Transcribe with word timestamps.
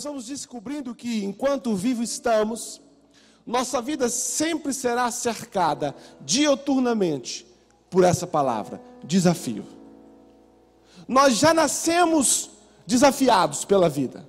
nós 0.00 0.04
vamos 0.04 0.26
descobrindo 0.28 0.94
que 0.94 1.26
enquanto 1.26 1.76
vivo 1.76 2.02
estamos, 2.02 2.80
nossa 3.46 3.82
vida 3.82 4.08
sempre 4.08 4.72
será 4.72 5.10
cercada 5.10 5.94
dioturnamente 6.22 7.46
por 7.90 8.02
essa 8.02 8.26
palavra: 8.26 8.80
desafio. 9.04 9.62
Nós 11.06 11.36
já 11.36 11.52
nascemos 11.52 12.48
desafiados 12.86 13.66
pela 13.66 13.90
vida. 13.90 14.26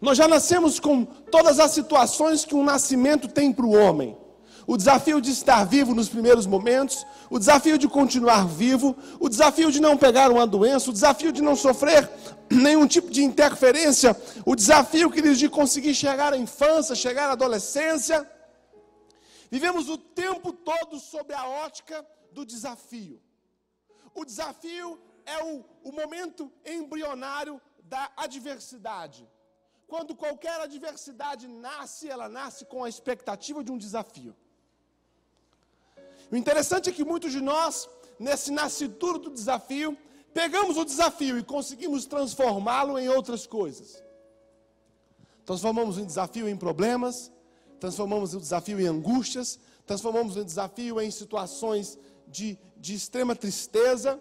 Nós 0.00 0.18
já 0.18 0.26
nascemos 0.26 0.80
com 0.80 1.04
todas 1.04 1.60
as 1.60 1.70
situações 1.70 2.44
que 2.44 2.56
um 2.56 2.64
nascimento 2.64 3.28
tem 3.28 3.52
para 3.52 3.64
o 3.64 3.76
homem. 3.76 4.16
O 4.66 4.76
desafio 4.76 5.20
de 5.20 5.30
estar 5.30 5.64
vivo 5.64 5.94
nos 5.94 6.08
primeiros 6.08 6.46
momentos, 6.46 7.04
o 7.28 7.38
desafio 7.38 7.76
de 7.76 7.88
continuar 7.88 8.46
vivo, 8.46 8.96
o 9.18 9.28
desafio 9.28 9.72
de 9.72 9.80
não 9.80 9.96
pegar 9.96 10.30
uma 10.30 10.46
doença, 10.46 10.90
o 10.90 10.92
desafio 10.92 11.32
de 11.32 11.42
não 11.42 11.56
sofrer 11.56 12.08
nenhum 12.50 12.86
tipo 12.86 13.10
de 13.10 13.24
interferência, 13.24 14.16
o 14.46 14.54
desafio, 14.54 15.10
queridos, 15.10 15.38
de 15.38 15.48
conseguir 15.48 15.94
chegar 15.94 16.32
à 16.32 16.36
infância, 16.36 16.94
chegar 16.94 17.28
à 17.28 17.32
adolescência. 17.32 18.28
Vivemos 19.50 19.88
o 19.88 19.98
tempo 19.98 20.52
todo 20.52 20.98
sob 20.98 21.34
a 21.34 21.46
ótica 21.48 22.06
do 22.30 22.44
desafio. 22.44 23.20
O 24.14 24.24
desafio 24.24 25.00
é 25.26 25.42
o, 25.42 25.64
o 25.82 25.92
momento 25.92 26.52
embrionário 26.64 27.60
da 27.82 28.10
adversidade. 28.16 29.28
Quando 29.86 30.14
qualquer 30.14 30.58
adversidade 30.60 31.46
nasce, 31.48 32.08
ela 32.08 32.28
nasce 32.28 32.64
com 32.64 32.84
a 32.84 32.88
expectativa 32.88 33.62
de 33.62 33.70
um 33.70 33.76
desafio. 33.76 34.34
O 36.32 36.36
interessante 36.36 36.88
é 36.88 36.92
que 36.92 37.04
muitos 37.04 37.30
de 37.30 37.42
nós, 37.42 37.86
nesse 38.18 38.50
nascituro 38.50 39.18
do 39.18 39.30
desafio, 39.30 39.94
pegamos 40.32 40.78
o 40.78 40.84
desafio 40.84 41.38
e 41.38 41.44
conseguimos 41.44 42.06
transformá-lo 42.06 42.98
em 42.98 43.06
outras 43.06 43.46
coisas. 43.46 44.02
Transformamos 45.44 45.98
o 45.98 46.06
desafio 46.06 46.48
em 46.48 46.56
problemas, 46.56 47.30
transformamos 47.78 48.32
o 48.32 48.40
desafio 48.40 48.80
em 48.80 48.86
angústias, 48.86 49.60
transformamos 49.86 50.34
o 50.38 50.42
desafio 50.42 50.98
em 51.02 51.10
situações 51.10 51.98
de, 52.26 52.58
de 52.78 52.94
extrema 52.94 53.36
tristeza. 53.36 54.18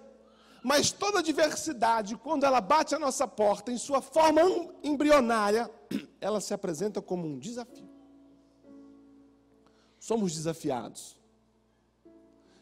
Mas 0.61 0.91
toda 0.91 1.19
adversidade, 1.19 2.17
quando 2.17 2.43
ela 2.43 2.59
bate 2.59 2.93
a 2.93 2.99
nossa 2.99 3.25
porta 3.25 3.71
em 3.71 3.77
sua 3.77 4.01
forma 4.01 4.41
embrionária, 4.83 5.71
ela 6.19 6.41
se 6.41 6.53
apresenta 6.53 7.01
como 7.01 7.25
um 7.25 7.39
desafio. 7.39 7.89
Somos 9.97 10.33
desafiados. 10.33 11.20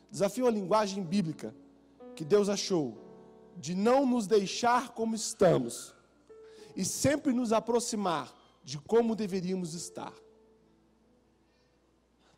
Desafio 0.09 0.47
a 0.47 0.51
linguagem 0.51 1.03
bíblica 1.03 1.55
que 2.15 2.25
Deus 2.25 2.49
achou 2.49 2.97
de 3.55 3.75
não 3.75 4.05
nos 4.05 4.25
deixar 4.25 4.89
como 4.89 5.15
estamos 5.15 5.93
e 6.75 6.85
sempre 6.85 7.33
nos 7.33 7.51
aproximar 7.51 8.33
de 8.63 8.77
como 8.77 9.15
deveríamos 9.15 9.73
estar. 9.73 10.13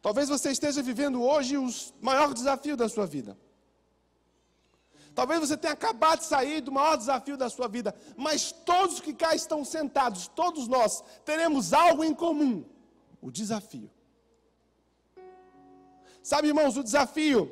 Talvez 0.02 0.30
você 0.30 0.52
esteja 0.52 0.82
vivendo 0.82 1.22
hoje 1.22 1.58
o 1.58 1.68
maior 2.02 2.34
desafio 2.34 2.76
da 2.76 2.90
sua 2.90 3.06
vida. 3.06 3.38
Talvez 5.14 5.40
você 5.42 5.58
tenha 5.58 5.74
acabado 5.74 6.20
de 6.20 6.26
sair 6.26 6.62
do 6.62 6.72
maior 6.72 6.96
desafio 6.96 7.38
da 7.38 7.50
sua 7.50 7.68
vida, 7.68 7.94
mas 8.16 8.52
todos 8.52 9.00
que 9.00 9.14
cá 9.14 9.36
estão 9.36 9.64
sentados, 9.64 10.28
todos 10.30 10.68
nós, 10.68 11.04
teremos 11.26 11.74
algo 11.74 12.04
em 12.04 12.14
comum: 12.14 12.66
o 13.22 13.30
desafio. 13.30 13.92
Sabe, 16.24 16.48
irmãos, 16.48 16.78
o 16.78 16.84
desafio, 16.84 17.52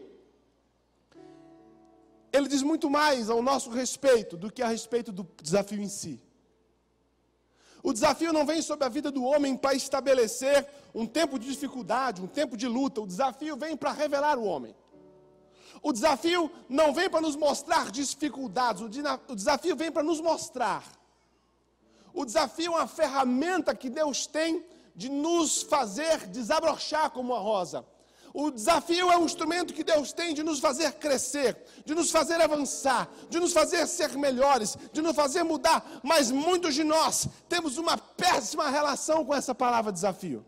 ele 2.31 2.47
diz 2.47 2.61
muito 2.61 2.89
mais 2.89 3.29
ao 3.29 3.41
nosso 3.41 3.69
respeito 3.69 4.37
do 4.37 4.51
que 4.51 4.61
a 4.61 4.67
respeito 4.67 5.11
do 5.11 5.27
desafio 5.41 5.81
em 5.81 5.89
si. 5.89 6.21
O 7.81 7.93
desafio 7.93 8.33
não 8.33 8.45
vem 8.45 8.61
sobre 8.61 8.85
a 8.85 8.89
vida 8.89 9.09
do 9.09 9.23
homem 9.23 9.55
para 9.55 9.73
estabelecer 9.73 10.67
um 10.93 11.05
tempo 11.05 11.39
de 11.39 11.47
dificuldade, 11.47 12.21
um 12.21 12.27
tempo 12.27 12.57
de 12.57 12.67
luta. 12.67 13.01
O 13.01 13.07
desafio 13.07 13.55
vem 13.55 13.75
para 13.77 13.91
revelar 13.91 14.37
o 14.37 14.43
homem. 14.43 14.75
O 15.81 15.93
desafio 15.93 16.51
não 16.67 16.93
vem 16.93 17.09
para 17.09 17.21
nos 17.21 17.35
mostrar 17.35 17.89
dificuldades, 17.89 18.81
o 18.81 19.35
desafio 19.35 19.75
vem 19.75 19.91
para 19.91 20.03
nos 20.03 20.19
mostrar. 20.19 20.83
O 22.13 22.25
desafio 22.25 22.73
é 22.73 22.75
uma 22.77 22.87
ferramenta 22.87 23.73
que 23.73 23.89
Deus 23.89 24.27
tem 24.27 24.65
de 24.93 25.07
nos 25.07 25.61
fazer 25.61 26.27
desabrochar 26.27 27.11
como 27.11 27.33
a 27.33 27.39
rosa. 27.39 27.85
O 28.33 28.51
desafio 28.51 29.11
é 29.11 29.17
um 29.17 29.25
instrumento 29.25 29.73
que 29.73 29.83
Deus 29.83 30.13
tem 30.13 30.33
de 30.33 30.43
nos 30.43 30.59
fazer 30.59 30.93
crescer, 30.93 31.57
de 31.83 31.95
nos 31.95 32.11
fazer 32.11 32.39
avançar, 32.39 33.09
de 33.29 33.39
nos 33.39 33.53
fazer 33.53 33.87
ser 33.87 34.17
melhores, 34.17 34.77
de 34.93 35.01
nos 35.01 35.15
fazer 35.15 35.43
mudar. 35.43 35.99
Mas 36.03 36.29
muitos 36.29 36.75
de 36.75 36.83
nós 36.83 37.27
temos 37.47 37.77
uma 37.77 37.97
péssima 37.97 38.69
relação 38.69 39.25
com 39.25 39.33
essa 39.33 39.55
palavra 39.55 39.91
desafio. 39.91 40.45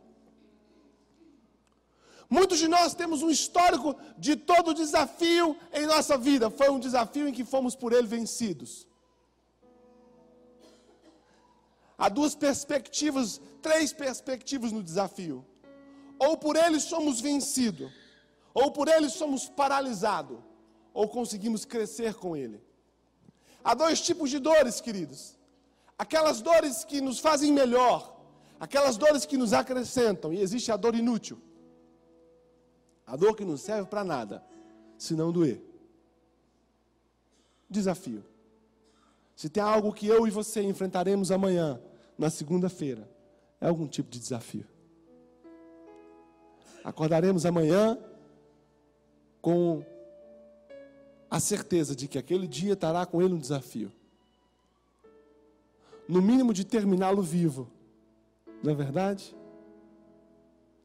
Muitos 2.29 2.59
de 2.59 2.67
nós 2.67 2.93
temos 2.93 3.23
um 3.23 3.29
histórico 3.29 3.95
de 4.17 4.35
todo 4.35 4.73
desafio 4.73 5.57
em 5.73 5.85
nossa 5.85 6.17
vida. 6.17 6.49
Foi 6.49 6.69
um 6.69 6.79
desafio 6.79 7.27
em 7.27 7.33
que 7.33 7.43
fomos 7.43 7.75
por 7.75 7.91
ele 7.91 8.07
vencidos. 8.07 8.87
Há 11.97 12.07
duas 12.09 12.33
perspectivas, 12.33 13.41
três 13.61 13.91
perspectivas 13.91 14.71
no 14.71 14.81
desafio. 14.81 15.45
Ou 16.21 16.37
por 16.37 16.55
ele 16.55 16.79
somos 16.79 17.19
vencidos, 17.19 17.91
ou 18.53 18.71
por 18.71 18.87
ele 18.87 19.09
somos 19.09 19.49
paralisados, 19.49 20.37
ou 20.93 21.09
conseguimos 21.09 21.65
crescer 21.65 22.13
com 22.13 22.37
ele. 22.37 22.63
Há 23.63 23.73
dois 23.73 23.99
tipos 23.99 24.29
de 24.29 24.37
dores, 24.37 24.79
queridos. 24.79 25.35
Aquelas 25.97 26.39
dores 26.39 26.83
que 26.83 27.01
nos 27.01 27.17
fazem 27.17 27.51
melhor, 27.51 28.21
aquelas 28.59 28.97
dores 28.97 29.25
que 29.25 29.35
nos 29.35 29.51
acrescentam, 29.51 30.31
e 30.31 30.39
existe 30.39 30.71
a 30.71 30.77
dor 30.77 30.93
inútil. 30.93 31.41
A 33.07 33.15
dor 33.15 33.35
que 33.35 33.43
não 33.43 33.57
serve 33.57 33.89
para 33.89 34.03
nada, 34.03 34.45
se 34.99 35.15
não 35.15 35.31
doer. 35.31 35.59
Desafio. 37.67 38.23
Se 39.35 39.49
tem 39.49 39.63
algo 39.63 39.91
que 39.91 40.05
eu 40.05 40.27
e 40.27 40.29
você 40.29 40.61
enfrentaremos 40.61 41.31
amanhã, 41.31 41.81
na 42.15 42.29
segunda-feira, 42.29 43.09
é 43.59 43.67
algum 43.67 43.87
tipo 43.87 44.11
de 44.11 44.19
desafio. 44.19 44.67
Acordaremos 46.83 47.45
amanhã 47.45 47.97
com 49.41 49.83
a 51.29 51.39
certeza 51.39 51.95
de 51.95 52.07
que 52.07 52.17
aquele 52.17 52.47
dia 52.47 52.73
estará 52.73 53.05
com 53.05 53.21
ele 53.21 53.33
um 53.33 53.39
desafio. 53.39 53.91
No 56.07 56.21
mínimo 56.21 56.53
de 56.53 56.65
terminá-lo 56.65 57.21
vivo. 57.21 57.69
Não 58.61 58.71
é 58.71 58.75
verdade? 58.75 59.35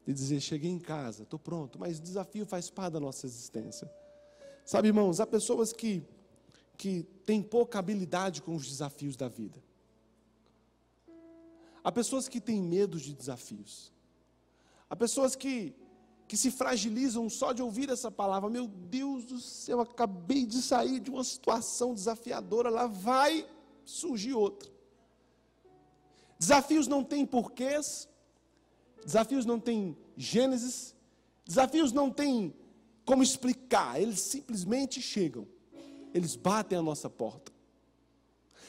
De 0.05 0.13
dizer, 0.13 0.39
cheguei 0.39 0.71
em 0.71 0.79
casa, 0.79 1.23
estou 1.23 1.37
pronto, 1.37 1.77
mas 1.77 1.99
o 1.99 2.01
desafio 2.01 2.45
faz 2.45 2.69
parte 2.69 2.93
da 2.93 2.99
nossa 2.99 3.25
existência. 3.25 3.91
Sabe, 4.63 4.87
irmãos, 4.87 5.19
há 5.19 5.27
pessoas 5.27 5.73
que, 5.73 6.03
que 6.77 7.03
têm 7.25 7.41
pouca 7.41 7.79
habilidade 7.79 8.41
com 8.41 8.55
os 8.55 8.67
desafios 8.67 9.17
da 9.17 9.27
vida. 9.27 9.61
Há 11.83 11.91
pessoas 11.91 12.27
que 12.27 12.39
têm 12.39 12.61
medo 12.61 12.99
de 12.99 13.13
desafios. 13.13 13.91
Há 14.89 14.95
pessoas 14.95 15.35
que 15.35 15.75
que 16.27 16.35
se 16.35 16.51
fragilizam 16.51 17.29
só 17.29 17.53
de 17.53 17.61
ouvir 17.61 17.89
essa 17.89 18.11
palavra. 18.11 18.49
Meu 18.49 18.67
Deus 18.67 19.23
do 19.23 19.39
céu, 19.39 19.79
acabei 19.79 20.45
de 20.45 20.61
sair 20.61 20.99
de 20.99 21.09
uma 21.09 21.23
situação 21.23 21.93
desafiadora, 21.93 22.69
lá 22.69 22.85
vai 22.85 23.47
surgir 23.85 24.33
outra. 24.33 24.69
Desafios 26.37 26.87
não 26.87 27.03
têm 27.03 27.25
porquês, 27.25 28.09
desafios 29.03 29.45
não 29.45 29.59
têm 29.59 29.97
gênesis, 30.17 30.93
desafios 31.45 31.91
não 31.91 32.11
têm 32.11 32.53
como 33.05 33.23
explicar, 33.23 33.99
eles 33.99 34.19
simplesmente 34.19 35.01
chegam, 35.01 35.47
eles 36.13 36.35
batem 36.35 36.77
a 36.77 36.81
nossa 36.81 37.09
porta. 37.09 37.53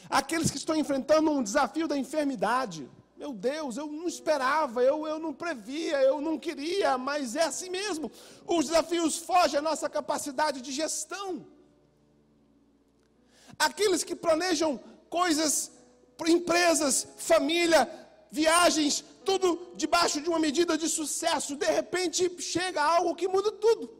Aqueles 0.08 0.50
que 0.50 0.56
estão 0.56 0.76
enfrentando 0.76 1.30
um 1.30 1.42
desafio 1.42 1.88
da 1.88 1.98
enfermidade, 1.98 2.88
meu 3.18 3.32
Deus, 3.32 3.76
eu 3.76 3.88
não 3.88 4.06
esperava, 4.06 4.80
eu, 4.80 5.04
eu 5.04 5.18
não 5.18 5.34
previa, 5.34 6.00
eu 6.02 6.20
não 6.20 6.38
queria, 6.38 6.96
mas 6.96 7.34
é 7.34 7.42
assim 7.42 7.68
mesmo. 7.68 8.12
Os 8.46 8.66
desafios 8.66 9.18
fogem 9.18 9.58
à 9.58 9.62
nossa 9.62 9.88
capacidade 9.88 10.60
de 10.60 10.70
gestão. 10.70 11.44
Aqueles 13.58 14.04
que 14.04 14.14
planejam 14.14 14.78
coisas, 15.10 15.72
empresas, 16.28 17.08
família, 17.16 17.90
viagens, 18.30 19.04
tudo 19.24 19.72
debaixo 19.74 20.20
de 20.20 20.28
uma 20.28 20.38
medida 20.38 20.78
de 20.78 20.88
sucesso, 20.88 21.56
de 21.56 21.66
repente 21.66 22.40
chega 22.40 22.80
algo 22.80 23.16
que 23.16 23.26
muda 23.26 23.50
tudo. 23.50 23.97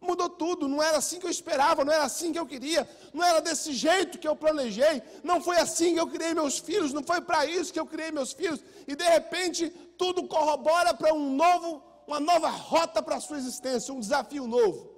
Mudou 0.00 0.30
tudo, 0.30 0.66
não 0.66 0.82
era 0.82 0.96
assim 0.96 1.18
que 1.18 1.26
eu 1.26 1.30
esperava, 1.30 1.84
não 1.84 1.92
era 1.92 2.04
assim 2.04 2.32
que 2.32 2.38
eu 2.38 2.46
queria, 2.46 2.88
não 3.12 3.22
era 3.22 3.40
desse 3.40 3.72
jeito 3.72 4.18
que 4.18 4.26
eu 4.26 4.34
planejei, 4.34 5.02
não 5.22 5.42
foi 5.42 5.58
assim 5.58 5.92
que 5.94 6.00
eu 6.00 6.06
criei 6.06 6.32
meus 6.32 6.58
filhos, 6.58 6.92
não 6.92 7.02
foi 7.02 7.20
para 7.20 7.44
isso 7.44 7.72
que 7.72 7.78
eu 7.78 7.84
criei 7.84 8.10
meus 8.10 8.32
filhos, 8.32 8.60
e 8.88 8.96
de 8.96 9.04
repente 9.04 9.68
tudo 9.98 10.26
corrobora 10.26 10.94
para 10.94 11.12
um 11.12 11.34
novo, 11.34 11.82
uma 12.06 12.18
nova 12.18 12.48
rota 12.48 13.02
para 13.02 13.16
a 13.16 13.20
sua 13.20 13.36
existência, 13.36 13.92
um 13.92 14.00
desafio 14.00 14.46
novo. 14.46 14.90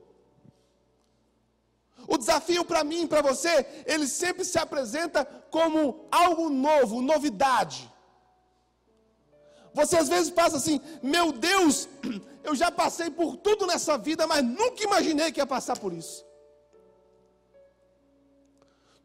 O 2.06 2.16
desafio 2.16 2.64
para 2.64 2.84
mim 2.84 3.06
para 3.06 3.22
você, 3.22 3.66
ele 3.86 4.06
sempre 4.06 4.44
se 4.44 4.58
apresenta 4.58 5.24
como 5.50 6.06
algo 6.10 6.48
novo, 6.48 7.00
novidade. 7.02 7.91
Você 9.74 9.96
às 9.96 10.08
vezes 10.08 10.30
passa 10.30 10.56
assim: 10.56 10.80
meu 11.02 11.32
Deus, 11.32 11.88
eu 12.44 12.54
já 12.54 12.70
passei 12.70 13.10
por 13.10 13.36
tudo 13.36 13.66
nessa 13.66 13.96
vida, 13.96 14.26
mas 14.26 14.44
nunca 14.44 14.82
imaginei 14.82 15.32
que 15.32 15.40
ia 15.40 15.46
passar 15.46 15.78
por 15.78 15.92
isso. 15.92 16.24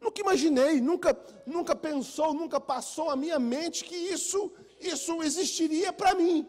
Nunca 0.00 0.20
imaginei, 0.20 0.80
nunca, 0.80 1.18
nunca 1.44 1.74
pensou, 1.74 2.32
nunca 2.32 2.60
passou 2.60 3.10
a 3.10 3.16
minha 3.16 3.38
mente 3.38 3.84
que 3.84 3.96
isso, 3.96 4.52
isso 4.80 5.22
existiria 5.22 5.92
para 5.92 6.14
mim. 6.14 6.48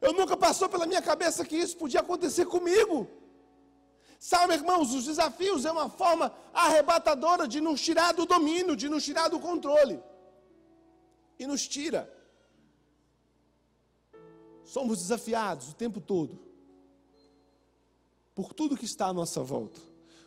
Eu 0.00 0.12
nunca 0.12 0.36
passou 0.36 0.68
pela 0.68 0.86
minha 0.86 1.02
cabeça 1.02 1.44
que 1.44 1.56
isso 1.56 1.76
podia 1.76 2.00
acontecer 2.00 2.46
comigo. 2.46 3.08
Sabe, 4.18 4.54
irmãos, 4.54 4.94
os 4.94 5.04
desafios 5.06 5.64
é 5.64 5.72
uma 5.72 5.88
forma 5.88 6.32
arrebatadora 6.52 7.46
de 7.48 7.60
nos 7.60 7.80
tirar 7.80 8.12
do 8.12 8.24
domínio, 8.24 8.76
de 8.76 8.88
nos 8.88 9.04
tirar 9.04 9.28
do 9.28 9.40
controle. 9.40 10.00
E 11.42 11.46
nos 11.46 11.66
tira. 11.66 12.08
Somos 14.64 14.98
desafiados 14.98 15.70
o 15.70 15.74
tempo 15.74 16.00
todo 16.00 16.38
por 18.32 18.54
tudo 18.54 18.76
que 18.76 18.84
está 18.84 19.06
à 19.06 19.12
nossa 19.12 19.42
volta. 19.42 19.80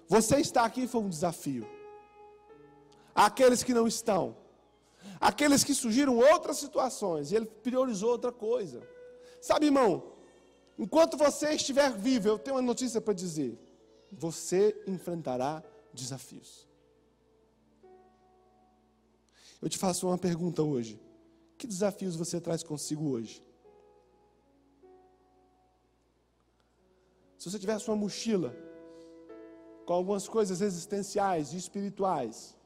Você 0.10 0.42
está 0.42 0.66
aqui 0.66 0.88
foi 0.88 1.02
um 1.02 1.10
desafio. 1.10 1.66
Aqueles 3.16 3.64
que 3.64 3.74
não 3.74 3.88
estão, 3.88 4.36
aqueles 5.22 5.64
que 5.64 5.74
surgiram 5.74 6.18
outras 6.18 6.58
situações, 6.58 7.32
e 7.32 7.38
ele 7.38 7.46
priorizou 7.46 8.12
outra 8.12 8.32
coisa. 8.32 8.86
Sabe, 9.42 9.68
irmão, 9.68 10.12
enquanto 10.78 11.16
você 11.16 11.54
estiver 11.54 11.92
vivo, 11.94 12.28
eu 12.28 12.38
tenho 12.38 12.58
uma 12.58 12.62
notícia 12.62 13.00
para 13.00 13.14
dizer 13.14 13.58
você 14.12 14.84
enfrentará 14.86 15.64
desafios. 15.94 16.68
Eu 19.62 19.70
te 19.70 19.78
faço 19.78 20.08
uma 20.08 20.18
pergunta 20.18 20.62
hoje. 20.62 21.05
Que 21.58 21.68
desafios 21.68 22.16
você 22.16 22.40
traz 22.40 22.64
consigo 22.64 23.10
hoje? 23.12 23.44
Se 27.38 27.50
você 27.50 27.60
tivesse 27.60 27.88
uma 27.90 27.96
mochila 27.96 28.56
com 29.86 29.94
algumas 29.94 30.28
coisas 30.28 30.62
existenciais 30.62 31.54
e 31.54 31.58
espirituais, 31.58 32.58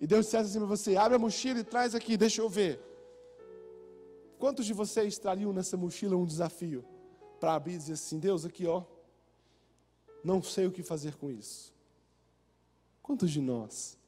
e 0.00 0.06
Deus 0.06 0.26
dissesse 0.26 0.50
assim 0.50 0.58
para 0.58 0.68
você: 0.68 0.96
abre 0.96 1.16
a 1.16 1.18
mochila 1.18 1.60
e 1.60 1.64
traz 1.64 1.94
aqui, 1.94 2.16
deixa 2.16 2.40
eu 2.42 2.48
ver. 2.48 2.80
Quantos 4.38 4.66
de 4.66 4.72
vocês 4.72 5.18
trariam 5.18 5.52
nessa 5.52 5.76
mochila 5.76 6.16
um 6.16 6.26
desafio 6.26 6.84
para 7.38 7.54
abrir 7.54 7.74
e 7.74 7.78
dizer 7.78 7.92
assim: 7.94 8.18
Deus, 8.18 8.44
aqui 8.44 8.66
ó, 8.66 8.84
não 10.24 10.42
sei 10.42 10.66
o 10.66 10.72
que 10.72 10.82
fazer 10.82 11.16
com 11.16 11.30
isso. 11.30 11.72
Quantos 13.02 13.30
de 13.30 13.40
nós? 13.40 13.98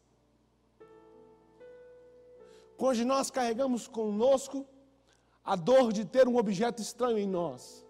De 2.95 3.05
nós 3.05 3.31
carregamos 3.31 3.89
conosco 3.89 4.67
a 5.45 5.57
dor 5.57 5.93
de 5.93 6.05
ter 6.05 6.29
um 6.29 6.37
objeto 6.37 6.83
estranho 6.83 7.19
em 7.19 7.27
nós? 7.27 7.85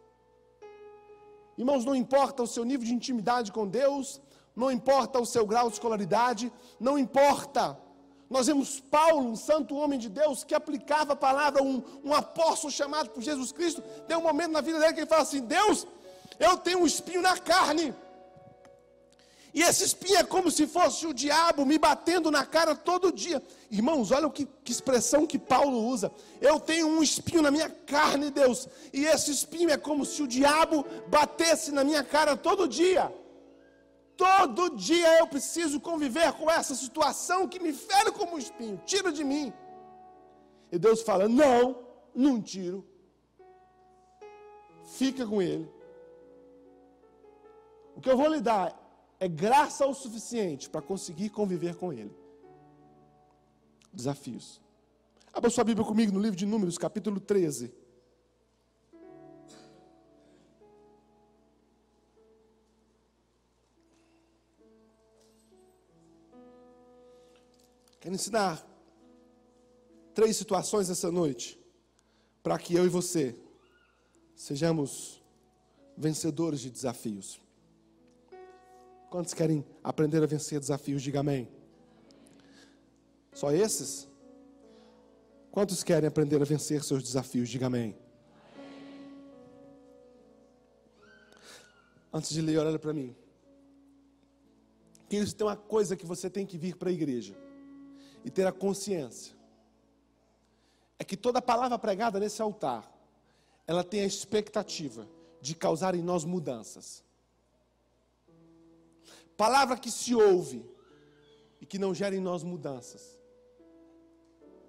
Irmãos, 1.56 1.84
não 1.84 1.94
importa 1.94 2.42
o 2.42 2.46
seu 2.46 2.64
nível 2.64 2.86
de 2.86 2.94
intimidade 2.94 3.52
com 3.52 3.66
Deus, 3.66 4.20
não 4.54 4.70
importa 4.70 5.20
o 5.20 5.26
seu 5.26 5.46
grau 5.46 5.68
de 5.68 5.74
escolaridade, 5.74 6.52
não 6.78 6.98
importa. 6.98 7.78
Nós 8.28 8.46
vemos 8.46 8.80
Paulo, 8.80 9.28
um 9.30 9.36
santo 9.36 9.74
homem 9.76 9.98
de 9.98 10.08
Deus, 10.08 10.44
que 10.44 10.54
aplicava 10.54 11.12
a 11.12 11.16
palavra, 11.16 11.62
um, 11.62 11.82
um 12.02 12.12
apóstolo 12.12 12.72
chamado 12.72 13.10
por 13.10 13.22
Jesus 13.22 13.52
Cristo. 13.52 13.82
Tem 14.06 14.16
um 14.16 14.22
momento 14.22 14.52
na 14.52 14.60
vida 14.60 14.78
dele 14.78 14.92
que 14.92 15.00
ele 15.00 15.06
fala 15.06 15.22
assim: 15.22 15.40
Deus, 15.40 15.86
eu 16.38 16.56
tenho 16.56 16.80
um 16.80 16.86
espinho 16.86 17.22
na 17.22 17.36
carne. 17.36 17.94
E 19.54 19.62
esse 19.62 19.84
espinho 19.84 20.16
é 20.16 20.24
como 20.24 20.50
se 20.50 20.66
fosse 20.66 21.06
o 21.06 21.14
diabo 21.14 21.64
me 21.64 21.78
batendo 21.78 22.28
na 22.28 22.44
cara 22.44 22.74
todo 22.74 23.12
dia. 23.12 23.40
Irmãos, 23.70 24.10
olha 24.10 24.28
que, 24.28 24.48
que 24.64 24.72
expressão 24.72 25.28
que 25.28 25.38
Paulo 25.38 25.86
usa. 25.86 26.10
Eu 26.40 26.58
tenho 26.58 26.88
um 26.88 27.00
espinho 27.00 27.40
na 27.40 27.52
minha 27.52 27.70
carne, 27.70 28.32
Deus. 28.32 28.68
E 28.92 29.04
esse 29.04 29.30
espinho 29.30 29.70
é 29.70 29.76
como 29.76 30.04
se 30.04 30.20
o 30.24 30.26
diabo 30.26 30.84
batesse 31.06 31.70
na 31.70 31.84
minha 31.84 32.02
cara 32.02 32.36
todo 32.36 32.66
dia. 32.66 33.14
Todo 34.16 34.70
dia 34.70 35.20
eu 35.20 35.26
preciso 35.28 35.80
conviver 35.80 36.32
com 36.32 36.50
essa 36.50 36.74
situação 36.74 37.46
que 37.46 37.60
me 37.60 37.72
fere 37.72 38.10
como 38.10 38.34
um 38.34 38.38
espinho. 38.38 38.82
Tira 38.84 39.12
de 39.12 39.22
mim. 39.22 39.52
E 40.72 40.78
Deus 40.80 41.00
fala: 41.02 41.28
Não, 41.28 41.78
não 42.12 42.42
tiro. 42.42 42.84
Fica 44.84 45.24
com 45.24 45.40
ele. 45.40 45.70
O 47.94 48.00
que 48.00 48.10
eu 48.10 48.16
vou 48.16 48.26
lhe 48.26 48.40
dar 48.40 48.83
é 49.24 49.28
graça 49.28 49.86
o 49.86 49.94
suficiente 49.94 50.68
para 50.68 50.82
conseguir 50.82 51.30
conviver 51.30 51.76
com 51.76 51.90
Ele. 51.90 52.14
Desafios. 53.90 54.60
Abra 55.32 55.48
sua 55.48 55.64
Bíblia 55.64 55.86
comigo 55.86 56.12
no 56.12 56.20
livro 56.20 56.36
de 56.36 56.44
Números, 56.44 56.76
capítulo 56.76 57.18
13. 57.18 57.72
Quero 67.98 68.14
ensinar 68.14 68.62
três 70.12 70.36
situações 70.36 70.90
essa 70.90 71.10
noite, 71.10 71.58
para 72.42 72.58
que 72.58 72.74
eu 72.74 72.84
e 72.84 72.90
você 72.90 73.34
sejamos 74.36 75.22
vencedores 75.96 76.60
de 76.60 76.70
desafios. 76.70 77.43
Quantos 79.14 79.32
querem 79.32 79.64
aprender 79.80 80.20
a 80.24 80.26
vencer 80.26 80.58
desafios? 80.58 81.00
Diga 81.00 81.20
amém. 81.20 81.48
Só 83.32 83.52
esses? 83.52 84.08
Quantos 85.52 85.84
querem 85.84 86.08
aprender 86.08 86.42
a 86.42 86.44
vencer 86.44 86.82
seus 86.82 87.00
desafios? 87.00 87.48
Diga 87.48 87.66
amém. 87.66 87.96
Antes 92.12 92.30
de 92.30 92.42
ler, 92.42 92.58
olha 92.58 92.76
para 92.76 92.92
mim. 92.92 93.14
Queridos, 95.08 95.32
tem 95.32 95.46
uma 95.46 95.54
coisa 95.54 95.94
que 95.94 96.04
você 96.04 96.28
tem 96.28 96.44
que 96.44 96.58
vir 96.58 96.74
para 96.74 96.90
a 96.90 96.92
igreja 96.92 97.36
e 98.24 98.30
ter 98.30 98.48
a 98.48 98.52
consciência. 98.52 99.32
É 100.98 101.04
que 101.04 101.16
toda 101.16 101.40
palavra 101.40 101.78
pregada 101.78 102.18
nesse 102.18 102.42
altar, 102.42 102.92
ela 103.64 103.84
tem 103.84 104.00
a 104.00 104.06
expectativa 104.06 105.08
de 105.40 105.54
causar 105.54 105.94
em 105.94 106.02
nós 106.02 106.24
mudanças. 106.24 107.03
Palavra 109.36 109.76
que 109.76 109.90
se 109.90 110.14
ouve 110.14 110.64
e 111.60 111.66
que 111.66 111.78
não 111.78 111.94
gera 111.94 112.14
em 112.14 112.20
nós 112.20 112.42
mudanças, 112.42 113.18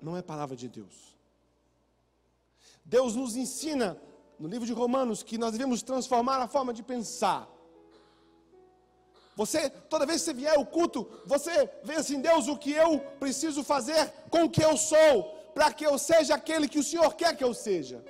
não 0.01 0.15
é 0.17 0.21
palavra 0.21 0.55
de 0.55 0.67
Deus. 0.67 1.15
Deus 2.83 3.15
nos 3.15 3.35
ensina 3.35 3.99
no 4.39 4.47
livro 4.47 4.65
de 4.65 4.73
Romanos 4.73 5.23
que 5.23 5.37
nós 5.37 5.51
devemos 5.51 5.81
transformar 5.81 6.39
a 6.41 6.47
forma 6.47 6.73
de 6.73 6.83
pensar. 6.83 7.49
Você, 9.35 9.69
toda 9.69 10.05
vez 10.05 10.21
que 10.21 10.25
você 10.25 10.33
vier 10.33 10.55
ao 10.55 10.65
culto, 10.65 11.07
você 11.25 11.69
vê 11.83 11.95
assim, 11.95 12.21
Deus, 12.21 12.47
o 12.47 12.57
que 12.57 12.71
eu 12.71 12.99
preciso 13.19 13.63
fazer 13.63 14.09
com 14.29 14.43
o 14.43 14.49
que 14.49 14.63
eu 14.63 14.77
sou, 14.77 15.23
para 15.53 15.73
que 15.73 15.85
eu 15.85 15.97
seja 15.97 16.35
aquele 16.35 16.67
que 16.67 16.79
o 16.79 16.83
Senhor 16.83 17.13
quer 17.15 17.35
que 17.35 17.43
eu 17.43 17.53
seja. 17.53 18.03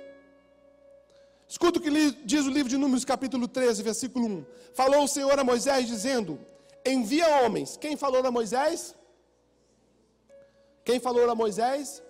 Escuta 1.48 1.78
o 1.78 1.82
que 1.82 1.90
diz 2.24 2.44
o 2.44 2.50
livro 2.50 2.68
de 2.68 2.76
Números, 2.76 3.04
capítulo 3.04 3.46
13, 3.46 3.82
versículo 3.82 4.26
1. 4.26 4.46
Falou 4.74 5.04
o 5.04 5.08
Senhor 5.08 5.38
a 5.38 5.44
Moisés, 5.44 5.86
dizendo: 5.86 6.40
Envia 6.84 7.28
homens. 7.40 7.76
Quem 7.76 7.96
falou 7.96 8.26
a 8.26 8.30
Moisés? 8.30 8.94
Quem 10.84 10.98
falou 10.98 11.30
a 11.30 11.34
Moisés? 11.34 12.02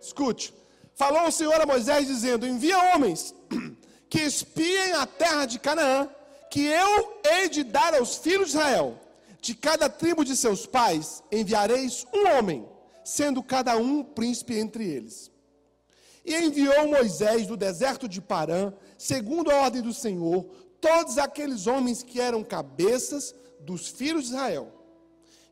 Escute. 0.00 0.52
Falou 0.94 1.28
o 1.28 1.32
Senhor 1.32 1.58
a 1.58 1.64
Moisés, 1.64 2.06
dizendo: 2.06 2.46
Envia 2.46 2.78
homens 2.94 3.34
que 4.10 4.20
espiem 4.20 4.92
a 4.92 5.06
terra 5.06 5.46
de 5.46 5.58
Canaã, 5.58 6.08
que 6.50 6.66
eu 6.66 7.20
hei 7.24 7.48
de 7.48 7.64
dar 7.64 7.94
aos 7.94 8.16
filhos 8.16 8.50
de 8.50 8.56
Israel. 8.58 9.00
De 9.40 9.54
cada 9.54 9.88
tribo 9.88 10.24
de 10.24 10.36
seus 10.36 10.66
pais 10.66 11.22
enviareis 11.30 12.06
um 12.12 12.28
homem, 12.36 12.68
sendo 13.04 13.42
cada 13.42 13.76
um 13.76 14.02
príncipe 14.02 14.58
entre 14.58 14.84
eles. 14.84 15.30
E 16.28 16.34
enviou 16.44 16.86
Moisés 16.88 17.46
do 17.46 17.56
deserto 17.56 18.06
de 18.06 18.20
Parã, 18.20 18.70
segundo 18.98 19.50
a 19.50 19.62
ordem 19.62 19.80
do 19.80 19.94
Senhor, 19.94 20.44
todos 20.78 21.16
aqueles 21.16 21.66
homens 21.66 22.02
que 22.02 22.20
eram 22.20 22.44
cabeças 22.44 23.34
dos 23.60 23.88
filhos 23.88 24.24
de 24.24 24.34
Israel. 24.34 24.70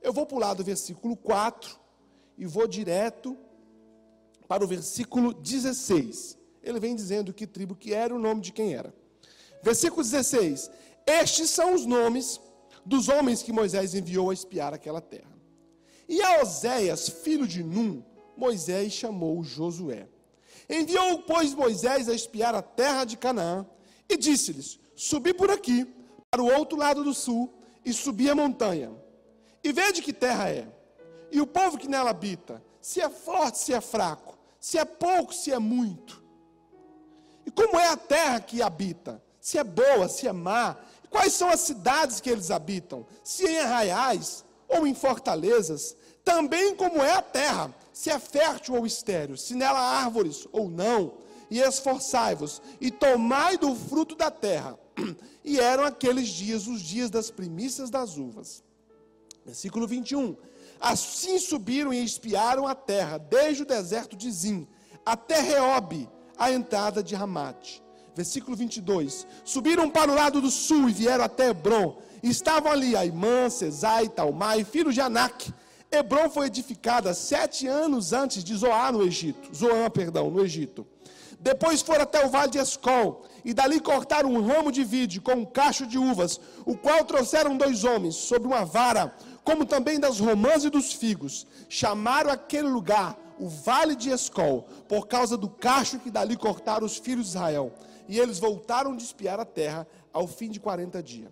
Eu 0.02 0.12
vou 0.12 0.26
pular 0.26 0.52
do 0.52 0.62
versículo 0.62 1.16
4 1.16 1.80
e 2.37 2.45
vou 2.45 2.68
direto 2.68 3.38
para 4.47 4.62
o 4.62 4.66
versículo 4.66 5.33
16. 5.33 6.37
Ele 6.62 6.78
vem 6.78 6.95
dizendo 6.95 7.33
que 7.33 7.47
tribo 7.47 7.75
que 7.75 7.95
era, 7.95 8.14
o 8.14 8.18
nome 8.18 8.42
de 8.42 8.52
quem 8.52 8.75
era. 8.75 8.95
Versículo 9.62 10.02
16: 10.02 10.71
Estes 11.06 11.49
são 11.49 11.73
os 11.73 11.87
nomes 11.87 12.38
dos 12.85 13.09
homens 13.09 13.42
que 13.42 13.50
Moisés 13.50 13.95
enviou 13.95 14.28
a 14.28 14.35
espiar 14.35 14.75
aquela 14.75 15.00
terra. 15.00 15.35
E 16.06 16.21
a 16.21 16.42
Oséias, 16.42 17.09
filho 17.09 17.47
de 17.47 17.64
Num, 17.64 18.04
Moisés 18.37 18.92
chamou 18.92 19.42
Josué. 19.42 20.06
Enviou, 20.68 21.20
pois, 21.20 21.54
Moisés 21.54 22.08
a 22.08 22.14
espiar 22.14 22.54
a 22.54 22.62
terra 22.62 23.04
de 23.04 23.16
Canaã 23.16 23.66
e 24.08 24.16
disse-lhes: 24.16 24.78
Subi 24.94 25.32
por 25.32 25.50
aqui, 25.50 25.87
para 26.30 26.42
o 26.42 26.52
outro 26.52 26.76
lado 26.76 27.04
do 27.04 27.14
sul 27.14 27.52
e 27.85 27.92
subi 27.92 28.28
a 28.28 28.35
montanha. 28.35 28.92
E 29.62 29.73
vede 29.73 30.02
que 30.02 30.12
terra 30.12 30.49
é, 30.50 30.68
e 31.30 31.40
o 31.40 31.46
povo 31.46 31.78
que 31.78 31.88
nela 31.88 32.11
habita, 32.11 32.62
se 32.80 33.00
é 33.00 33.08
forte, 33.08 33.58
se 33.58 33.73
é 33.73 33.80
fraco, 33.80 34.38
se 34.61 34.78
é 34.78 34.85
pouco, 34.85 35.35
se 35.35 35.52
é 35.52 35.58
muito. 35.58 36.23
E 37.44 37.50
como 37.50 37.78
é 37.78 37.88
a 37.88 37.96
terra 37.96 38.40
que 38.40 38.61
habita? 38.62 39.23
Se 39.40 39.58
é 39.58 39.64
boa, 39.64 40.08
se 40.08 40.26
é 40.26 40.32
má? 40.32 40.76
E 41.04 41.08
quais 41.08 41.32
são 41.32 41.49
as 41.49 41.61
cidades 41.61 42.20
que 42.20 42.28
eles 42.28 42.50
habitam? 42.50 43.06
Se 43.23 43.46
em 43.46 43.58
arraiais 43.61 44.44
ou 44.68 44.87
em 44.87 44.94
fortalezas? 44.94 45.96
Também 46.25 46.75
como 46.75 47.00
é 47.00 47.12
a 47.12 47.23
terra, 47.23 47.73
se 47.97 48.11
é 48.11 48.19
fértil 48.19 48.75
ou 48.75 48.85
estéril, 48.85 49.38
se 49.38 49.55
nela 49.55 49.81
há 49.81 50.05
árvores 50.05 50.47
ou 50.53 50.69
não. 50.69 51.15
E 51.50 51.61
esforçai-vos 51.61 52.61
e 52.79 52.91
tomai 52.91 53.57
do 53.57 53.75
fruto 53.75 54.15
da 54.15 54.31
terra. 54.31 54.79
E 55.43 55.61
eram 55.61 55.85
aqueles 55.85 56.26
dias 56.29 56.67
os 56.67 56.83
dias 56.83 57.09
das 57.09 57.31
primícias 57.31 57.88
das 57.88 58.17
uvas. 58.19 58.65
Versículo 59.45 59.87
21. 59.87 60.37
Assim 60.81 61.38
subiram 61.38 61.95
e 61.95 62.05
espiaram 62.05 62.67
a 62.67 62.75
terra, 62.75 63.17
desde 63.17 63.62
o 63.62 63.67
deserto 63.67 64.17
de 64.17 64.29
Zim 64.31 64.67
até 65.05 65.41
Reobe, 65.41 66.11
a 66.37 66.50
entrada 66.50 67.00
de 67.00 67.15
Ramate. 67.15 67.81
Versículo 68.15 68.57
22. 68.57 69.25
Subiram 69.45 69.88
para 69.88 70.11
o 70.11 70.17
lado 70.17 70.41
do 70.41 70.50
sul 70.50 70.88
e 70.88 70.93
vieram 70.93 71.25
até 71.25 71.50
Hebron. 71.50 71.97
Estavam 72.25 72.73
ali 72.73 72.97
Aimã, 72.97 73.49
Cesai, 73.49 74.09
Talmai, 74.09 74.65
filhos 74.65 74.95
de 74.95 75.00
Anak. 75.00 75.55
Hebron 75.90 76.28
foi 76.28 76.47
edificada 76.47 77.14
sete 77.14 77.66
anos 77.66 78.12
antes 78.12 78.43
de 78.43 78.55
Zoar 78.55 78.93
no 78.93 79.02
Egito. 79.02 79.55
Zoan, 79.55 79.88
perdão, 79.90 80.31
no 80.31 80.45
Egito. 80.45 80.87
Depois 81.38 81.83
foram 81.83 82.02
até 82.02 82.25
o 82.25 82.31
vale 82.31 82.50
de 82.50 82.59
Escol, 82.59 83.25
e 83.45 83.52
dali 83.52 83.78
cortaram 83.78 84.33
um 84.33 84.45
ramo 84.45 84.73
de 84.73 84.83
vide 84.83 85.21
com 85.21 85.33
um 85.33 85.45
cacho 85.45 85.87
de 85.87 85.99
uvas, 85.99 86.40
o 86.64 86.76
qual 86.76 87.05
trouxeram 87.05 87.57
dois 87.57 87.85
homens 87.85 88.16
sobre 88.16 88.49
uma 88.49 88.64
vara, 88.64 89.14
como 89.45 89.66
também 89.66 90.00
das 90.00 90.19
romãs 90.19 90.64
e 90.64 90.71
dos 90.71 90.93
figos. 90.93 91.47
Chamaram 91.69 92.31
aquele 92.31 92.69
lugar 92.69 93.19
o 93.38 93.49
vale 93.49 93.95
de 93.95 94.11
Escol, 94.11 94.62
por 94.88 95.07
causa 95.07 95.37
do 95.37 95.49
cacho 95.49 95.99
que 95.99 96.11
dali 96.11 96.37
cortaram 96.37 96.87
os 96.87 96.97
filhos 96.97 97.26
de 97.26 97.31
Israel. 97.33 97.73
E 98.09 98.19
eles 98.19 98.38
voltaram 98.38 98.97
de 98.97 99.05
espiar 99.05 99.38
a 99.38 99.45
terra 99.45 99.87
ao 100.12 100.26
fim 100.26 100.49
de 100.49 100.59
40 100.59 101.02
dias. 101.02 101.31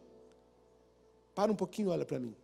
Para 1.35 1.51
um 1.51 1.57
pouquinho, 1.57 1.91
olha 1.91 2.05
para 2.05 2.21
mim. 2.21 2.37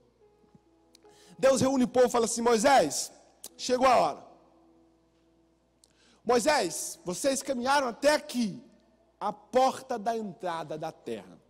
Deus 1.40 1.60
reúne 1.60 1.84
o 1.84 1.88
povo 1.88 2.06
e 2.06 2.10
fala 2.10 2.26
assim: 2.26 2.42
Moisés, 2.42 3.10
chegou 3.56 3.86
a 3.86 3.96
hora. 3.96 4.22
Moisés, 6.22 7.00
vocês 7.04 7.42
caminharam 7.42 7.88
até 7.88 8.14
aqui, 8.14 8.62
a 9.18 9.32
porta 9.32 9.98
da 9.98 10.16
entrada 10.16 10.76
da 10.76 10.92
terra. 10.92 11.40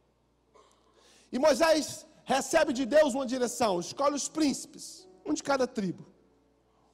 E 1.33 1.39
Moisés 1.39 2.07
recebe 2.25 2.73
de 2.73 2.87
Deus 2.87 3.15
uma 3.15 3.27
direção, 3.27 3.81
escolhe 3.81 4.15
os 4.15 4.29
príncipes, 4.29 5.09
um 5.27 5.35
de 5.35 5.43
cada 5.43 5.67
tribo. 5.67 6.07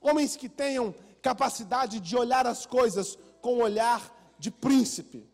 Homens 0.00 0.34
que 0.34 0.48
tenham 0.48 0.94
capacidade 1.20 2.00
de 2.00 2.16
olhar 2.16 2.46
as 2.46 2.64
coisas 2.64 3.18
com 3.42 3.58
olhar 3.58 4.00
de 4.38 4.50
príncipe, 4.50 5.28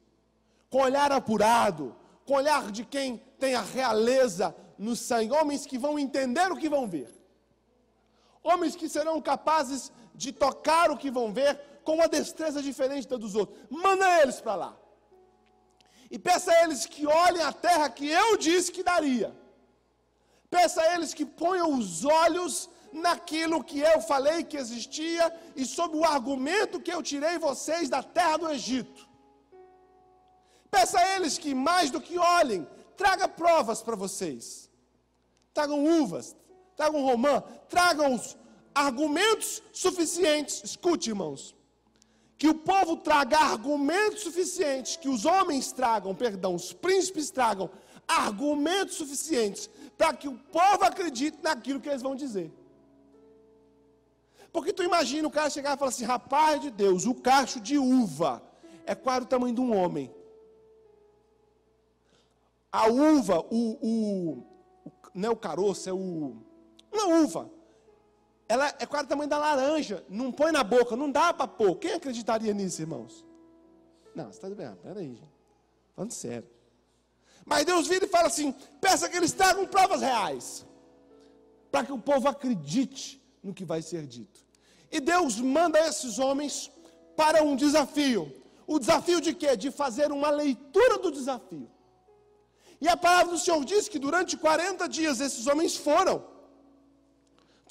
com 0.69 0.78
olhar 0.78 1.12
apurado, 1.12 1.95
com 2.26 2.35
olhar 2.35 2.73
de 2.73 2.85
quem 2.85 3.19
tem 3.38 3.54
a 3.54 3.62
realeza 3.62 4.54
no 4.76 4.97
sangue, 4.97 5.33
homens 5.33 5.64
que 5.64 5.78
vão 5.78 5.97
entender 5.97 6.50
o 6.50 6.57
que 6.57 6.69
vão 6.69 6.88
ver, 6.88 7.22
homens 8.43 8.77
que 8.77 8.89
serão 8.89 9.21
capazes 9.21 9.93
de 10.15 10.33
tocar 10.33 10.91
o 10.91 10.97
que 10.97 11.11
vão 11.11 11.33
ver 11.33 11.59
com 11.85 11.95
uma 11.95 12.09
destreza 12.09 12.63
diferente 12.63 13.09
da 13.09 13.17
dos 13.17 13.35
outros. 13.35 13.59
Manda 13.71 14.21
eles 14.21 14.41
para 14.41 14.55
lá. 14.55 14.77
E 16.11 16.19
peça 16.19 16.53
a 16.53 16.65
eles 16.65 16.85
que 16.85 17.07
olhem 17.07 17.43
a 17.43 17.53
terra 17.53 17.89
que 17.89 18.07
eu 18.09 18.37
disse 18.37 18.71
que 18.71 18.83
daria. 18.83 19.35
Peça 20.51 20.83
a 20.83 20.95
eles 20.95 21.15
que 21.15 21.25
ponham 21.25 21.73
os 21.79 22.05
olhos 22.05 22.69
naquilo 22.93 23.65
que 23.65 23.81
eu 23.81 24.01
falei 24.03 24.45
que 24.45 24.57
existia 24.57 25.35
e 25.57 25.65
sob 25.65 25.97
o 25.97 26.05
argumento 26.05 26.81
que 26.81 26.93
eu 26.93 27.03
tirei 27.03 27.39
vocês 27.39 27.89
da 27.89 28.03
terra 28.03 28.37
do 28.37 28.51
Egito. 28.51 29.09
Peça 30.71 30.99
a 30.99 31.17
eles 31.17 31.39
que, 31.39 31.55
mais 31.55 31.91
do 31.91 32.01
que 32.01 32.19
olhem, 32.19 32.69
traga 32.97 33.27
provas 33.27 33.83
para 33.83 33.97
vocês. 33.97 34.71
Tragam 35.55 35.85
uvas, 35.85 36.37
tragam 36.76 37.02
romã, 37.02 37.43
tragam 37.69 38.14
os 38.14 38.37
argumentos 38.75 39.62
suficientes. 39.73 40.62
Escute, 40.64 41.11
irmãos. 41.11 41.55
Que 42.38 42.49
o 42.49 42.55
povo 42.55 42.97
traga 42.97 43.38
argumentos 43.38 44.23
suficientes, 44.23 44.97
que 44.97 45.09
os 45.09 45.25
homens 45.25 45.71
tragam, 45.71 46.14
perdão, 46.14 46.55
os 46.55 46.73
príncipes 46.73 47.31
tragam 47.31 47.71
argumentos 48.09 48.97
suficientes 48.97 49.71
para 49.97 50.12
que 50.12 50.29
o 50.29 50.37
povo 50.37 50.85
acredite 50.85 51.38
naquilo 51.43 51.81
que 51.81 51.88
eles 51.88 52.02
vão 52.02 52.17
dizer. 52.17 52.50
Porque 54.52 54.73
tu 54.73 54.83
imagina 54.83 55.26
o 55.26 55.31
cara 55.31 55.49
chegar 55.49 55.75
e 55.75 55.79
falar 55.79 55.91
assim: 55.91 56.05
rapaz 56.05 56.61
de 56.61 56.71
Deus, 56.71 57.07
o 57.07 57.14
cacho 57.14 57.61
de 57.61 57.79
uva 57.79 58.43
é 58.85 58.95
quase 58.95 59.25
o 59.25 59.29
tamanho 59.29 59.55
de 59.55 59.61
um 59.61 59.75
homem. 59.75 60.12
A 62.71 62.88
uva, 62.88 63.41
o, 63.50 63.79
o, 63.81 64.47
o 64.85 64.93
não 65.14 65.31
é 65.31 65.33
o 65.33 65.37
caroço, 65.37 65.88
é 65.88 65.93
o. 65.93 66.37
Uma 66.93 67.07
uva. 67.23 67.51
Ela 68.49 68.69
é 68.79 68.87
quase 68.87 69.07
o 69.07 69.09
tamanho 69.09 69.31
da 69.31 69.39
laranja. 69.39 70.05
Não 70.09 70.31
põe 70.31 70.53
na 70.53 70.63
boca, 70.63 70.95
não 70.95 71.11
dá 71.11 71.33
para 71.33 71.49
pôr. 71.49 71.77
Quem 71.77 71.93
acreditaria 71.93 72.53
nisso, 72.53 72.83
irmãos? 72.83 73.25
Não, 74.15 74.27
você 74.27 74.33
está 74.33 74.51
bem. 74.51 74.67
Ah, 74.67 74.77
peraí, 74.83 75.15
gente. 75.15 75.33
Falando 75.97 76.13
sério. 76.13 76.49
Mas 77.45 77.65
Deus 77.65 77.89
vira 77.89 78.05
e 78.05 78.09
fala 78.09 78.27
assim: 78.29 78.55
peça 78.81 79.09
que 79.09 79.17
eles 79.17 79.33
tragam 79.33 79.67
provas 79.67 80.01
reais. 80.03 80.67
Para 81.71 81.87
que 81.87 81.93
o 81.93 81.99
povo 81.99 82.29
acredite 82.29 83.23
no 83.43 83.55
que 83.55 83.65
vai 83.65 83.81
ser 83.81 84.07
dito. 84.07 84.41
E 84.91 85.01
Deus 85.01 85.41
manda 85.41 85.79
esses 85.81 86.19
homens 86.19 86.71
para 87.17 87.43
um 87.43 87.57
desafio. 87.57 88.31
O 88.67 88.79
desafio 88.79 89.21
de 89.21 89.35
quê? 89.35 89.57
De 89.57 89.71
fazer 89.71 90.13
uma 90.13 90.31
leitura 90.31 90.99
do 90.99 91.11
desafio. 91.11 91.71
E 92.81 92.89
a 92.89 92.97
palavra 92.97 93.33
do 93.33 93.39
Senhor 93.39 93.65
diz 93.65 93.89
que 93.89 93.99
durante 93.99 94.37
40 94.37 94.89
dias 94.89 95.21
esses 95.21 95.47
homens 95.47 95.77
foram, 95.77 96.25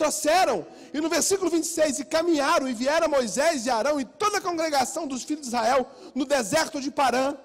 trouxeram, 0.01 0.65
e 0.93 0.99
no 0.99 1.09
versículo 1.15 1.49
26, 1.51 1.99
e 1.99 2.05
caminharam, 2.05 2.67
e 2.67 2.73
vieram 2.73 3.07
Moisés 3.07 3.65
e 3.65 3.69
Arão 3.69 3.99
e 4.01 4.05
toda 4.05 4.39
a 4.39 4.45
congregação 4.49 5.03
dos 5.11 5.23
filhos 5.23 5.43
de 5.43 5.49
Israel 5.53 5.81
no 6.15 6.25
deserto 6.25 6.81
de 6.85 6.89
Parã. 6.89 7.37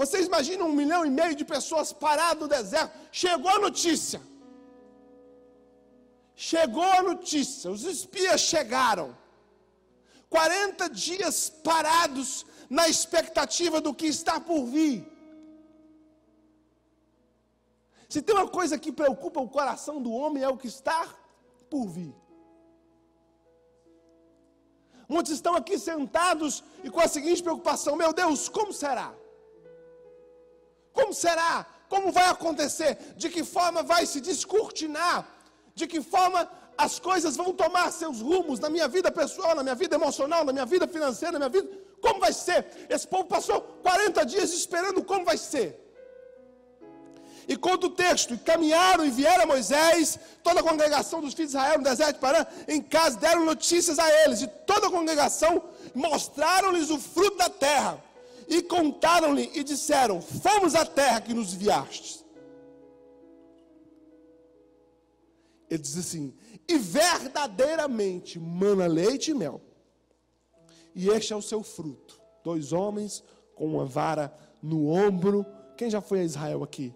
Vocês 0.00 0.26
imaginam 0.26 0.68
um 0.68 0.76
milhão 0.80 1.02
e 1.06 1.10
meio 1.10 1.34
de 1.34 1.44
pessoas 1.44 1.92
paradas 2.04 2.42
no 2.42 2.48
deserto? 2.48 2.92
Chegou 3.10 3.50
a 3.50 3.58
notícia. 3.58 4.20
Chegou 6.34 6.90
a 6.98 7.02
notícia, 7.02 7.70
os 7.70 7.82
espias 7.84 8.42
chegaram. 8.42 9.16
40 10.28 10.90
dias 10.90 11.48
parados 11.68 12.44
na 12.68 12.86
expectativa 12.94 13.80
do 13.80 13.94
que 13.94 14.06
está 14.06 14.38
por 14.38 14.66
vir. 14.66 14.98
Se 18.06 18.20
tem 18.20 18.34
uma 18.34 18.48
coisa 18.58 18.78
que 18.78 18.92
preocupa 18.92 19.40
o 19.40 19.48
coração 19.48 19.96
do 20.02 20.12
homem 20.12 20.42
é 20.42 20.48
o 20.48 20.58
que 20.58 20.68
está 20.68 21.00
por 21.70 21.86
vir. 21.86 22.14
Muitos 25.08 25.32
estão 25.32 25.54
aqui 25.54 25.78
sentados 25.78 26.64
e 26.82 26.90
com 26.90 27.00
a 27.00 27.08
seguinte 27.08 27.42
preocupação: 27.42 27.94
meu 27.96 28.12
Deus, 28.12 28.48
como 28.48 28.72
será? 28.72 29.14
Como 30.92 31.12
será? 31.12 31.66
Como 31.88 32.10
vai 32.10 32.28
acontecer? 32.28 33.14
De 33.16 33.28
que 33.28 33.44
forma 33.44 33.82
vai 33.82 34.04
se 34.06 34.20
descortinar 34.20 35.36
de 35.76 35.86
que 35.86 36.00
forma 36.00 36.50
as 36.76 36.98
coisas 36.98 37.36
vão 37.36 37.52
tomar 37.52 37.92
seus 37.92 38.20
rumos 38.20 38.58
na 38.58 38.70
minha 38.70 38.88
vida 38.88 39.12
pessoal, 39.12 39.54
na 39.54 39.62
minha 39.62 39.74
vida 39.74 39.94
emocional, 39.94 40.42
na 40.44 40.52
minha 40.52 40.64
vida 40.64 40.88
financeira, 40.88 41.38
na 41.38 41.48
minha 41.48 41.62
vida. 41.62 41.70
Como 42.00 42.18
vai 42.18 42.32
ser? 42.32 42.66
Esse 42.88 43.06
povo 43.06 43.26
passou 43.26 43.60
40 43.60 44.24
dias 44.24 44.52
esperando 44.52 45.04
como 45.04 45.24
vai 45.24 45.36
ser. 45.36 45.85
E 47.48 47.56
conta 47.56 47.86
o 47.86 47.90
texto: 47.90 48.34
e 48.34 48.38
caminharam 48.38 49.04
e 49.04 49.10
vieram 49.10 49.44
a 49.44 49.46
Moisés, 49.46 50.18
toda 50.42 50.60
a 50.60 50.62
congregação 50.62 51.20
dos 51.20 51.34
filhos 51.34 51.52
de 51.52 51.56
Israel 51.56 51.78
no 51.78 51.84
deserto 51.84 52.14
de 52.14 52.20
Parã, 52.20 52.46
em 52.66 52.82
casa 52.82 53.18
deram 53.18 53.44
notícias 53.44 53.98
a 53.98 54.24
eles, 54.24 54.42
e 54.42 54.46
toda 54.46 54.88
a 54.88 54.90
congregação 54.90 55.62
mostraram-lhes 55.94 56.90
o 56.90 56.98
fruto 56.98 57.36
da 57.36 57.48
terra, 57.48 58.02
e 58.48 58.62
contaram-lhe 58.62 59.50
e 59.54 59.62
disseram: 59.62 60.20
Fomos 60.20 60.74
à 60.74 60.84
terra 60.84 61.20
que 61.20 61.34
nos 61.34 61.54
enviastes. 61.54 62.24
Ele 65.68 65.82
diz 65.82 65.96
assim: 65.96 66.34
e 66.68 66.78
verdadeiramente 66.78 68.38
mana 68.38 68.86
leite 68.86 69.30
e 69.30 69.34
mel. 69.34 69.60
E 70.94 71.08
este 71.08 71.32
é 71.32 71.36
o 71.36 71.42
seu 71.42 71.62
fruto. 71.62 72.20
Dois 72.42 72.72
homens 72.72 73.22
com 73.54 73.66
uma 73.66 73.84
vara 73.84 74.34
no 74.62 74.88
ombro. 74.88 75.44
Quem 75.76 75.90
já 75.90 76.00
foi 76.00 76.20
a 76.20 76.24
Israel 76.24 76.64
aqui? 76.64 76.94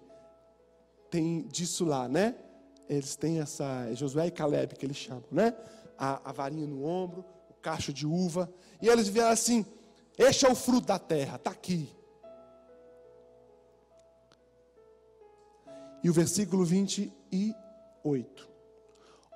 Tem 1.10 1.42
disso 1.42 1.84
lá, 1.84 2.08
né? 2.08 2.36
Eles 2.88 3.16
têm 3.16 3.40
essa. 3.40 3.64
É 3.90 3.94
Josué 3.94 4.28
e 4.28 4.30
Caleb 4.30 4.74
que 4.76 4.86
eles 4.86 4.96
chamam, 4.96 5.24
né? 5.30 5.54
A, 5.98 6.30
a 6.30 6.32
varinha 6.32 6.66
no 6.66 6.84
ombro, 6.84 7.24
o 7.50 7.54
cacho 7.54 7.92
de 7.92 8.06
uva. 8.06 8.52
E 8.80 8.88
eles 8.88 9.08
vieram 9.08 9.30
assim: 9.30 9.64
Este 10.16 10.46
é 10.46 10.48
o 10.50 10.54
fruto 10.54 10.86
da 10.86 10.98
terra, 10.98 11.36
está 11.36 11.50
aqui. 11.50 11.88
E 16.02 16.08
o 16.08 16.12
versículo 16.12 16.64
28. 16.64 18.48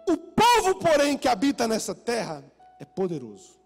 O 0.08 0.16
povo, 0.16 0.78
porém, 0.80 1.16
que 1.16 1.28
habita 1.28 1.68
nessa 1.68 1.94
terra 1.94 2.44
é 2.80 2.84
poderoso. 2.84 3.58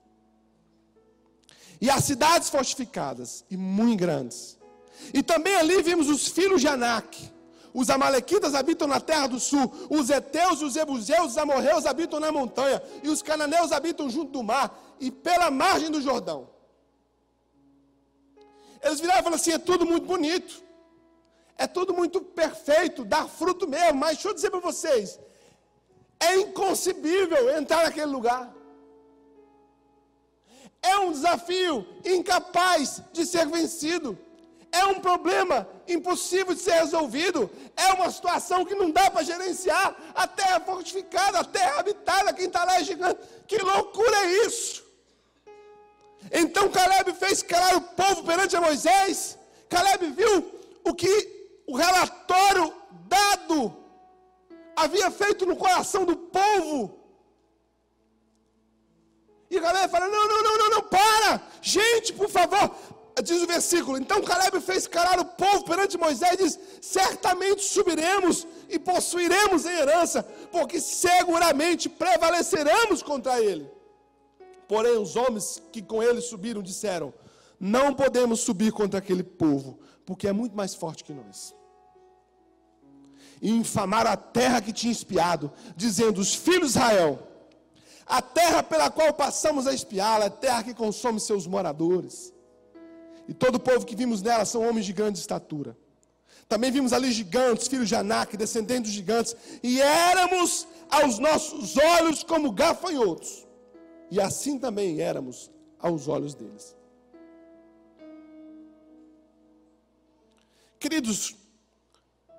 E 1.80 1.88
as 1.88 2.04
cidades 2.04 2.50
fortificadas 2.50 3.44
e 3.50 3.56
muito 3.56 4.00
grandes. 4.00 4.58
E 5.14 5.22
também 5.22 5.54
ali 5.54 5.80
vimos 5.82 6.08
os 6.08 6.28
filhos 6.28 6.60
de 6.60 6.68
Anak. 6.68 7.32
Os 7.74 7.90
amalequitas 7.90 8.54
habitam 8.54 8.88
na 8.88 9.00
terra 9.00 9.26
do 9.26 9.38
sul, 9.38 9.72
os 9.90 10.10
heteus, 10.10 10.62
os 10.62 10.76
ebuseus, 10.76 11.32
os 11.32 11.38
amorreus 11.38 11.86
habitam 11.86 12.18
na 12.18 12.32
montanha, 12.32 12.82
e 13.02 13.08
os 13.08 13.22
cananeus 13.22 13.72
habitam 13.72 14.08
junto 14.08 14.32
do 14.32 14.42
mar 14.42 14.76
e 14.98 15.10
pela 15.10 15.50
margem 15.50 15.90
do 15.90 16.00
Jordão. 16.00 16.48
Eles 18.82 19.00
viraram 19.00 19.20
e 19.20 19.22
falaram 19.22 19.40
assim: 19.40 19.52
é 19.52 19.58
tudo 19.58 19.84
muito 19.84 20.06
bonito, 20.06 20.62
é 21.56 21.66
tudo 21.66 21.92
muito 21.92 22.20
perfeito, 22.20 23.04
dá 23.04 23.26
fruto 23.26 23.66
mesmo, 23.68 23.98
mas 23.98 24.12
deixa 24.12 24.28
eu 24.28 24.34
dizer 24.34 24.50
para 24.50 24.60
vocês: 24.60 25.18
é 26.20 26.36
inconcebível 26.36 27.56
entrar 27.56 27.84
naquele 27.84 28.06
lugar. 28.06 28.54
É 30.80 30.96
um 30.98 31.10
desafio 31.10 31.86
incapaz 32.04 33.02
de 33.12 33.26
ser 33.26 33.46
vencido. 33.46 34.16
É 34.70 34.84
um 34.86 35.00
problema 35.00 35.66
impossível 35.86 36.54
de 36.54 36.60
ser 36.60 36.72
resolvido. 36.72 37.50
É 37.76 37.92
uma 37.94 38.10
situação 38.10 38.64
que 38.64 38.74
não 38.74 38.90
dá 38.90 39.10
para 39.10 39.22
gerenciar. 39.22 39.96
A 40.14 40.26
terra 40.26 40.56
é 40.56 40.60
fortificada, 40.60 41.40
a 41.40 41.44
terra 41.44 41.76
é 41.76 41.80
habitada, 41.80 42.32
quem 42.32 42.46
está 42.46 42.64
lá 42.64 42.78
é 42.78 42.84
gigante. 42.84 43.20
Que 43.46 43.58
loucura 43.58 44.16
é 44.24 44.46
isso? 44.46 44.84
Então 46.30 46.68
Caleb 46.68 47.12
fez 47.14 47.42
calar 47.42 47.76
o 47.76 47.80
povo 47.80 48.24
perante 48.24 48.56
a 48.56 48.60
Moisés. 48.60 49.38
Caleb 49.68 50.10
viu 50.10 50.60
o 50.84 50.94
que 50.94 51.62
o 51.66 51.76
relatório 51.76 52.74
dado 53.06 53.76
havia 54.76 55.10
feito 55.10 55.46
no 55.46 55.56
coração 55.56 56.04
do 56.04 56.16
povo. 56.16 56.98
E 59.50 59.58
galera 59.58 59.88
fala: 59.88 60.08
não, 60.08 60.28
não, 60.28 60.42
não, 60.42 60.58
não, 60.58 60.70
não, 60.70 60.82
para! 60.82 61.42
Gente, 61.62 62.12
por 62.12 62.28
favor, 62.28 62.70
diz 63.22 63.42
o 63.42 63.46
versículo: 63.46 63.98
então 63.98 64.22
Caleb 64.22 64.60
fez 64.60 64.86
calar 64.86 65.18
o 65.18 65.24
povo 65.24 65.64
perante 65.64 65.98
Moisés 65.98 66.34
e 66.34 66.36
diz: 66.44 66.58
certamente 66.80 67.62
subiremos 67.62 68.46
e 68.68 68.78
possuiremos 68.78 69.66
a 69.66 69.72
herança, 69.72 70.22
porque 70.50 70.80
seguramente 70.80 71.88
prevaleceremos 71.88 73.02
contra 73.02 73.40
ele. 73.40 73.70
Porém, 74.66 74.98
os 74.98 75.16
homens 75.16 75.62
que 75.72 75.80
com 75.80 76.02
ele 76.02 76.20
subiram 76.20 76.62
disseram: 76.62 77.12
Não 77.58 77.94
podemos 77.94 78.40
subir 78.40 78.72
contra 78.72 78.98
aquele 78.98 79.22
povo, 79.22 79.78
porque 80.04 80.28
é 80.28 80.32
muito 80.32 80.54
mais 80.54 80.74
forte 80.74 81.02
que 81.02 81.12
nós. 81.12 81.54
E 83.40 83.50
infamaram 83.50 84.10
a 84.10 84.16
terra 84.16 84.60
que 84.60 84.72
tinha 84.72 84.92
espiado, 84.92 85.50
dizendo: 85.74 86.20
Os 86.20 86.34
filhos 86.34 86.72
de 86.72 86.78
Israel, 86.78 87.18
a 88.06 88.20
terra 88.20 88.62
pela 88.62 88.90
qual 88.90 89.12
passamos 89.14 89.66
a 89.66 89.72
espiá-la, 89.72 90.26
a 90.26 90.30
terra 90.30 90.62
que 90.62 90.74
consome 90.74 91.18
seus 91.18 91.46
moradores. 91.46 92.32
E 93.28 93.34
todo 93.34 93.56
o 93.56 93.60
povo 93.60 93.86
que 93.86 93.94
vimos 93.94 94.22
nela 94.22 94.44
são 94.44 94.66
homens 94.66 94.86
de 94.86 94.92
grande 94.92 95.18
estatura. 95.18 95.76
Também 96.48 96.70
vimos 96.72 96.94
ali 96.94 97.12
gigantes, 97.12 97.68
filhos 97.68 97.88
de 97.88 97.94
Anak, 97.94 98.34
descendentes 98.36 98.90
dos 98.90 98.92
gigantes, 98.92 99.36
e 99.62 99.80
éramos 99.82 100.66
aos 100.88 101.18
nossos 101.18 101.76
olhos 101.76 102.24
como 102.24 102.50
gafanhotos 102.50 103.46
e 104.10 104.20
assim 104.20 104.58
também 104.58 105.00
éramos 105.00 105.50
aos 105.78 106.08
olhos 106.08 106.34
deles. 106.34 106.76
Queridos, 110.78 111.36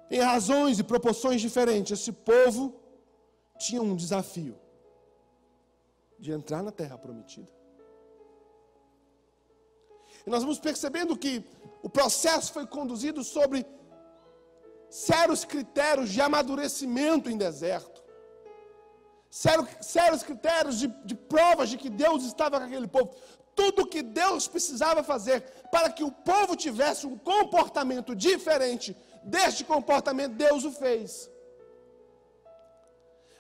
em 0.10 0.20
razões 0.20 0.80
e 0.80 0.84
proporções 0.84 1.42
diferentes, 1.42 2.00
esse 2.00 2.12
povo 2.12 2.80
tinha 3.58 3.82
um 3.82 3.96
desafio 3.96 4.58
de 6.18 6.32
entrar 6.32 6.64
na 6.64 6.72
terra 6.72 6.98
prometida. 6.98 7.59
E 10.26 10.30
nós 10.30 10.44
vamos 10.44 10.60
percebendo 10.60 11.18
que 11.18 11.44
o 11.82 11.90
processo 11.90 12.52
foi 12.54 12.66
conduzido 12.68 13.24
sobre 13.24 13.66
sérios 14.90 15.46
critérios 15.46 16.10
de 16.10 16.22
amadurecimento 16.22 17.30
em 17.30 17.38
deserto 17.38 18.00
sérios 19.30 20.24
critérios 20.24 20.80
de, 20.80 20.88
de 21.06 21.16
provas 21.16 21.70
de 21.70 21.78
que 21.78 21.90
Deus 21.90 22.24
estava 22.24 22.60
com 22.60 22.66
aquele 22.66 22.88
povo. 22.88 23.16
Tudo 23.56 23.86
que 23.86 24.02
Deus 24.02 24.48
precisava 24.48 25.04
fazer 25.04 25.42
para 25.72 25.90
que 25.92 26.04
o 26.04 26.12
povo 26.12 26.56
tivesse 26.56 27.06
um 27.06 27.18
comportamento 27.18 28.16
diferente 28.16 28.96
deste 29.24 29.64
comportamento, 29.64 30.34
Deus 30.34 30.64
o 30.64 30.72
fez. 30.72 31.30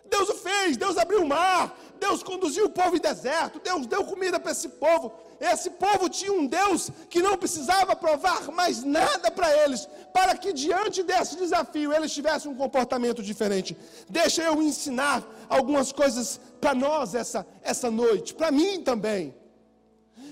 Deus 0.10 0.30
o 0.30 0.34
fez, 0.36 0.78
Deus 0.78 0.98
abriu 0.98 1.22
o 1.24 1.28
mar, 1.28 1.78
Deus 2.00 2.24
conduziu 2.24 2.66
o 2.66 2.70
povo 2.70 2.96
em 2.96 3.00
deserto, 3.00 3.60
Deus 3.60 3.86
deu 3.86 4.04
comida 4.04 4.40
para 4.40 4.52
esse 4.52 4.70
povo. 4.70 5.14
Esse 5.40 5.70
povo 5.70 6.10
tinha 6.10 6.34
um 6.34 6.46
Deus 6.46 6.90
que 7.10 7.22
não 7.22 7.38
precisava 7.38 7.96
provar 7.96 8.52
mais 8.52 8.84
nada 8.84 9.32
para 9.32 9.50
eles, 9.64 9.88
para 10.14 10.36
que 10.36 10.52
diante 10.52 11.02
desse 11.04 11.38
desafio 11.38 11.94
eles 11.94 12.12
tivessem 12.12 12.52
um 12.52 12.56
comportamento 12.56 13.24
diferente. 13.24 13.78
Deixa 14.10 14.44
eu 14.44 14.62
ensinar 14.62 15.26
algumas 15.48 15.92
coisas 15.92 16.40
para 16.60 16.74
nós 16.74 17.16
essa, 17.16 17.48
essa 17.62 17.90
noite, 17.90 18.34
para 18.34 18.52
mim 18.52 18.82
também. 18.82 19.34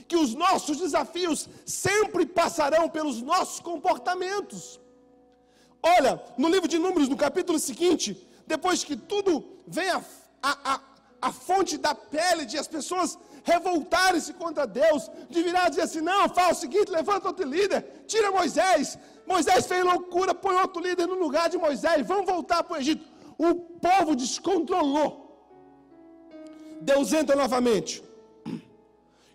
Que 0.08 0.18
os 0.18 0.34
nossos 0.34 0.78
desafios 0.78 1.48
sempre 1.66 2.26
passarão 2.26 2.90
pelos 2.90 3.22
nossos 3.22 3.60
comportamentos. 3.60 4.80
Olha, 5.82 6.22
no 6.38 6.50
livro 6.50 6.68
de 6.68 6.80
Números, 6.80 7.08
no 7.08 7.16
capítulo 7.16 7.60
seguinte, 7.60 8.28
depois 8.46 8.84
que 8.84 8.96
tudo 8.96 9.57
vem 9.68 9.90
a, 9.90 10.02
a, 10.42 10.74
a, 10.74 10.80
a 11.22 11.32
fonte 11.32 11.78
da 11.78 11.94
pele 11.94 12.46
de 12.46 12.58
as 12.58 12.68
pessoas 12.68 13.18
revoltarem-se 13.44 14.34
contra 14.34 14.66
Deus, 14.66 15.10
de 15.30 15.44
virar 15.44 15.68
e 15.68 15.70
dizer 15.72 15.84
assim: 15.84 16.02
não, 16.02 16.28
faz 16.30 16.58
o 16.58 16.62
seguinte, 16.62 16.92
levanta 16.92 17.28
outro 17.28 17.46
líder, 17.46 18.04
tira 18.08 18.32
Moisés. 18.32 18.98
Moisés 19.26 19.66
fez 19.68 19.84
loucura, 19.84 20.34
põe 20.34 20.56
outro 20.56 20.82
líder 20.82 21.06
no 21.06 21.20
lugar 21.26 21.50
de 21.50 21.58
Moisés, 21.58 22.06
vamos 22.06 22.26
voltar 22.26 22.64
para 22.64 22.78
o 22.78 22.80
Egito. 22.80 23.06
O 23.38 23.54
povo 23.56 24.16
descontrolou. 24.16 25.10
Deus 26.82 27.12
entra 27.14 27.36
novamente. 27.36 28.04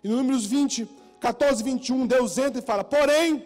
E 0.03 0.07
no 0.07 0.17
Números 0.17 0.45
20, 0.45 0.89
14, 1.19 1.63
21, 1.63 2.07
Deus 2.07 2.37
entra 2.37 2.59
e 2.59 2.65
fala: 2.65 2.83
Porém, 2.83 3.45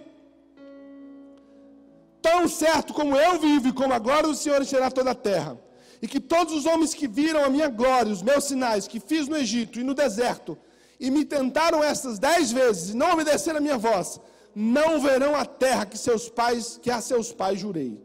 tão 2.21 2.47
certo 2.47 2.93
como 2.93 3.15
eu 3.15 3.39
vivo 3.39 3.67
e 3.69 3.73
como 3.73 3.93
a 3.93 3.99
glória 3.99 4.29
do 4.29 4.35
Senhor 4.35 4.61
encherá 4.61 4.89
toda 4.89 5.11
a 5.11 5.15
terra, 5.15 5.57
e 6.01 6.07
que 6.07 6.19
todos 6.19 6.53
os 6.53 6.65
homens 6.65 6.93
que 6.93 7.07
viram 7.07 7.43
a 7.43 7.49
minha 7.49 7.67
glória, 7.67 8.11
os 8.11 8.21
meus 8.21 8.45
sinais 8.45 8.87
que 8.87 8.99
fiz 8.99 9.27
no 9.27 9.37
Egito 9.37 9.79
e 9.79 9.83
no 9.83 9.93
deserto, 9.93 10.57
e 10.99 11.11
me 11.11 11.23
tentaram 11.25 11.83
estas 11.83 12.19
dez 12.19 12.51
vezes, 12.51 12.89
e 12.89 12.97
não 12.97 13.11
obedeceram 13.11 13.57
a 13.57 13.61
minha 13.61 13.77
voz, 13.77 14.19
não 14.55 14.99
verão 14.99 15.35
a 15.35 15.45
terra 15.45 15.85
que 15.85 15.97
seus 15.97 16.29
pais, 16.29 16.79
que 16.81 16.89
a 16.89 17.01
seus 17.01 17.31
pais 17.31 17.59
jurei, 17.59 18.03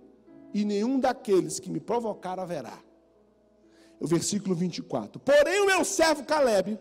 e 0.52 0.64
nenhum 0.64 1.00
daqueles 1.00 1.59
que 1.59 1.70
me 1.70 1.81
provocaram 1.81 2.42
haverá. 2.42 2.78
O 3.98 4.07
versículo 4.07 4.55
24. 4.55 5.20
Porém 5.20 5.61
o 5.61 5.66
meu 5.66 5.85
servo 5.85 6.24
Caleb, 6.24 6.78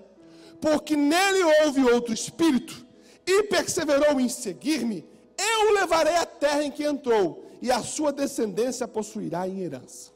porque 0.60 0.96
nele 0.96 1.44
houve 1.64 1.84
outro 1.86 2.14
espírito, 2.14 2.86
e 3.26 3.44
perseverou 3.44 4.20
em 4.20 4.28
seguir-me, 4.28 5.06
eu 5.38 5.70
o 5.70 5.74
levarei 5.74 6.16
à 6.16 6.26
terra 6.26 6.64
em 6.64 6.72
que 6.72 6.84
entrou, 6.84 7.46
e 7.62 7.72
a 7.72 7.82
sua 7.82 8.12
descendência 8.12 8.88
possuirá 8.88 9.48
em 9.48 9.62
herança. 9.62 10.11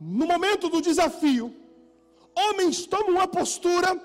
No 0.00 0.26
momento 0.26 0.68
do 0.68 0.80
desafio, 0.80 1.54
homens 2.34 2.86
tomam 2.86 3.12
uma 3.12 3.26
postura 3.26 4.00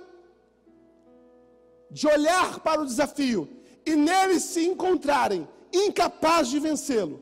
de 1.89 2.08
olhar 2.08 2.60
para 2.60 2.82
o 2.82 2.86
desafio 2.86 3.47
e 3.86 3.95
nele 3.95 4.39
se 4.39 4.65
encontrarem 4.65 5.47
incapazes 5.73 6.51
de 6.51 6.60
vencê-lo. 6.60 7.21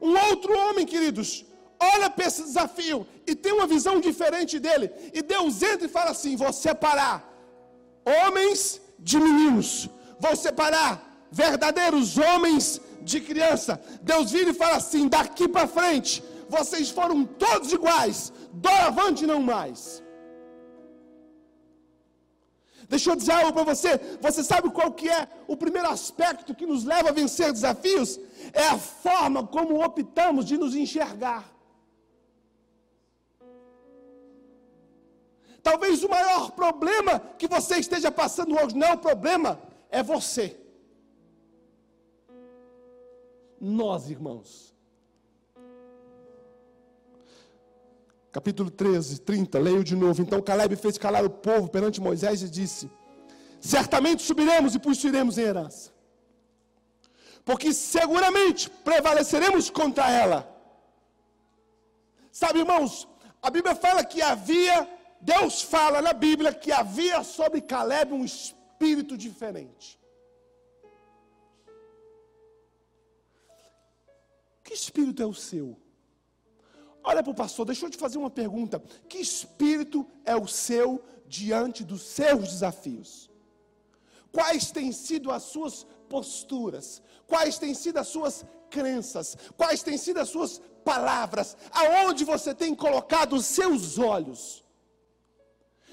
Um 0.00 0.16
outro 0.28 0.56
homem, 0.56 0.84
queridos, 0.86 1.44
olha 1.78 2.10
para 2.10 2.26
esse 2.26 2.42
desafio 2.42 3.06
e 3.26 3.34
tem 3.34 3.52
uma 3.52 3.66
visão 3.66 4.00
diferente 4.00 4.58
dele. 4.58 4.90
E 5.14 5.22
Deus 5.22 5.62
entra 5.62 5.86
e 5.86 5.90
fala 5.90 6.10
assim: 6.10 6.36
vou 6.36 6.52
separar 6.52 7.28
homens 8.04 8.80
de 8.98 9.18
meninos, 9.18 9.88
vou 10.18 10.34
separar 10.34 11.28
verdadeiros 11.30 12.18
homens 12.18 12.80
de 13.02 13.20
criança. 13.20 13.80
Deus 14.02 14.32
vira 14.32 14.50
e 14.50 14.54
fala 14.54 14.76
assim: 14.76 15.06
daqui 15.06 15.46
para 15.46 15.68
frente, 15.68 16.22
vocês 16.56 16.90
foram 16.98 17.24
todos 17.24 17.72
iguais, 17.78 18.32
doravante 18.52 19.26
não 19.32 19.40
mais. 19.40 20.02
Deixa 22.92 23.10
eu 23.10 23.16
dizer 23.16 23.32
algo 23.32 23.52
para 23.52 23.68
você. 23.72 23.90
Você 24.20 24.42
sabe 24.42 24.68
qual 24.78 24.90
que 24.92 25.08
é 25.08 25.28
o 25.46 25.56
primeiro 25.56 25.88
aspecto 25.88 26.54
que 26.58 26.66
nos 26.66 26.82
leva 26.92 27.10
a 27.10 27.18
vencer 27.20 27.52
desafios? 27.52 28.18
É 28.52 28.66
a 28.66 28.78
forma 28.78 29.46
como 29.46 29.84
optamos 29.88 30.44
de 30.44 30.56
nos 30.62 30.74
enxergar. 30.74 31.44
Talvez 35.62 36.02
o 36.02 36.08
maior 36.08 36.50
problema 36.62 37.20
que 37.38 37.46
você 37.46 37.76
esteja 37.76 38.10
passando 38.10 38.56
hoje 38.58 38.76
não 38.76 38.88
é 38.88 38.94
o 38.94 38.98
problema, 38.98 39.50
é 39.88 40.02
você. 40.02 40.46
nós, 43.60 44.08
irmãos. 44.08 44.74
Capítulo 48.32 48.70
13, 48.70 49.20
30, 49.22 49.58
leio 49.58 49.82
de 49.82 49.96
novo. 49.96 50.22
Então 50.22 50.40
Caleb 50.40 50.76
fez 50.76 50.96
calar 50.96 51.24
o 51.24 51.30
povo 51.30 51.68
perante 51.68 52.00
Moisés 52.00 52.42
e 52.42 52.48
disse: 52.48 52.90
Certamente 53.60 54.22
subiremos 54.22 54.74
e 54.74 54.78
possuiremos 54.78 55.36
em 55.36 55.42
herança, 55.42 55.92
porque 57.44 57.72
seguramente 57.72 58.70
prevaleceremos 58.70 59.68
contra 59.68 60.08
ela. 60.10 60.48
Sabe, 62.30 62.60
irmãos, 62.60 63.08
a 63.42 63.50
Bíblia 63.50 63.74
fala 63.74 64.04
que 64.04 64.22
havia, 64.22 64.88
Deus 65.20 65.62
fala 65.62 66.00
na 66.00 66.12
Bíblia 66.12 66.54
que 66.54 66.70
havia 66.70 67.24
sobre 67.24 67.60
Caleb 67.60 68.12
um 68.12 68.24
espírito 68.24 69.16
diferente. 69.16 69.98
Que 74.62 74.72
espírito 74.74 75.20
é 75.20 75.26
o 75.26 75.34
seu? 75.34 75.76
Olha 77.10 77.24
para 77.24 77.32
o 77.32 77.40
pastor, 77.44 77.66
deixa 77.66 77.84
eu 77.84 77.90
te 77.90 77.98
fazer 78.04 78.18
uma 78.18 78.30
pergunta. 78.30 78.80
Que 79.08 79.18
espírito 79.18 80.06
é 80.24 80.36
o 80.36 80.46
seu 80.46 81.02
diante 81.26 81.82
dos 81.82 82.02
seus 82.02 82.42
desafios? 82.52 83.28
Quais 84.36 84.70
têm 84.70 84.92
sido 84.92 85.32
as 85.36 85.42
suas 85.42 85.74
posturas? 86.08 87.02
Quais 87.26 87.58
têm 87.58 87.74
sido 87.74 87.98
as 87.98 88.06
suas 88.06 88.44
crenças? 88.70 89.36
Quais 89.56 89.82
têm 89.82 89.98
sido 89.98 90.20
as 90.20 90.28
suas 90.28 90.62
palavras? 90.84 91.56
Aonde 91.72 92.24
você 92.24 92.54
tem 92.54 92.76
colocado 92.76 93.34
os 93.34 93.44
seus 93.44 93.98
olhos? 93.98 94.64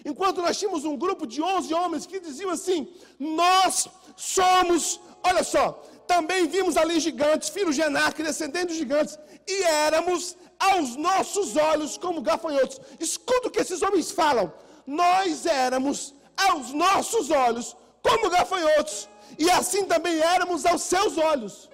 Enquanto 0.05 0.43
nós 0.43 0.59
tínhamos 0.59 0.85
um 0.85 0.95
grupo 0.95 1.25
de 1.25 1.41
11 1.41 1.73
homens 1.73 2.05
que 2.05 2.19
diziam 2.19 2.51
assim: 2.51 2.79
Nós 3.17 3.87
somos, 4.15 5.01
olha 5.23 5.43
só, 5.43 5.83
também 6.13 6.47
vimos 6.55 6.75
ali 6.81 6.99
gigantes, 7.07 7.49
filhos 7.57 7.75
de 7.75 7.81
Enac, 7.87 8.21
descendentes 8.21 8.75
de 8.75 8.81
gigantes, 8.83 9.17
e 9.55 9.57
éramos 9.87 10.35
aos 10.69 10.95
nossos 11.07 11.55
olhos 11.71 11.97
como 12.03 12.25
gafanhotos. 12.29 12.79
Escuta 12.99 13.47
o 13.47 13.51
que 13.51 13.61
esses 13.65 13.81
homens 13.81 14.11
falam. 14.11 14.47
Nós 14.85 15.45
éramos 15.45 16.13
aos 16.47 16.71
nossos 16.85 17.29
olhos 17.29 17.75
como 18.07 18.29
gafanhotos, 18.29 19.09
e 19.37 19.49
assim 19.59 19.83
também 19.93 20.19
éramos 20.35 20.65
aos 20.65 20.83
seus 20.93 21.17
olhos. 21.31 21.69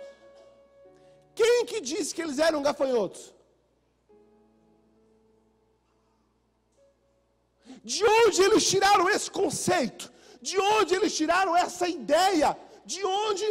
Quem 1.36 1.66
que 1.70 1.80
disse 1.82 2.14
que 2.16 2.22
eles 2.26 2.40
eram 2.40 2.62
gafanhotos? 2.62 3.34
De 7.84 8.04
onde 8.06 8.42
eles 8.42 8.66
tiraram 8.74 9.10
esse 9.10 9.30
conceito? 9.30 10.12
De 10.42 10.58
onde 10.60 10.96
eles 10.96 11.14
tiraram 11.16 11.56
essa 11.56 11.88
ideia? 11.88 12.50
De 12.86 13.04
onde 13.06 13.46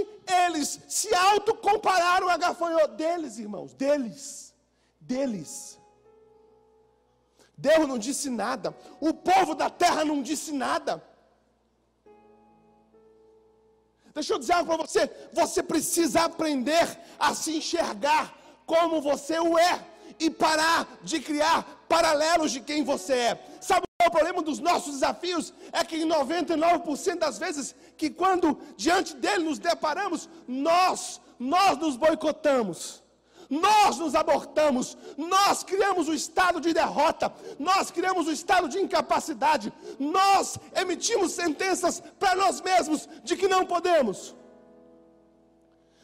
eles 0.47 0.81
se 0.89 1.15
autocompararam 1.15 2.29
a 2.29 2.37
gafanhoto? 2.37 2.95
Deles, 2.95 3.39
irmãos, 3.39 3.73
deles. 3.73 4.55
Deles. 5.01 5.79
Deus 7.57 7.87
não 7.87 7.99
disse 7.99 8.29
nada. 8.29 8.77
O 9.01 9.15
povo 9.15 9.55
da 9.55 9.71
terra 9.71 10.05
não 10.05 10.23
disse 10.23 10.53
nada. 10.53 11.03
Deixa 14.15 14.35
eu 14.35 14.39
dizer 14.39 14.53
algo 14.55 14.67
para 14.77 14.85
você. 14.85 15.11
Você 15.33 15.63
precisa 15.63 16.23
aprender 16.23 16.99
a 17.19 17.35
se 17.35 17.57
enxergar 17.57 18.37
como 18.67 19.01
você 19.01 19.39
o 19.39 19.59
é 19.59 19.85
e 20.19 20.29
parar 20.29 20.87
de 21.03 21.21
criar 21.21 21.85
paralelos 21.89 22.53
de 22.53 22.61
quem 22.61 22.85
você 22.85 23.15
é. 23.15 23.59
Sabe 23.61 23.87
o 24.07 24.11
problema 24.11 24.43
dos 24.43 24.59
nossos 24.59 24.95
desafios? 24.95 25.53
É 25.73 25.85
que 25.85 25.97
em 25.97 26.09
99% 26.09 27.19
das 27.19 27.39
vezes 27.39 27.75
que 27.97 28.11
quando 28.11 28.59
diante 28.77 29.15
dele 29.17 29.45
nos 29.45 29.59
deparamos, 29.59 30.29
nós, 30.47 31.21
nós 31.39 31.77
nos 31.79 31.97
boicotamos 31.97 33.03
nós 33.53 33.99
nos 33.99 34.15
abortamos, 34.15 34.97
nós 35.19 35.63
criamos 35.63 36.09
o 36.09 36.15
estado 36.15 36.59
de 36.59 36.73
derrota, 36.73 37.31
nós 37.59 37.91
criamos 37.91 38.27
o 38.27 38.33
estado 38.33 38.67
de 38.67 38.79
incapacidade, 38.79 39.71
nós 39.99 40.59
emitimos 40.75 41.33
sentenças 41.33 42.03
para 42.19 42.35
nós 42.35 42.63
mesmos 42.63 43.07
de 43.23 43.37
que 43.37 43.47
não 43.47 43.67
podemos, 43.67 44.35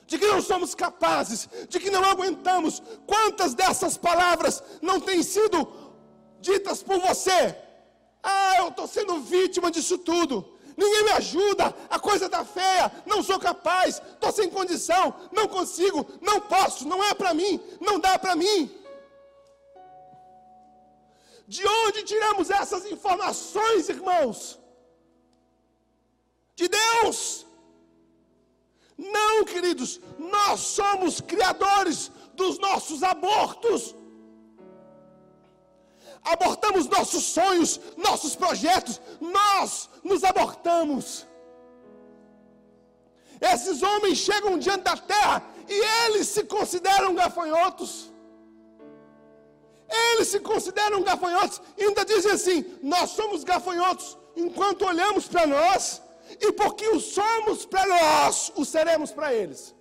de 0.07 0.19
que 0.19 0.27
não 0.27 0.43
somos 0.43 0.75
capazes, 0.75 1.49
de 1.71 1.81
que 1.81 1.91
não 1.91 2.05
aguentamos. 2.05 2.83
Quantas 3.07 3.55
dessas 3.55 3.97
palavras 3.97 4.63
não 4.83 5.01
têm 5.01 5.23
sido 5.23 5.67
ditas 6.41 6.83
por 6.83 6.99
você? 6.99 7.57
Ah, 8.23 8.57
eu 8.59 8.69
estou 8.69 8.87
sendo 8.87 9.21
vítima 9.21 9.71
disso 9.71 9.99
tudo. 9.99 10.57
Ninguém 10.77 11.05
me 11.05 11.11
ajuda, 11.13 11.75
a 11.91 11.99
coisa 11.99 12.27
está 12.27 12.45
feia, 12.45 12.93
não 13.05 13.21
sou 13.21 13.39
capaz, 13.39 14.01
estou 14.13 14.31
sem 14.31 14.49
condição, 14.49 15.13
não 15.33 15.49
consigo, 15.49 16.07
não 16.21 16.41
posso, 16.41 16.87
não 16.87 17.03
é 17.03 17.15
para 17.15 17.35
mim, 17.35 17.61
não 17.81 17.99
dá 17.99 18.17
para 18.17 18.37
mim. 18.37 18.71
De 21.49 21.67
onde 21.67 22.05
tiramos 22.05 22.49
essas 22.49 22.85
informações, 22.87 23.89
irmãos? 23.89 24.59
De 26.55 26.69
Deus. 26.69 27.45
Não, 28.97 29.45
queridos, 29.45 30.01
nós 30.19 30.61
somos 30.61 31.21
criadores 31.21 32.13
dos 32.35 32.59
nossos 32.59 33.03
abortos 33.03 33.95
abortamos 36.25 36.89
nossos 36.89 37.25
sonhos, 37.25 37.81
nossos 37.97 38.35
projetos, 38.37 39.01
nós 39.21 39.89
nos 40.03 40.25
abortamos. 40.25 41.27
Esses 43.41 43.83
homens 43.83 44.19
chegam 44.19 44.59
diante 44.59 44.83
da 44.83 44.97
terra 44.97 45.43
e 45.69 46.07
eles 46.07 46.29
se 46.29 46.45
consideram 46.45 47.15
gafanhotos. 47.15 48.11
Eles 49.89 50.29
se 50.29 50.41
consideram 50.41 51.03
gafanhotos 51.03 51.63
e 51.77 51.85
ainda 51.85 52.05
dizem 52.05 52.33
assim: 52.33 52.79
Nós 52.83 53.11
somos 53.11 53.45
gafanhotos 53.45 54.19
enquanto 54.37 54.85
olhamos 54.85 55.27
para 55.27 55.47
nós, 55.47 56.03
e 56.41 56.53
porque 56.53 56.87
o 56.89 57.01
somos 57.01 57.65
para 57.65 57.87
nós, 57.87 58.53
o 58.55 58.65
seremos 58.65 59.13
para 59.13 59.33
eles. 59.33 59.75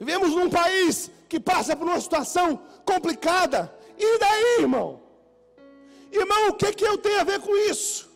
Vivemos 0.00 0.30
num 0.34 0.48
país 0.48 1.10
que 1.28 1.38
passa 1.38 1.76
por 1.76 1.86
uma 1.86 2.00
situação 2.00 2.58
complicada. 2.86 3.70
E 3.98 4.18
daí, 4.18 4.56
irmão? 4.60 5.02
Irmão, 6.10 6.48
o 6.48 6.54
que, 6.54 6.72
que 6.72 6.84
eu 6.84 6.96
tenho 6.96 7.20
a 7.20 7.24
ver 7.24 7.38
com 7.40 7.54
isso? 7.70 8.10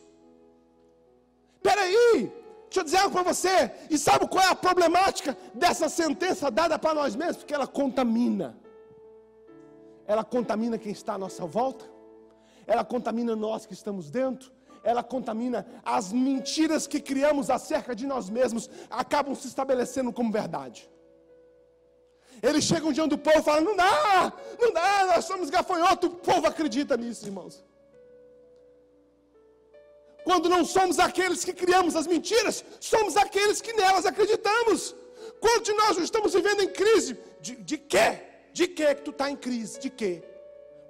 Peraí, 1.62 2.32
deixa 2.64 2.80
eu 2.80 2.84
dizer 2.84 2.96
algo 2.96 3.12
para 3.12 3.22
você. 3.22 3.70
E 3.90 3.98
sabe 3.98 4.26
qual 4.26 4.42
é 4.42 4.48
a 4.48 4.54
problemática 4.54 5.36
dessa 5.52 5.90
sentença 5.90 6.50
dada 6.50 6.78
para 6.78 6.94
nós 6.94 7.14
mesmos? 7.14 7.36
Porque 7.36 7.54
ela 7.54 7.66
contamina. 7.66 8.58
Ela 10.06 10.24
contamina 10.24 10.78
quem 10.78 10.92
está 10.92 11.14
à 11.14 11.18
nossa 11.18 11.44
volta. 11.44 11.84
Ela 12.66 12.84
contamina 12.84 13.36
nós 13.36 13.66
que 13.66 13.74
estamos 13.74 14.10
dentro. 14.10 14.50
Ela 14.82 15.02
contamina 15.02 15.66
as 15.84 16.12
mentiras 16.12 16.86
que 16.86 17.00
criamos 17.00 17.50
acerca 17.50 17.94
de 17.94 18.06
nós 18.06 18.28
mesmos, 18.28 18.68
acabam 18.90 19.34
se 19.34 19.46
estabelecendo 19.48 20.12
como 20.12 20.30
verdade. 20.30 20.90
Eles 22.48 22.64
chegam 22.70 22.92
diante 22.92 23.10
do 23.10 23.18
povo 23.18 23.50
e 23.56 23.60
não 23.68 23.74
dá, 23.74 24.32
não 24.60 24.70
dá, 24.70 25.06
nós 25.06 25.24
somos 25.24 25.48
gafanhotos. 25.48 26.10
O 26.10 26.14
povo 26.30 26.46
acredita 26.46 26.94
nisso, 26.94 27.24
irmãos. 27.24 27.64
Quando 30.24 30.46
não 30.54 30.62
somos 30.62 30.98
aqueles 30.98 31.42
que 31.42 31.54
criamos 31.54 31.96
as 31.96 32.06
mentiras, 32.06 32.62
somos 32.80 33.16
aqueles 33.16 33.62
que 33.62 33.72
nelas 33.72 34.04
acreditamos. 34.04 34.94
Quando 35.40 35.74
nós 35.74 35.96
estamos 35.96 36.34
vivendo 36.34 36.60
em 36.62 36.68
crise, 36.68 37.18
de, 37.40 37.56
de 37.56 37.78
quê? 37.78 38.08
De 38.52 38.66
quê 38.68 38.94
que 38.94 39.02
tu 39.02 39.10
está 39.10 39.30
em 39.30 39.36
crise? 39.36 39.80
De 39.80 39.88
quê? 39.88 40.22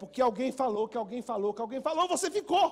Porque 0.00 0.20
alguém 0.20 0.50
falou, 0.50 0.88
que 0.88 0.96
alguém 0.96 1.22
falou, 1.22 1.54
que 1.54 1.62
alguém 1.62 1.80
falou, 1.80 2.08
você 2.08 2.28
ficou. 2.32 2.66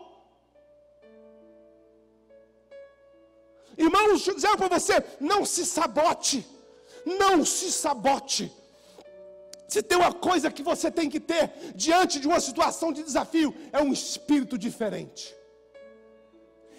Irmãos, 3.79 4.23
dizer 4.23 4.57
para 4.57 4.69
você: 4.77 4.95
não 5.21 5.45
se 5.45 5.65
sabote, 5.65 6.45
não 7.07 7.45
se 7.45 7.71
sabote. 7.71 8.62
Se 9.73 9.83
tem 9.83 9.97
uma 9.97 10.13
coisa 10.13 10.51
que 10.51 10.63
você 10.63 10.91
tem 10.91 11.09
que 11.09 11.19
ter 11.19 11.51
diante 11.75 12.21
de 12.21 12.27
uma 12.29 12.41
situação 12.41 12.93
de 12.93 13.03
desafio, 13.03 13.55
é 13.73 13.81
um 13.81 13.91
espírito 13.91 14.59
diferente. 14.59 15.35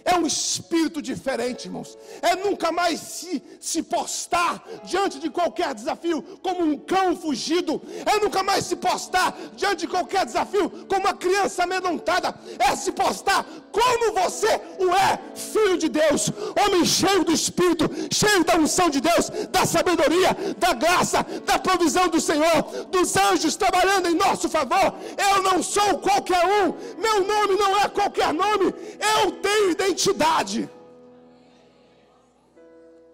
É 0.05 0.15
um 0.15 0.27
espírito 0.27 1.01
diferente, 1.01 1.65
irmãos. 1.65 1.97
É 2.21 2.35
nunca 2.35 2.71
mais 2.71 2.99
se, 2.99 3.41
se 3.59 3.81
postar 3.81 4.61
diante 4.83 5.17
de 5.17 5.29
qualquer 5.29 5.73
desafio 5.73 6.21
como 6.41 6.63
um 6.63 6.77
cão 6.77 7.15
fugido. 7.15 7.81
É 8.05 8.19
nunca 8.19 8.43
mais 8.43 8.65
se 8.65 8.75
postar 8.75 9.35
diante 9.55 9.81
de 9.81 9.87
qualquer 9.87 10.25
desafio 10.25 10.69
como 10.89 11.01
uma 11.01 11.13
criança 11.13 11.63
amedrontada. 11.63 12.37
É 12.59 12.75
se 12.75 12.91
postar 12.91 13.45
como 13.71 14.13
você 14.13 14.61
o 14.77 14.91
é, 14.91 15.19
filho 15.35 15.77
de 15.77 15.89
Deus, 15.89 16.29
homem 16.63 16.85
cheio 16.85 17.23
do 17.23 17.31
Espírito, 17.31 17.89
cheio 18.11 18.43
da 18.43 18.57
unção 18.57 18.89
de 18.89 18.99
Deus, 18.99 19.29
da 19.49 19.65
sabedoria, 19.65 20.35
da 20.57 20.73
graça, 20.73 21.25
da 21.45 21.57
provisão 21.57 22.07
do 22.09 22.19
Senhor, 22.19 22.61
dos 22.91 23.15
anjos 23.15 23.55
trabalhando 23.55 24.09
em 24.09 24.15
nosso 24.15 24.49
favor. 24.49 24.93
Eu 25.17 25.41
não 25.41 25.63
sou 25.63 25.97
qualquer 25.99 26.45
um, 26.45 26.73
meu 27.01 27.25
nome 27.25 27.55
não 27.55 27.79
é 27.79 27.87
qualquer 27.87 28.33
nome. 28.33 28.73
Eu 29.15 29.31
tenho 29.31 29.71
identidade 29.71 29.92
identidade. 29.93 30.69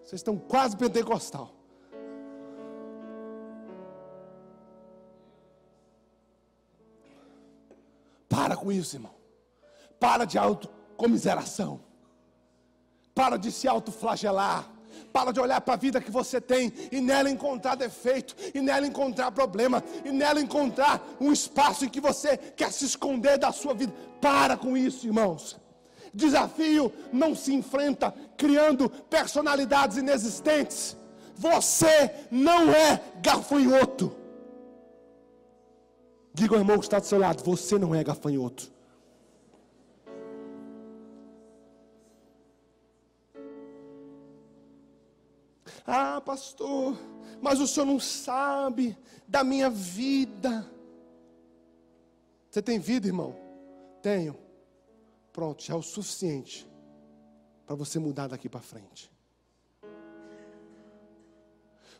Vocês 0.03 0.19
estão 0.19 0.37
quase 0.37 0.75
pentecostal. 0.75 1.53
Para 8.27 8.55
com 8.55 8.71
isso, 8.71 8.95
irmão. 8.95 9.13
Para 9.99 10.25
de 10.25 10.37
autocomiseração. 10.37 11.81
Para 13.13 13.37
de 13.37 13.51
se 13.51 13.67
autoflagelar. 13.67 14.67
Para 15.13 15.31
de 15.31 15.39
olhar 15.39 15.61
para 15.61 15.73
a 15.73 15.77
vida 15.77 16.01
que 16.01 16.11
você 16.11 16.39
tem 16.39 16.71
e 16.91 17.01
nela 17.01 17.29
encontrar 17.29 17.75
defeito, 17.75 18.35
e 18.53 18.61
nela 18.61 18.85
encontrar 18.85 19.31
problema, 19.31 19.83
e 20.05 20.11
nela 20.11 20.39
encontrar 20.39 21.01
um 21.19 21.31
espaço 21.31 21.85
em 21.85 21.89
que 21.89 22.01
você 22.01 22.37
quer 22.37 22.71
se 22.71 22.85
esconder 22.85 23.37
da 23.37 23.51
sua 23.51 23.73
vida. 23.73 23.93
Para 24.21 24.55
com 24.57 24.77
isso, 24.77 25.07
irmãos. 25.07 25.59
Desafio 26.13 26.91
não 27.11 27.35
se 27.35 27.53
enfrenta 27.53 28.13
criando 28.35 28.89
personalidades 28.89 29.97
inexistentes. 29.97 30.97
Você 31.35 32.11
não 32.29 32.71
é 32.71 33.01
gafanhoto. 33.21 34.15
Diga 36.33 36.55
ao 36.55 36.59
irmão 36.59 36.77
que 36.77 36.85
está 36.85 36.99
do 36.99 37.05
seu 37.05 37.19
lado: 37.19 37.43
você 37.43 37.77
não 37.77 37.93
é 37.93 38.03
gafanhoto. 38.03 38.71
Ah, 45.85 46.21
pastor, 46.21 46.95
mas 47.41 47.59
o 47.59 47.67
senhor 47.67 47.85
não 47.85 47.99
sabe 47.99 48.97
da 49.27 49.43
minha 49.43 49.69
vida. 49.69 50.69
Você 52.49 52.61
tem 52.61 52.79
vida, 52.79 53.07
irmão? 53.07 53.35
Tenho. 54.01 54.48
Pronto, 55.31 55.63
já 55.63 55.73
é 55.73 55.77
o 55.77 55.81
suficiente 55.81 56.67
para 57.65 57.75
você 57.75 57.99
mudar 57.99 58.27
daqui 58.27 58.49
para 58.49 58.61
frente. 58.61 59.11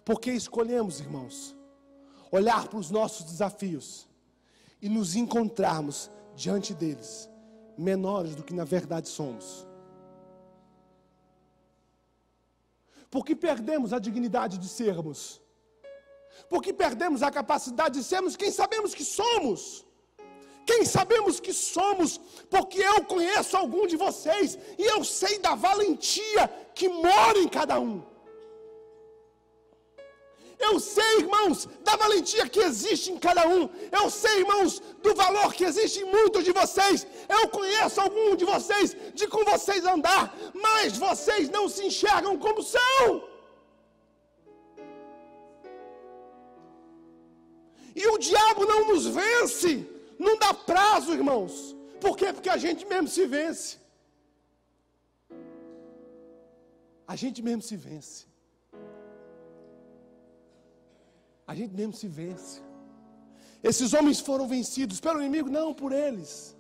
Porque 0.04 0.32
escolhemos, 0.32 1.00
irmãos, 1.00 1.56
olhar 2.32 2.68
para 2.68 2.80
os 2.80 2.90
nossos 2.90 3.26
desafios 3.26 4.08
e 4.82 4.90
nos 4.90 5.16
encontrarmos 5.16 6.10
diante 6.36 6.74
deles 6.74 7.30
menores 7.78 8.36
do 8.36 8.44
que 8.44 8.54
na 8.54 8.66
verdade 8.66 9.08
somos. 9.08 9.68
Porque 13.10 13.36
perdemos 13.36 13.94
a 13.94 14.00
dignidade 14.00 14.58
de 14.58 14.68
sermos. 14.68 15.42
Porque 16.50 16.72
perdemos 16.72 17.24
a 17.24 17.32
capacidade 17.32 18.00
de 18.00 18.04
sermos 18.04 18.36
quem 18.36 18.52
sabemos 18.52 18.94
que 18.94 19.04
somos. 19.04 19.86
Quem 20.70 20.86
sabemos 20.86 21.40
que 21.40 21.52
somos, 21.52 22.10
porque 22.54 22.80
eu 22.80 23.00
conheço 23.14 23.58
algum 23.58 23.88
de 23.92 23.98
vocês 24.06 24.50
e 24.78 24.84
eu 24.94 25.04
sei 25.04 25.40
da 25.40 25.56
valentia 25.56 26.44
que 26.76 26.88
mora 26.88 27.40
em 27.40 27.50
cada 27.58 27.80
um. 27.80 27.96
Eu 30.68 30.80
sei, 30.80 31.12
irmãos, 31.24 31.68
da 31.88 31.96
valentia 31.96 32.48
que 32.48 32.62
existe 32.70 33.12
em 33.12 33.18
cada 33.18 33.48
um. 33.48 33.68
Eu 34.00 34.06
sei, 34.12 34.36
irmãos, 34.44 34.80
do 35.02 35.16
valor 35.16 35.50
que 35.56 35.66
existe 35.70 36.02
em 36.02 36.12
muitos 36.18 36.44
de 36.44 36.52
vocês. 36.62 37.08
Eu 37.28 37.44
conheço 37.58 38.00
algum 38.00 38.36
de 38.36 38.46
vocês, 38.54 38.96
de 39.20 39.28
com 39.28 39.44
vocês 39.44 39.84
andar, 39.96 40.24
mas 40.54 40.98
vocês 40.98 41.50
não 41.50 41.68
se 41.68 41.84
enxergam 41.90 42.38
como 42.38 42.62
são. 42.62 43.08
E 47.96 48.06
o 48.08 48.20
diabo 48.20 48.66
não 48.68 48.82
nos 48.90 49.08
vence, 49.08 49.72
não 50.28 50.38
dá 50.38 50.54
prazo, 50.54 51.14
irmãos. 51.20 51.54
Por 52.04 52.16
quê? 52.18 52.32
Porque 52.34 52.50
a 52.50 52.58
gente 52.58 52.86
mesmo 52.86 53.08
se 53.08 53.26
vence. 53.26 53.78
A 57.08 57.16
gente 57.16 57.42
mesmo 57.42 57.64
se 57.70 57.76
vence. 57.76 58.30
a 61.52 61.56
gente 61.60 61.74
mesmo 61.80 61.94
se 62.00 62.08
vence. 62.08 62.62
Esses 63.70 63.90
homens 63.98 64.20
foram 64.28 64.48
vencidos 64.48 65.00
pelo 65.06 65.20
inimigo, 65.20 65.50
não 65.50 65.74
por 65.80 65.92
eles. 65.92 66.56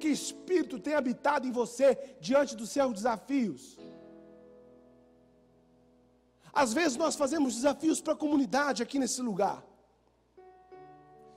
Que 0.00 0.08
espírito 0.08 0.78
tem 0.78 0.94
habitado 0.94 1.46
em 1.46 1.52
você 1.60 1.88
diante 2.18 2.56
dos 2.60 2.70
seus 2.70 2.94
desafios? 2.94 3.62
Às 6.62 6.72
vezes 6.72 6.96
nós 6.96 7.14
fazemos 7.14 7.56
desafios 7.56 8.00
para 8.00 8.14
a 8.14 8.22
comunidade 8.24 8.82
aqui 8.82 8.98
nesse 8.98 9.20
lugar. 9.20 9.58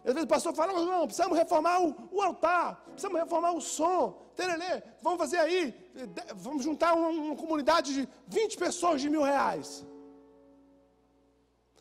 Às 0.04 0.14
vezes 0.14 0.24
o 0.24 0.28
pastor 0.28 0.54
fala, 0.56 0.74
não, 0.74 1.06
precisamos 1.06 1.38
reformar 1.38 1.80
o, 1.82 1.96
o, 2.12 2.22
altar, 2.22 2.84
precisamos 2.88 3.20
reformar 3.20 3.52
o 3.52 3.62
som, 3.62 4.32
tererê, 4.36 4.82
vamos 5.02 5.20
fazer 5.20 5.38
aí, 5.38 5.76
vamos 6.36 6.64
juntar 6.64 6.94
uma, 6.96 7.10
uma 7.10 7.36
comunidade 7.36 7.94
de 7.94 8.10
20 8.28 8.58
pessoas 8.58 9.00
de 9.00 9.10
mil 9.10 9.22
reais. 9.22 9.86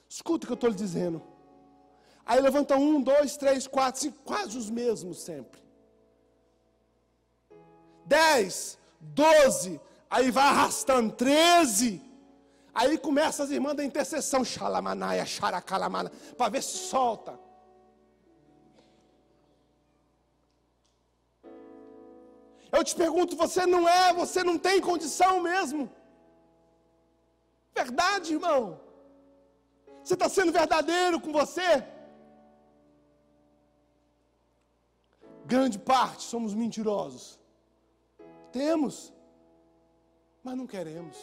Escuta 0.06 0.44
o 0.44 0.46
que 0.48 0.52
eu 0.52 0.54
estou 0.54 0.68
lhe 0.68 0.76
dizendo. 0.76 1.22
Aí 2.26 2.40
levanta 2.40 2.76
um, 2.76 3.00
dois, 3.00 3.36
três, 3.36 3.66
quatro, 3.66 4.00
cinco, 4.02 4.18
quase 4.22 4.58
os 4.58 4.68
mesmos 4.68 5.22
sempre. 5.22 5.60
Dez, 8.04 8.78
doze, 9.00 9.80
aí 10.10 10.30
vai 10.30 10.44
arrastando, 10.44 11.12
treze. 11.12 12.02
Aí 12.74 12.98
começa 12.98 13.44
as 13.44 13.50
irmãs 13.50 13.74
da 13.74 13.84
intercessão, 13.84 14.44
xalamanaia, 14.44 15.24
xaracalamana, 15.24 16.10
para 16.36 16.50
ver 16.50 16.62
se 16.62 16.76
solta. 16.76 17.38
Eu 22.72 22.82
te 22.84 22.94
pergunto, 22.94 23.36
você 23.36 23.66
não 23.66 23.88
é, 23.88 24.12
você 24.12 24.44
não 24.44 24.56
tem 24.58 24.80
condição 24.80 25.40
mesmo? 25.40 25.90
Verdade, 27.74 28.34
irmão. 28.34 28.80
Você 30.02 30.14
está 30.14 30.28
sendo 30.28 30.52
verdadeiro 30.52 31.20
com 31.20 31.32
você? 31.32 31.84
Grande 35.44 35.78
parte 35.78 36.22
somos 36.22 36.54
mentirosos. 36.54 37.38
Temos, 38.52 39.12
mas 40.44 40.56
não 40.56 40.66
queremos. 40.66 41.16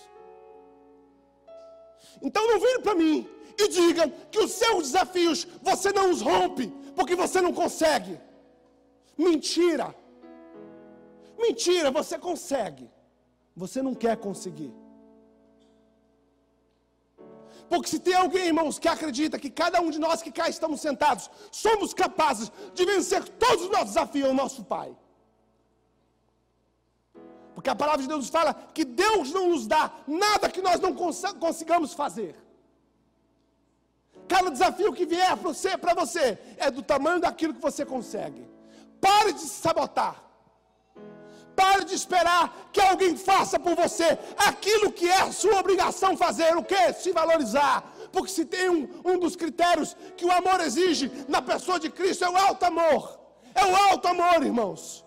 Então 2.21 2.45
não 2.47 2.59
vire 2.59 2.79
para 2.79 2.95
mim 2.95 3.29
e 3.57 3.67
diga 3.67 4.09
que 4.31 4.39
os 4.39 4.51
seus 4.51 4.83
desafios 4.83 5.45
você 5.61 5.91
não 5.91 6.11
os 6.11 6.21
rompe, 6.21 6.67
porque 6.95 7.15
você 7.15 7.41
não 7.41 7.53
consegue. 7.53 8.19
Mentira. 9.17 9.95
Mentira, 11.37 11.91
você 11.91 12.17
consegue. 12.17 12.89
Você 13.55 13.81
não 13.81 13.93
quer 13.93 14.17
conseguir. 14.17 14.73
Porque 17.69 17.89
se 17.89 17.99
tem 17.99 18.13
alguém, 18.13 18.47
irmãos, 18.47 18.79
que 18.79 18.87
acredita 18.87 19.37
que 19.37 19.49
cada 19.49 19.81
um 19.81 19.89
de 19.89 19.99
nós 19.99 20.21
que 20.21 20.31
cá 20.31 20.47
estamos 20.47 20.79
sentados 20.79 21.29
somos 21.51 21.93
capazes 21.93 22.51
de 22.73 22.85
vencer 22.85 23.27
todos 23.29 23.65
os 23.65 23.71
nossos 23.71 23.89
desafios, 23.89 24.27
é 24.27 24.31
o 24.31 24.33
nosso 24.33 24.63
Pai. 24.63 24.95
Porque 27.53 27.69
a 27.69 27.75
palavra 27.75 28.01
de 28.03 28.07
Deus 28.07 28.29
fala 28.29 28.53
que 28.73 28.85
Deus 28.85 29.31
não 29.31 29.49
nos 29.49 29.67
dá 29.67 29.91
nada 30.07 30.49
que 30.49 30.61
nós 30.61 30.79
não 30.79 30.93
consigamos 30.93 31.93
fazer. 31.93 32.35
Cada 34.27 34.51
desafio 34.51 34.93
que 34.93 35.05
vier 35.05 35.35
para 35.35 35.53
você, 35.53 35.77
para 35.77 35.93
você 35.93 36.37
é 36.57 36.69
do 36.69 36.83
tamanho 36.83 37.19
daquilo 37.19 37.53
que 37.53 37.61
você 37.61 37.85
consegue. 37.85 38.47
Pare 39.01 39.33
de 39.33 39.41
se 39.41 39.49
sabotar. 39.49 40.26
Pare 41.59 41.85
de 41.85 41.95
esperar 41.95 42.43
que 42.71 42.79
alguém 42.79 43.17
faça 43.17 43.59
por 43.59 43.75
você 43.75 44.07
aquilo 44.37 44.91
que 44.91 45.07
é 45.09 45.31
sua 45.31 45.59
obrigação 45.59 46.15
fazer. 46.15 46.55
O 46.55 46.63
que? 46.63 46.93
Se 46.93 47.11
valorizar. 47.11 47.75
Porque 48.11 48.31
se 48.31 48.45
tem 48.45 48.69
um, 48.69 48.87
um 49.03 49.17
dos 49.17 49.35
critérios 49.35 49.97
que 50.15 50.23
o 50.23 50.31
amor 50.31 50.59
exige 50.61 51.11
na 51.27 51.41
pessoa 51.41 51.79
de 51.79 51.89
Cristo, 51.89 52.23
é 52.25 52.29
o 52.29 52.37
alto 52.37 52.63
amor. 52.63 53.19
É 53.55 53.65
o 53.65 53.75
alto 53.75 54.07
amor, 54.07 54.37
irmãos. 54.51 55.03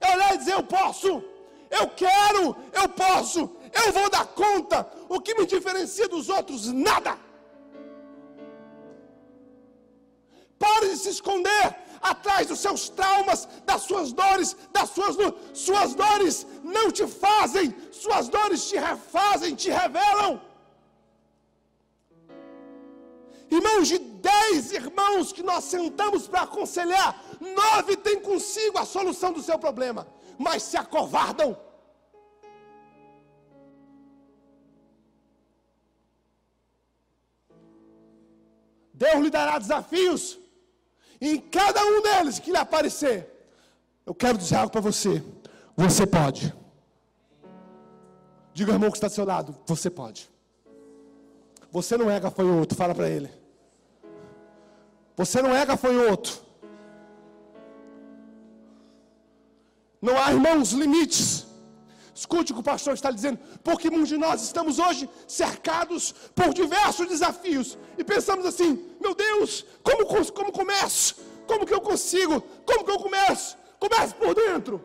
É 0.00 0.14
olhar 0.14 0.34
e 0.34 0.38
dizer: 0.38 0.54
Eu 0.54 0.62
posso, 0.62 1.22
eu 1.78 1.86
quero, 1.88 2.56
eu 2.72 2.88
posso, 2.88 3.40
eu 3.84 3.92
vou 3.92 4.08
dar 4.08 4.26
conta. 4.28 4.90
O 5.06 5.20
que 5.20 5.34
me 5.34 5.44
diferencia 5.44 6.08
dos 6.08 6.30
outros? 6.30 6.72
Nada. 6.72 7.18
Pare 10.58 10.88
de 10.88 10.96
se 10.96 11.10
esconder 11.10 11.76
atrás 12.00 12.46
dos 12.46 12.60
seus 12.60 12.88
traumas, 12.88 13.46
das 13.64 13.82
suas 13.82 14.12
dores, 14.12 14.56
das 14.72 14.90
suas 14.90 15.16
suas 15.52 15.94
dores 15.94 16.46
não 16.62 16.90
te 16.90 17.06
fazem, 17.06 17.74
suas 17.92 18.28
dores 18.28 18.68
te 18.68 18.76
refazem, 18.76 19.54
te 19.54 19.70
revelam. 19.70 20.40
Irmãos, 23.50 23.88
de 23.88 23.98
dez 23.98 24.72
irmãos 24.72 25.32
que 25.32 25.42
nós 25.42 25.64
sentamos 25.64 26.28
para 26.28 26.42
aconselhar, 26.42 27.20
nove 27.40 27.96
têm 27.96 28.20
consigo 28.20 28.78
a 28.78 28.84
solução 28.84 29.32
do 29.32 29.42
seu 29.42 29.58
problema, 29.58 30.06
mas 30.38 30.62
se 30.62 30.76
acovardam. 30.76 31.56
Deus 38.94 39.20
lhe 39.24 39.30
dará 39.30 39.58
desafios 39.58 40.38
em 41.20 41.38
cada 41.38 41.84
um 41.84 42.02
deles 42.02 42.38
que 42.38 42.50
lhe 42.50 42.56
aparecer, 42.56 43.28
eu 44.06 44.14
quero 44.14 44.38
dizer 44.38 44.56
algo 44.56 44.72
para 44.72 44.80
você. 44.80 45.22
Você 45.76 46.06
pode. 46.06 46.54
Diga 48.54 48.72
ao 48.72 48.76
irmão 48.76 48.90
que 48.90 48.96
está 48.96 49.08
do 49.08 49.14
seu 49.14 49.24
lado: 49.24 49.56
Você 49.66 49.90
pode. 49.90 50.30
Você 51.70 51.96
não 51.96 52.10
é 52.10 52.18
gafanhoto, 52.18 52.74
fala 52.74 52.94
para 52.94 53.08
ele. 53.08 53.30
Você 55.16 55.40
não 55.42 55.54
é 55.54 55.64
gafanhoto. 55.64 56.42
Não 60.00 60.16
há, 60.16 60.32
irmãos, 60.32 60.72
limites. 60.72 61.46
Escute 62.20 62.52
o 62.52 62.54
que 62.56 62.60
o 62.60 62.70
pastor 62.72 62.92
está 62.92 63.10
dizendo, 63.10 63.38
porque 63.64 63.88
muitos 63.88 64.10
de 64.10 64.18
nós 64.18 64.42
estamos 64.42 64.78
hoje 64.78 65.08
cercados 65.26 66.12
por 66.34 66.52
diversos 66.52 67.08
desafios 67.08 67.78
e 67.96 68.04
pensamos 68.04 68.44
assim: 68.44 68.70
meu 69.00 69.14
Deus, 69.14 69.64
como, 69.82 70.04
como 70.38 70.52
começo? 70.52 71.16
Como 71.46 71.64
que 71.64 71.72
eu 71.72 71.80
consigo? 71.80 72.42
Como 72.66 72.84
que 72.84 72.90
eu 72.90 72.98
começo? 72.98 73.56
Comece 73.78 74.14
por 74.16 74.34
dentro. 74.34 74.84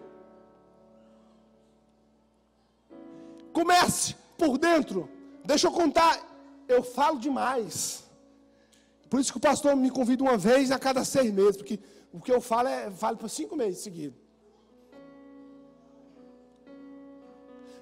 Comece 3.51 4.15
por 4.37 4.57
dentro. 4.57 5.09
Deixa 5.43 5.67
eu 5.67 5.73
contar, 5.73 6.13
eu 6.69 6.81
falo 6.83 7.19
demais. 7.19 8.05
Por 9.09 9.19
isso 9.19 9.33
que 9.33 9.39
o 9.39 9.41
pastor 9.41 9.75
me 9.75 9.91
convida 9.91 10.23
uma 10.23 10.37
vez 10.37 10.71
a 10.71 10.79
cada 10.79 11.03
seis 11.03 11.33
meses, 11.33 11.57
porque 11.57 11.81
o 12.13 12.21
que 12.21 12.31
eu 12.31 12.39
falo 12.39 12.69
é 12.69 12.89
falo 12.91 13.17
por 13.17 13.29
cinco 13.29 13.57
meses 13.57 13.83
seguidos. 13.83 14.24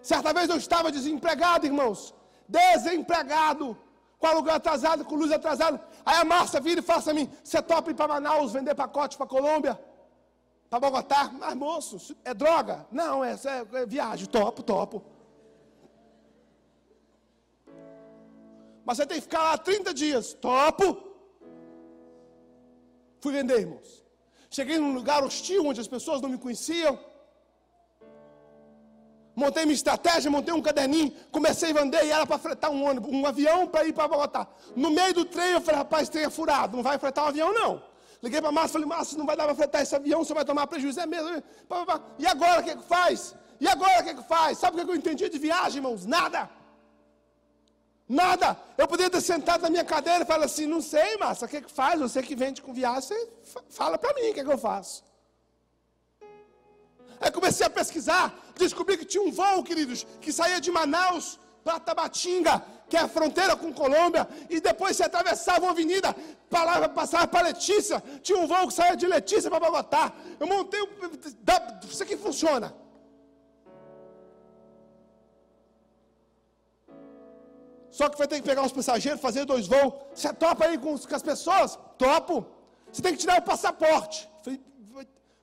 Certa 0.03 0.33
vez 0.33 0.49
eu 0.49 0.57
estava 0.57 0.91
desempregado, 0.91 1.65
irmãos. 1.65 2.13
Desempregado. 2.47 3.77
Com 4.19 4.27
aluguel 4.27 4.55
atrasado, 4.55 5.05
com 5.05 5.15
luz 5.15 5.31
atrasada. 5.31 5.81
Aí 6.05 6.17
a 6.17 6.25
Márcia 6.25 6.59
vira 6.59 6.81
e 6.81 6.83
fala 6.83 6.99
assim 6.99 7.11
a 7.11 7.13
mim: 7.13 7.29
Você 7.43 7.61
topa 7.61 7.91
ir 7.91 7.93
para 7.93 8.13
Manaus 8.13 8.51
vender 8.51 8.75
pacote 8.75 9.17
para 9.17 9.25
Colômbia? 9.25 9.79
Para 10.69 10.79
Bogotá? 10.79 11.31
Mas 11.39 11.55
moço, 11.55 12.15
é 12.23 12.33
droga? 12.33 12.85
Não, 12.91 13.23
é, 13.23 13.31
é, 13.33 13.81
é 13.81 13.85
viagem. 13.85 14.27
Topo, 14.27 14.61
topo. 14.61 15.03
Mas 18.85 18.97
você 18.97 19.05
tem 19.05 19.17
que 19.17 19.23
ficar 19.23 19.43
lá 19.43 19.57
30 19.57 19.93
dias. 19.93 20.33
Topo. 20.33 20.97
Fui 23.21 23.31
vender, 23.31 23.59
irmãos. 23.61 24.03
Cheguei 24.49 24.77
num 24.77 24.93
lugar 24.93 25.23
hostil 25.23 25.65
onde 25.65 25.79
as 25.79 25.87
pessoas 25.87 26.21
não 26.21 26.29
me 26.29 26.37
conheciam. 26.37 26.99
Montei 29.35 29.65
minha 29.65 29.73
estratégia, 29.73 30.29
montei 30.29 30.53
um 30.53 30.61
caderninho, 30.61 31.11
comecei 31.31 31.71
a 31.71 31.73
vender 31.73 32.05
e 32.05 32.11
era 32.11 32.25
para 32.25 32.37
fretar 32.37 32.69
um 32.69 32.85
ônibus, 32.85 33.11
um 33.11 33.25
avião 33.25 33.67
para 33.67 33.83
ir 33.83 33.91
para 33.91 34.07
Bogotá. 34.07 34.47
No 34.75 34.91
meio 34.91 35.13
do 35.13 35.25
trem 35.25 35.53
eu 35.53 35.61
falei, 35.61 35.79
rapaz, 35.79 36.07
trem 36.07 36.25
é 36.25 36.29
furado, 36.29 36.75
não 36.75 36.83
vai 36.83 36.99
fretar 36.99 37.25
um 37.25 37.27
avião 37.29 37.51
não. 37.51 37.81
Liguei 38.21 38.39
para 38.39 38.49
a 38.49 38.53
Márcia, 38.53 38.73
falei, 38.73 38.87
Márcia, 38.87 39.17
não 39.17 39.25
vai 39.25 39.35
dar 39.35 39.45
para 39.45 39.55
fretar 39.55 39.81
esse 39.81 39.95
avião, 39.95 40.23
você 40.23 40.33
vai 40.33 40.45
tomar 40.45 40.67
prejuízo, 40.67 40.99
é 40.99 41.05
mesmo. 41.05 41.43
E 42.19 42.27
agora 42.27 42.61
o 42.61 42.63
que, 42.63 42.75
que 42.75 42.83
faz? 42.83 43.35
E 43.59 43.67
agora 43.67 44.01
o 44.01 44.03
que, 44.05 44.13
que 44.13 44.23
faz? 44.23 44.59
Sabe 44.59 44.79
o 44.79 44.85
que 44.85 44.91
eu 44.91 44.95
entendi 44.95 45.27
de 45.27 45.39
viagem, 45.39 45.77
irmãos? 45.77 46.05
Nada. 46.05 46.49
Nada. 48.07 48.57
Eu 48.77 48.87
poderia 48.87 49.09
ter 49.09 49.21
sentado 49.21 49.61
na 49.61 49.69
minha 49.69 49.83
cadeira 49.83 50.23
e 50.23 50.27
falar 50.27 50.45
assim, 50.45 50.67
não 50.67 50.81
sei, 50.81 51.17
Márcia, 51.17 51.47
o 51.47 51.49
que, 51.49 51.61
que 51.61 51.71
faz? 51.71 51.99
Você 51.99 52.21
que 52.21 52.35
vende 52.35 52.61
com 52.61 52.71
viagem, 52.71 53.17
você 53.43 53.59
fala 53.69 53.97
para 53.97 54.13
mim 54.13 54.29
o 54.29 54.33
que, 54.33 54.43
que 54.43 54.51
eu 54.51 54.57
faço. 54.57 55.03
Aí 57.23 57.31
comecei 57.31 57.65
a 57.65 57.69
pesquisar, 57.69 58.25
descobri 58.57 58.97
que 58.97 59.05
tinha 59.05 59.23
um 59.23 59.31
voo, 59.31 59.63
queridos, 59.63 60.05
que 60.19 60.31
saía 60.39 60.59
de 60.59 60.69
Manaus 60.69 61.39
para 61.63 61.79
Tabatinga, 61.79 62.61
que 62.89 62.97
é 62.97 62.99
a 62.99 63.07
fronteira 63.07 63.55
com 63.55 63.73
Colômbia, 63.73 64.27
e 64.49 64.59
depois 64.59 64.97
você 64.97 65.03
atravessava 65.03 65.61
uma 65.61 65.71
avenida, 65.71 66.13
passava 66.93 67.25
para 67.25 67.47
Letícia, 67.47 68.03
tinha 68.21 68.37
um 68.37 68.45
voo 68.45 68.67
que 68.67 68.73
saía 68.73 68.97
de 68.97 69.07
Letícia 69.07 69.49
para 69.49 69.61
Bogotá. 69.65 70.11
Eu 70.37 70.45
montei, 70.45 70.81
isso 71.89 72.03
aqui 72.03 72.17
funciona. 72.17 72.75
Só 77.89 78.09
que 78.09 78.17
vai 78.17 78.27
ter 78.27 78.41
que 78.41 78.49
pegar 78.51 78.65
os 78.65 78.73
passageiros, 78.73 79.21
fazer 79.21 79.45
dois 79.45 79.65
voos. 79.65 79.93
Você 80.13 80.33
topa 80.33 80.65
aí 80.65 80.77
com, 80.77 80.97
com 80.97 81.15
as 81.15 81.23
pessoas? 81.23 81.79
Topo. 81.97 82.45
Você 82.91 83.01
tem 83.01 83.13
que 83.13 83.19
tirar 83.19 83.39
o 83.39 83.43
passaporte. 83.43 84.29
Falei, 84.43 84.59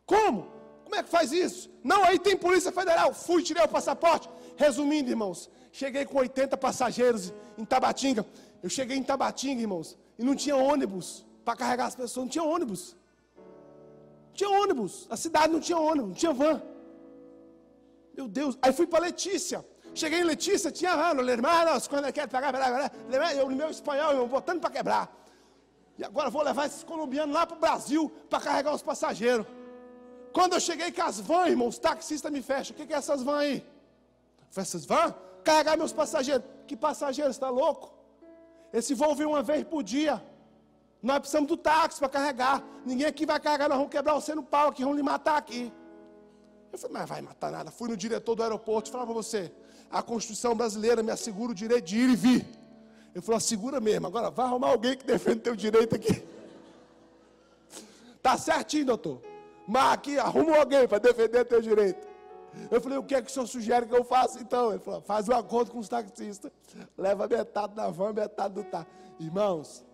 como? 0.04 0.59
Como 0.90 1.00
é 1.00 1.04
que 1.04 1.08
faz 1.08 1.30
isso? 1.30 1.70
Não, 1.84 2.02
aí 2.02 2.18
tem 2.18 2.36
Polícia 2.36 2.72
Federal. 2.72 3.14
Fui, 3.14 3.44
tirei 3.44 3.62
o 3.62 3.68
passaporte. 3.68 4.28
Resumindo, 4.56 5.08
irmãos, 5.08 5.48
cheguei 5.70 6.04
com 6.04 6.18
80 6.18 6.56
passageiros 6.56 7.32
em 7.56 7.64
Tabatinga. 7.64 8.26
Eu 8.60 8.68
cheguei 8.68 8.96
em 8.96 9.02
Tabatinga, 9.04 9.60
irmãos, 9.60 9.96
e 10.18 10.24
não 10.24 10.34
tinha 10.34 10.56
ônibus 10.56 11.24
para 11.44 11.56
carregar 11.56 11.86
as 11.86 11.94
pessoas. 11.94 12.24
Não 12.24 12.28
tinha 12.28 12.42
ônibus. 12.42 12.96
Não 13.36 14.34
tinha 14.34 14.50
ônibus. 14.50 15.06
A 15.08 15.16
cidade 15.16 15.52
não 15.52 15.60
tinha 15.60 15.78
ônibus, 15.78 16.08
não 16.08 16.16
tinha 16.16 16.32
van. 16.32 16.60
Meu 18.16 18.26
Deus. 18.26 18.58
Aí 18.60 18.72
fui 18.72 18.88
para 18.88 19.04
Letícia. 19.04 19.64
Cheguei 19.94 20.22
em 20.22 20.24
Letícia, 20.24 20.72
tinha 20.72 20.96
van. 20.96 21.22
Hermanos, 21.22 21.86
quando 21.86 22.06
é 22.06 22.10
quer 22.10 22.26
pegar, 22.26 22.52
eu 23.36 23.48
no 23.48 23.54
meu 23.54 23.70
espanhol, 23.70 24.12
eu 24.12 24.26
botando 24.26 24.60
para 24.60 24.70
quebrar. 24.70 25.16
E 25.96 26.02
agora 26.02 26.28
vou 26.30 26.42
levar 26.42 26.66
esses 26.66 26.82
colombianos 26.82 27.32
lá 27.32 27.46
para 27.46 27.56
o 27.56 27.60
Brasil 27.60 28.12
para 28.28 28.40
carregar 28.40 28.74
os 28.74 28.82
passageiros. 28.82 29.46
Quando 30.32 30.54
eu 30.54 30.60
cheguei 30.60 30.92
com 30.92 31.02
as 31.02 31.18
vans, 31.20 31.48
irmãos, 31.48 31.68
os 31.74 31.78
taxistas 31.78 32.30
me 32.30 32.42
fecham. 32.42 32.74
O 32.74 32.76
que, 32.76 32.86
que 32.86 32.94
é 32.94 32.96
essas 32.96 33.22
vans 33.22 33.40
aí? 33.40 33.64
falei, 34.50 34.62
essas 34.62 34.84
vans? 34.84 35.14
Carregar 35.42 35.76
meus 35.76 35.92
passageiros. 35.92 36.44
Que 36.66 36.76
passageiros, 36.76 37.36
está 37.36 37.48
louco? 37.48 37.92
Esse 38.72 38.94
voo 38.94 39.14
vem 39.14 39.26
uma 39.26 39.42
vez 39.42 39.64
por 39.64 39.82
dia. 39.82 40.22
Nós 41.02 41.18
precisamos 41.18 41.48
do 41.48 41.56
táxi 41.56 41.98
para 41.98 42.08
carregar. 42.08 42.62
Ninguém 42.84 43.06
aqui 43.06 43.26
vai 43.26 43.40
carregar, 43.40 43.68
nós 43.68 43.78
vamos 43.78 43.90
quebrar 43.90 44.14
você 44.14 44.34
no 44.34 44.42
pau 44.42 44.68
aqui, 44.68 44.82
vamos 44.82 44.96
lhe 44.96 45.02
matar 45.02 45.36
aqui. 45.36 45.72
Eu 46.72 46.78
falei, 46.78 46.98
mas 46.98 47.08
vai 47.08 47.20
matar 47.20 47.50
nada. 47.50 47.70
Fui 47.70 47.88
no 47.88 47.96
diretor 47.96 48.34
do 48.34 48.42
aeroporto 48.42 48.88
e 48.88 48.92
falei 48.92 49.06
para 49.06 49.14
você, 49.14 49.50
a 49.90 50.02
Constituição 50.02 50.54
brasileira 50.54 51.02
me 51.02 51.10
assegura 51.10 51.52
o 51.52 51.54
direito 51.54 51.86
de 51.86 51.98
ir 51.98 52.10
e 52.10 52.16
vir. 52.16 52.46
Ele 53.12 53.22
falou, 53.22 53.38
assegura 53.38 53.80
mesmo. 53.80 54.06
Agora 54.06 54.30
vai 54.30 54.46
arrumar 54.46 54.68
alguém 54.68 54.96
que 54.96 55.04
defende 55.04 55.40
teu 55.40 55.56
direito 55.56 55.94
aqui. 55.96 56.22
Tá 58.22 58.36
certinho, 58.36 58.84
doutor. 58.84 59.22
Mas 59.70 59.92
aqui 59.92 60.18
arruma 60.18 60.58
alguém 60.58 60.88
para 60.88 60.98
defender 60.98 61.44
teu 61.44 61.62
direito. 61.62 62.04
Eu 62.72 62.80
falei, 62.80 62.98
o 62.98 63.04
que 63.04 63.14
é 63.14 63.22
que 63.22 63.30
o 63.30 63.32
senhor 63.32 63.46
sugere 63.46 63.86
que 63.86 63.94
eu 63.94 64.02
faça 64.02 64.40
então? 64.40 64.70
Ele 64.70 64.80
falou, 64.80 65.00
faz 65.00 65.28
um 65.28 65.32
acordo 65.32 65.70
com 65.70 65.78
os 65.78 65.88
taxistas, 65.88 66.50
leva 66.98 67.28
metade 67.28 67.72
da 67.76 67.88
van, 67.88 68.12
metade 68.12 68.52
do 68.52 68.64
táxi. 68.64 68.90
Irmãos, 69.20 69.86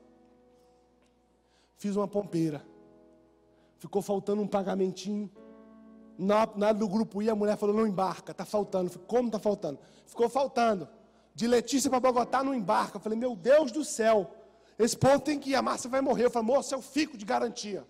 fiz 1.77 1.95
uma 1.95 2.09
pompeira. 2.09 2.65
Ficou 3.77 4.01
faltando 4.01 4.41
um 4.41 4.47
pagamentinho. 4.47 5.31
Na, 6.17 6.47
do 6.73 6.89
grupo 6.89 7.21
I, 7.21 7.29
a 7.29 7.35
mulher 7.35 7.59
falou, 7.59 7.77
não 7.77 7.87
embarca, 7.87 8.33
está 8.33 8.47
faltando. 8.47 8.89
falei, 8.89 9.07
como 9.07 9.29
está 9.29 9.39
faltando? 9.39 9.79
Ficou 10.07 10.31
faltando. 10.31 10.89
De 11.35 11.47
Letícia 11.47 11.91
para 11.91 12.01
Bogotá 12.01 12.43
não 12.43 12.55
embarca. 12.55 12.97
Eu 12.97 13.01
falei, 13.03 13.19
meu 13.19 13.37
Deus 13.37 13.71
do 13.71 13.85
céu, 13.85 14.31
esse 14.79 14.97
povo 14.97 15.21
tem 15.21 15.39
que 15.39 15.51
ir, 15.51 15.55
a 15.55 15.61
Márcia 15.61 15.91
vai 15.91 16.01
morrer. 16.01 16.25
Eu 16.25 16.31
falei, 16.31 16.49
moça, 16.49 16.75
eu 16.75 16.81
fico 16.81 17.19
de 17.19 17.27
garantia. 17.27 17.87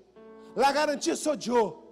La 0.56 0.72
garantia 0.72 1.14
sou 1.14 1.34
eu. 1.34 1.86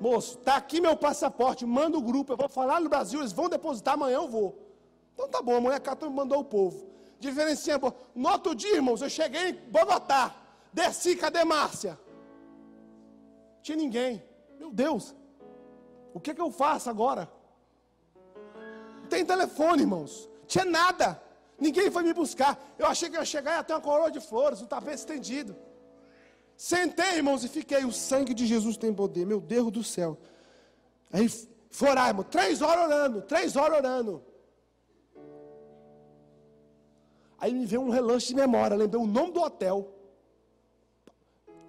Moço, 0.00 0.38
tá 0.38 0.56
aqui 0.56 0.80
meu 0.80 0.96
passaporte, 0.96 1.66
manda 1.66 1.96
o 1.96 2.02
grupo, 2.02 2.32
eu 2.32 2.36
vou 2.36 2.48
falar 2.48 2.80
no 2.80 2.88
Brasil, 2.88 3.20
eles 3.20 3.32
vão 3.32 3.48
depositar, 3.48 3.94
amanhã 3.94 4.16
eu 4.16 4.28
vou. 4.28 4.58
Então 5.12 5.28
tá 5.28 5.42
bom, 5.42 5.56
a 5.56 5.60
mulher 5.60 5.80
me 6.02 6.10
mandou 6.10 6.40
o 6.40 6.44
povo. 6.44 6.88
Diferencia, 7.20 7.80
no 8.14 8.28
outro 8.28 8.54
dia, 8.54 8.74
irmãos, 8.74 9.00
eu 9.00 9.08
cheguei 9.08 9.50
em 9.50 9.54
Bogotá, 9.70 10.34
desci, 10.72 11.14
cadê 11.14 11.44
Márcia? 11.44 11.98
Tinha 13.62 13.76
ninguém. 13.76 14.22
Meu 14.58 14.72
Deus, 14.72 15.14
o 16.12 16.18
que, 16.18 16.32
é 16.32 16.34
que 16.34 16.40
eu 16.40 16.50
faço 16.50 16.90
agora? 16.90 17.30
Não 19.02 19.08
tem 19.08 19.24
telefone, 19.24 19.82
irmãos. 19.82 20.28
Tinha 20.48 20.64
nada. 20.64 21.22
Ninguém 21.66 21.90
foi 21.96 22.02
me 22.08 22.14
buscar. 22.22 22.52
Eu 22.78 22.86
achei 22.92 23.08
que 23.08 23.16
ia 23.16 23.24
chegar 23.24 23.52
e 23.52 23.56
ia 23.58 23.64
ter 23.64 23.74
uma 23.74 23.80
coroa 23.88 24.10
de 24.16 24.20
flores, 24.20 24.60
um 24.60 24.66
tapete 24.74 25.00
estendido. 25.04 25.52
Sentei, 26.56 27.12
irmãos, 27.20 27.44
e 27.44 27.48
fiquei. 27.48 27.84
O 27.84 27.92
sangue 27.92 28.34
de 28.34 28.44
Jesus 28.52 28.76
tem 28.76 28.92
poder, 29.02 29.24
meu 29.32 29.40
Deus 29.40 29.70
do 29.70 29.84
céu. 29.84 30.18
Aí 31.12 31.26
foi 31.70 31.88
orar, 31.90 32.08
irmão. 32.08 32.24
Três 32.24 32.60
horas 32.60 32.84
orando, 32.86 33.22
três 33.22 33.54
horas 33.56 33.78
orando. 33.78 34.12
Aí 37.38 37.52
me 37.54 37.64
veio 37.64 37.82
um 37.82 37.90
relance 37.90 38.26
de 38.26 38.34
memória, 38.34 38.76
lembrei 38.76 39.00
o 39.00 39.06
nome 39.06 39.32
do 39.32 39.40
hotel. 39.40 39.76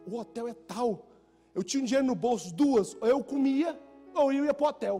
O 0.07 0.17
hotel 0.17 0.47
é 0.47 0.53
tal. 0.53 1.07
Eu 1.53 1.63
tinha 1.63 1.81
um 1.81 1.85
dinheiro 1.85 2.05
no 2.05 2.15
bolso, 2.15 2.53
duas. 2.53 2.95
Ou 2.99 3.07
eu 3.07 3.23
comia, 3.23 3.79
ou 4.15 4.33
eu 4.33 4.43
ia 4.45 4.53
para 4.53 4.65
o 4.65 4.69
hotel. 4.69 4.95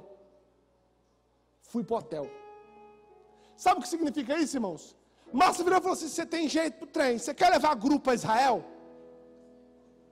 Fui 1.62 1.84
para 1.84 1.96
o 1.96 2.00
hotel. 2.00 2.43
Sabe 3.56 3.80
o 3.80 3.84
que 3.84 3.89
significa 3.89 4.38
isso, 4.38 4.58
irmãos? 4.58 4.95
Márcio 5.32 5.64
virou 5.64 5.80
e 5.80 5.82
falou 5.82 5.97
assim: 5.97 6.08
você 6.08 6.26
tem 6.26 6.47
jeito 6.47 6.78
para 6.78 6.86
o 6.86 6.88
trem, 6.88 7.18
você 7.18 7.34
quer 7.34 7.49
levar 7.49 7.76
grupo 7.76 8.01
para 8.01 8.14
Israel? 8.14 8.64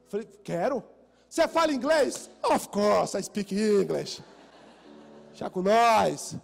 Eu 0.06 0.10
falei, 0.10 0.28
quero. 0.44 0.84
Você 1.30 1.48
fala 1.48 1.72
inglês? 1.72 2.30
Of 2.44 2.68
course, 2.70 3.18
I 3.18 3.24
speak 3.24 3.56
English. 3.56 4.22
Já 5.34 5.50
com 5.50 5.62
nós. 5.62 6.36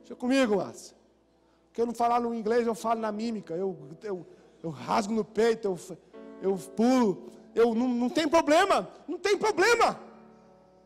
Deixa 0.00 0.14
comigo, 0.14 0.56
Márcio. 0.56 0.94
Porque 1.68 1.80
eu 1.80 1.86
não 1.86 1.94
falar 1.94 2.20
no 2.20 2.34
inglês, 2.34 2.66
eu 2.66 2.74
falo 2.74 3.00
na 3.00 3.12
mímica. 3.12 3.54
Eu, 3.54 3.78
eu, 4.02 4.26
eu 4.62 4.70
rasgo 4.70 5.14
no 5.14 5.24
peito, 5.24 5.68
eu, 5.68 5.98
eu 6.42 6.56
pulo. 6.76 7.30
eu 7.54 7.74
não, 7.74 7.88
não 7.88 8.08
tem 8.10 8.28
problema, 8.28 8.90
não 9.06 9.18
tem 9.18 9.38
problema. 9.38 9.98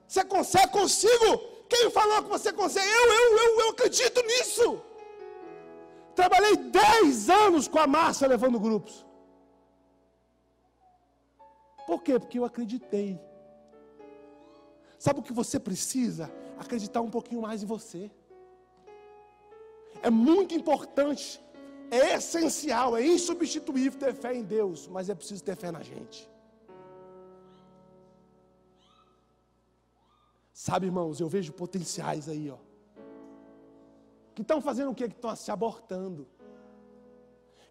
Você 0.06 0.24
consegue, 0.24 0.68
consigo. 0.68 1.53
Quem 1.68 1.90
falou 1.90 2.22
que 2.22 2.28
você 2.28 2.52
consegue? 2.52 2.86
Eu, 2.86 3.12
eu, 3.12 3.38
eu, 3.38 3.60
eu 3.60 3.68
acredito 3.70 4.22
nisso. 4.22 4.82
Trabalhei 6.14 6.56
10 6.56 7.30
anos 7.30 7.66
com 7.66 7.78
a 7.78 7.86
Márcia 7.86 8.28
levando 8.28 8.60
grupos. 8.60 9.04
Por 11.86 12.02
quê? 12.02 12.18
Porque 12.18 12.38
eu 12.38 12.44
acreditei. 12.44 13.20
Sabe 14.98 15.20
o 15.20 15.22
que 15.22 15.32
você 15.32 15.58
precisa? 15.58 16.32
Acreditar 16.58 17.00
um 17.00 17.10
pouquinho 17.10 17.42
mais 17.42 17.62
em 17.62 17.66
você. 17.66 18.10
É 20.02 20.10
muito 20.10 20.54
importante, 20.54 21.40
é 21.90 22.14
essencial, 22.14 22.96
é 22.96 23.04
insubstituível 23.04 23.98
ter 23.98 24.14
fé 24.14 24.34
em 24.34 24.42
Deus, 24.42 24.86
mas 24.88 25.08
é 25.08 25.14
preciso 25.14 25.42
ter 25.42 25.56
fé 25.56 25.70
na 25.70 25.82
gente. 25.82 26.28
Sabe, 30.54 30.86
irmãos, 30.86 31.18
eu 31.18 31.28
vejo 31.28 31.52
potenciais 31.52 32.28
aí, 32.28 32.48
ó. 32.48 32.56
Que 34.36 34.42
estão 34.42 34.60
fazendo 34.62 34.92
o 34.92 34.94
quê? 34.94 35.08
Que 35.08 35.16
estão 35.16 35.34
se 35.34 35.50
abortando. 35.50 36.28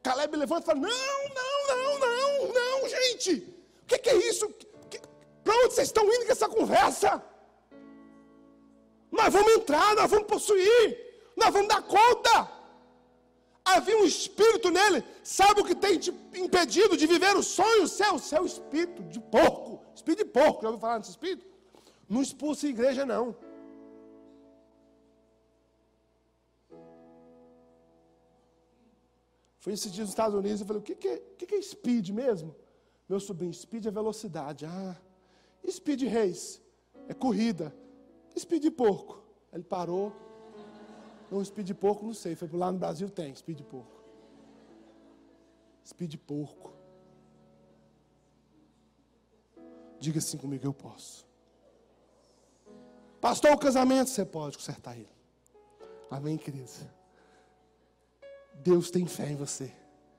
Caleb 0.03 0.35
levanta 0.35 0.63
e 0.63 0.65
fala: 0.65 0.79
Não, 0.81 0.89
não, 0.89 1.55
não, 1.69 1.99
não, 1.99 2.53
não, 2.53 2.89
gente. 2.89 3.35
O 3.83 3.85
que, 3.87 3.97
que 3.97 4.09
é 4.09 4.17
isso? 4.29 4.53
Para 5.45 5.55
onde 5.59 5.73
vocês 5.73 5.87
estão 5.87 6.03
indo 6.13 6.25
com 6.25 6.31
essa 6.33 6.49
conversa? 6.49 7.23
Nós 9.09 9.31
vamos 9.31 9.53
entrar, 9.53 9.95
nós 9.95 10.11
vamos 10.11 10.27
possuir, 10.27 10.85
nós 11.37 11.53
vamos 11.53 11.69
dar 11.69 11.81
conta. 11.83 12.51
Havia 13.63 13.97
um 13.97 14.03
espírito 14.03 14.69
nele, 14.69 15.05
sabe 15.23 15.61
o 15.61 15.65
que 15.65 15.73
tem 15.73 15.97
te 15.97 16.11
impedido 16.35 16.97
de 16.97 17.07
viver 17.07 17.33
o 17.37 17.43
sonho 17.43 17.87
seu? 17.87 18.19
Seu 18.19 18.45
espírito 18.45 19.01
de 19.03 19.21
porco, 19.21 19.81
espírito 19.95 20.25
de 20.25 20.31
porco, 20.31 20.63
já 20.63 20.67
ouviu 20.67 20.81
falar 20.81 20.97
nesse 20.97 21.11
espírito? 21.11 21.52
Não 22.13 22.21
expulsa 22.21 22.67
a 22.67 22.69
igreja, 22.69 23.07
não. 23.07 23.35
Fui 29.57 29.73
esses 29.73 29.97
nos 29.97 30.09
Estados 30.09 30.35
Unidos 30.35 30.61
e 30.61 30.65
falei, 30.65 30.79
o 30.79 30.83
que, 30.83 30.93
que, 30.93 31.07
é, 31.07 31.17
que, 31.17 31.55
é 31.55 31.61
speed 31.61 32.09
mesmo? 32.09 32.55
Meu 33.09 33.19
sobrinho, 33.19 33.51
speed 33.51 33.87
é 33.87 33.91
velocidade. 33.91 34.63
Ah, 34.63 34.95
speed 35.67 36.03
race 36.03 36.61
é 37.07 37.15
corrida. 37.15 37.75
Speed 38.37 38.69
porco. 38.75 39.23
Ele 39.51 39.63
parou. 39.63 40.13
Não, 41.31 41.43
speed 41.43 41.71
porco, 41.71 42.05
não 42.05 42.13
sei. 42.13 42.35
Foi 42.35 42.47
lá 42.53 42.71
no 42.71 42.77
Brasil 42.77 43.09
tem 43.09 43.33
speed 43.33 43.61
porco. 43.61 44.03
Speed 45.83 46.17
porco. 46.17 46.73
Diga 49.99 50.19
assim 50.19 50.37
comigo, 50.37 50.63
eu 50.63 50.73
posso. 50.75 51.32
Pastor, 53.23 53.53
o 53.53 53.57
casamento, 53.57 54.09
você 54.09 54.25
pode 54.25 54.57
consertar 54.57 54.97
ele. 54.97 55.07
Amém, 56.11 56.37
queridos? 56.37 56.81
Deus 58.55 58.91
tem 58.91 59.07
fé 59.07 59.31
em 59.31 59.37
você. 59.37 59.73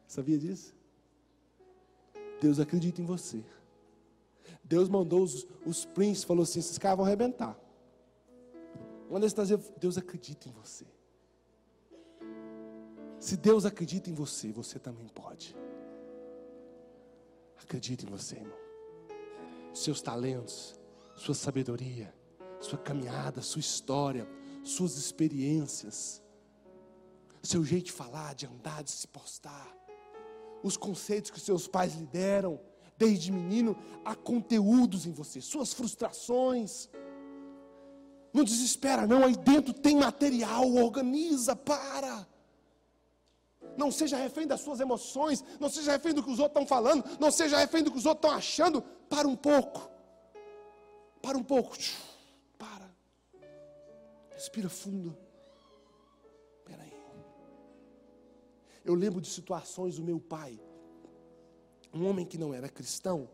Sabia 0.09 0.39
disso? 0.39 0.75
Deus 2.41 2.59
acredita 2.59 3.03
em 3.03 3.05
você. 3.05 3.45
Deus 4.65 4.89
mandou 4.89 5.23
os, 5.23 5.47
os 5.67 5.85
príncipes, 5.85 6.25
falou 6.25 6.45
assim: 6.45 6.61
esses 6.61 6.79
caras 6.79 6.97
vão 6.97 7.05
arrebentar. 7.05 7.55
Quando 9.11 9.25
eles 9.25 9.35
trazer, 9.35 9.59
Deus 9.77 9.99
acredita 9.99 10.49
em 10.49 10.53
você. 10.53 10.87
Se 13.21 13.37
Deus 13.37 13.67
acredita 13.67 14.09
em 14.09 14.15
você, 14.15 14.51
você 14.51 14.79
também 14.79 15.09
pode. 15.09 15.55
Acredita 17.63 18.07
em 18.07 18.09
você, 18.09 18.37
irmão. 18.37 18.57
Seus 19.75 20.01
talentos, 20.01 20.75
sua 21.15 21.35
sabedoria, 21.35 22.11
sua 22.65 22.79
caminhada, 22.79 23.43
sua 23.43 23.61
história, 23.61 24.29
suas 24.63 24.97
experiências, 24.97 26.23
seu 27.43 27.63
jeito 27.65 27.87
de 27.87 27.93
falar, 27.93 28.35
de 28.35 28.47
andar, 28.47 28.83
de 28.83 28.91
se 28.91 29.07
postar 29.07 29.75
os 30.65 30.79
conceitos 30.79 31.31
que 31.31 31.39
seus 31.39 31.69
pais 31.69 31.95
lhe 31.95 32.07
deram, 32.07 32.59
desde 32.97 33.31
menino, 33.31 33.77
há 34.03 34.15
conteúdos 34.15 35.05
em 35.05 35.13
você, 35.13 35.41
suas 35.41 35.75
frustrações. 35.75 36.89
Não 38.33 38.43
desespera, 38.43 39.07
não, 39.07 39.23
aí 39.25 39.37
dentro 39.37 39.75
tem 39.75 39.97
material, 39.97 40.75
organiza, 40.75 41.55
para. 41.55 42.27
Não 43.77 43.91
seja 43.91 44.17
refém 44.17 44.47
das 44.47 44.63
suas 44.63 44.81
emoções, 44.81 45.45
não 45.61 45.69
seja 45.69 45.93
refém 45.93 46.15
do 46.15 46.23
que 46.23 46.31
os 46.31 46.39
outros 46.39 46.63
estão 46.63 46.67
falando, 46.67 47.05
não 47.21 47.31
seja 47.31 47.59
refém 47.59 47.83
do 47.83 47.91
que 47.91 47.99
os 47.99 48.07
outros 48.07 48.25
estão 48.25 48.39
achando. 48.39 48.83
Para 49.11 49.29
um 49.29 49.37
pouco, 49.37 49.91
para 51.21 51.37
um 51.37 51.43
pouco, 51.43 51.77
respira 54.35 54.69
fundo. 54.69 55.17
Eu 58.85 58.95
lembro 58.95 59.21
de 59.21 59.29
situações 59.29 59.97
do 59.97 60.05
meu 60.05 60.21
pai, 60.21 60.61
um 61.93 62.07
homem 62.07 62.27
que 62.27 62.37
não 62.37 62.53
era 62.53 62.69
cristão, 62.69 63.31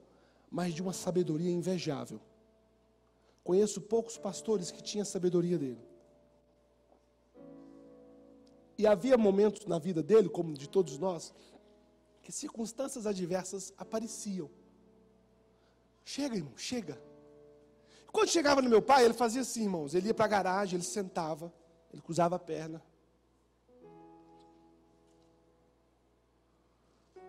mas 0.48 0.72
de 0.72 0.80
uma 0.80 0.92
sabedoria 0.92 1.50
invejável. 1.50 2.20
Conheço 3.42 3.80
poucos 3.80 4.16
pastores 4.16 4.70
que 4.70 4.82
tinham 4.82 5.02
a 5.02 5.06
sabedoria 5.06 5.58
dele. 5.58 5.84
E 8.78 8.86
havia 8.86 9.18
momentos 9.18 9.66
na 9.66 9.78
vida 9.78 10.02
dele, 10.02 10.28
como 10.28 10.54
de 10.54 10.68
todos 10.68 10.98
nós, 10.98 11.34
que 12.22 12.30
circunstâncias 12.30 13.04
adversas 13.04 13.74
apareciam. 13.76 14.48
Chega, 16.04 16.36
irmão, 16.36 16.56
chega. 16.56 17.09
Quando 18.12 18.28
chegava 18.28 18.60
no 18.60 18.68
meu 18.68 18.82
pai, 18.82 19.04
ele 19.04 19.14
fazia 19.14 19.42
assim, 19.42 19.62
irmãos. 19.62 19.94
Ele 19.94 20.08
ia 20.08 20.14
para 20.14 20.24
a 20.24 20.28
garagem, 20.28 20.76
ele 20.76 20.84
sentava, 20.84 21.52
ele 21.92 22.02
cruzava 22.02 22.36
a 22.36 22.38
perna. 22.38 22.82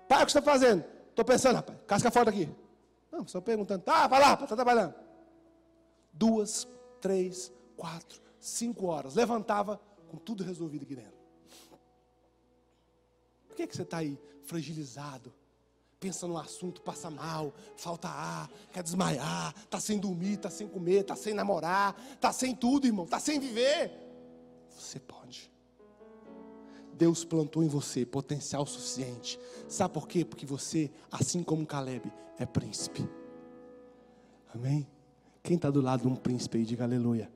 Pai, 0.08 0.24
o 0.24 0.26
que 0.26 0.32
você 0.32 0.40
está 0.40 0.52
fazendo? 0.52 0.84
Estou 1.10 1.24
pensando, 1.24 1.56
rapaz. 1.56 1.78
Casca 1.88 2.12
fora 2.12 2.26
daqui. 2.26 2.50
Não, 3.12 3.22
estou 3.22 3.42
perguntando. 3.42 3.84
Tá, 3.84 4.08
vai 4.08 4.20
lá, 4.20 4.34
está 4.34 4.56
trabalhando. 4.56 4.96
Duas, 6.12 6.68
três, 7.00 7.52
quatro, 7.78 8.22
cinco 8.40 8.88
horas. 8.88 9.16
Levantava 9.16 9.80
com 10.10 10.18
tudo 10.18 10.44
resolvido 10.44 10.84
aqui 10.84 10.96
dentro. 10.96 11.22
Por 13.48 13.56
que, 13.56 13.68
que 13.68 13.76
você 13.76 13.84
está 13.84 13.98
aí 13.98 14.20
fragilizado? 14.44 15.34
Pensa 16.02 16.28
no 16.28 16.36
assunto, 16.36 16.82
passa 16.82 17.12
mal, 17.12 17.54
falta 17.78 18.10
ar, 18.10 18.50
quer 18.74 18.82
desmaiar, 18.82 19.54
está 19.56 19.80
sem 19.80 20.00
dormir, 20.00 20.34
está 20.34 20.50
sem 20.50 20.68
comer, 20.68 21.02
está 21.02 21.16
sem 21.16 21.32
namorar, 21.32 21.96
está 22.14 22.34
sem 22.34 22.56
tudo, 22.56 22.88
irmão, 22.88 23.06
está 23.06 23.20
sem 23.20 23.40
viver. 23.40 23.92
Você 24.76 25.00
pode. 25.00 25.52
Deus 26.96 27.24
plantou 27.24 27.64
em 27.64 27.68
você 27.68 28.04
potencial 28.04 28.66
suficiente. 28.66 29.40
Sabe 29.70 29.94
por 29.94 30.08
quê? 30.08 30.26
Porque 30.26 30.44
você, 30.44 30.90
assim 31.12 31.44
como 31.44 31.68
Caleb, 31.68 32.12
é 32.40 32.48
príncipe. 32.48 33.08
Amém? 34.56 34.88
Quem 35.44 35.56
está 35.56 35.70
do 35.70 35.82
lado 35.82 36.02
de 36.02 36.08
um 36.08 36.16
príncipe 36.16 36.58
aí, 36.58 36.66
diga 36.66 36.84
aleluia. 36.84 37.32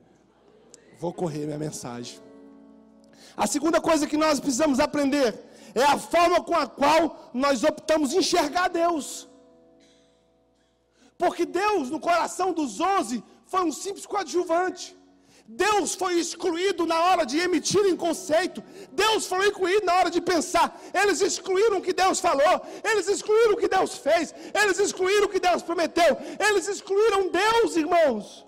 Vou 0.98 1.12
correr 1.12 1.46
minha 1.46 1.58
mensagem. 1.58 2.20
A 3.36 3.46
segunda 3.46 3.80
coisa 3.80 4.08
que 4.08 4.16
nós 4.16 4.40
precisamos 4.40 4.80
aprender 4.80 5.38
é 5.82 5.84
a 5.84 5.98
forma 5.98 6.42
com 6.42 6.54
a 6.54 6.66
qual 6.66 7.30
nós 7.34 7.62
optamos 7.62 8.12
enxergar 8.12 8.68
Deus. 8.68 9.28
Porque 11.18 11.44
Deus, 11.44 11.90
no 11.90 12.00
coração 12.00 12.52
dos 12.52 12.80
onze, 12.80 13.22
foi 13.46 13.62
um 13.62 13.72
simples 13.72 14.06
coadjuvante. 14.06 14.96
Deus 15.48 15.94
foi 15.94 16.14
excluído 16.18 16.84
na 16.84 16.98
hora 17.06 17.24
de 17.24 17.38
emitirem 17.38 17.94
conceito. 17.94 18.62
Deus 18.90 19.26
foi 19.26 19.46
excluído 19.48 19.86
na 19.86 19.94
hora 19.94 20.10
de 20.10 20.20
pensar. 20.20 20.80
Eles 20.92 21.20
excluíram 21.20 21.78
o 21.78 21.82
que 21.82 21.92
Deus 21.92 22.18
falou. 22.18 22.54
Eles 22.82 23.06
excluíram 23.06 23.52
o 23.54 23.56
que 23.56 23.68
Deus 23.68 23.96
fez. 23.96 24.34
Eles 24.60 24.78
excluíram 24.80 25.26
o 25.26 25.28
que 25.28 25.38
Deus 25.38 25.62
prometeu. 25.62 26.18
Eles 26.48 26.66
excluíram 26.68 27.30
Deus, 27.30 27.76
irmãos. 27.76 28.44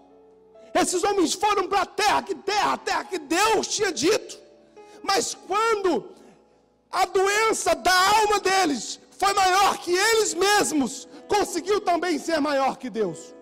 Esses 0.74 1.04
homens 1.04 1.34
foram 1.34 1.68
para 1.68 1.82
a 1.82 1.86
terra, 1.86 2.22
que 2.22 2.34
terra, 2.34 2.72
a 2.72 2.78
terra 2.78 3.04
que 3.04 3.18
Deus 3.18 3.68
tinha 3.68 3.92
dito. 3.92 4.38
Mas 5.02 5.34
quando 5.34 6.17
a 6.90 7.04
doença 7.04 7.74
da 7.74 7.92
alma 8.20 8.40
deles 8.40 9.00
foi 9.10 9.32
maior 9.34 9.78
que 9.78 9.92
eles 9.92 10.34
mesmos, 10.34 11.08
conseguiu 11.28 11.80
também 11.80 12.18
ser 12.18 12.40
maior 12.40 12.76
que 12.76 12.88
Deus. 12.88 13.34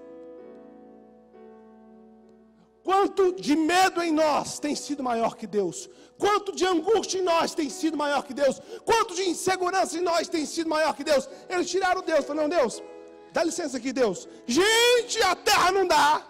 Quanto 2.83 3.33
de 3.33 3.57
medo 3.57 4.01
em 4.01 4.13
nós 4.13 4.59
tem 4.59 4.75
sido 4.77 5.03
maior 5.03 5.37
que 5.37 5.47
Deus? 5.47 5.89
Quanto 6.17 6.55
de 6.55 6.65
angústia 6.65 7.19
em 7.19 7.23
nós 7.23 7.55
tem 7.55 7.69
sido 7.69 7.97
maior 7.97 8.23
que 8.23 8.33
Deus? 8.33 8.61
Quanto 8.85 9.15
de 9.15 9.29
insegurança 9.29 9.99
em 9.99 10.01
nós 10.01 10.29
tem 10.29 10.47
sido 10.47 10.71
maior 10.71 10.95
que 10.95 11.05
Deus? 11.05 11.29
Eles 11.49 11.69
tiraram 11.69 12.01
Deus, 12.01 12.25
falaram, 12.25 12.49
Deus, 12.49 12.83
dá 13.33 13.43
licença 13.43 13.77
aqui, 13.77 13.93
Deus. 13.93 14.29
Gente, 14.47 15.21
a 15.23 15.35
terra 15.35 15.73
não 15.73 15.87
dá. 15.87 16.25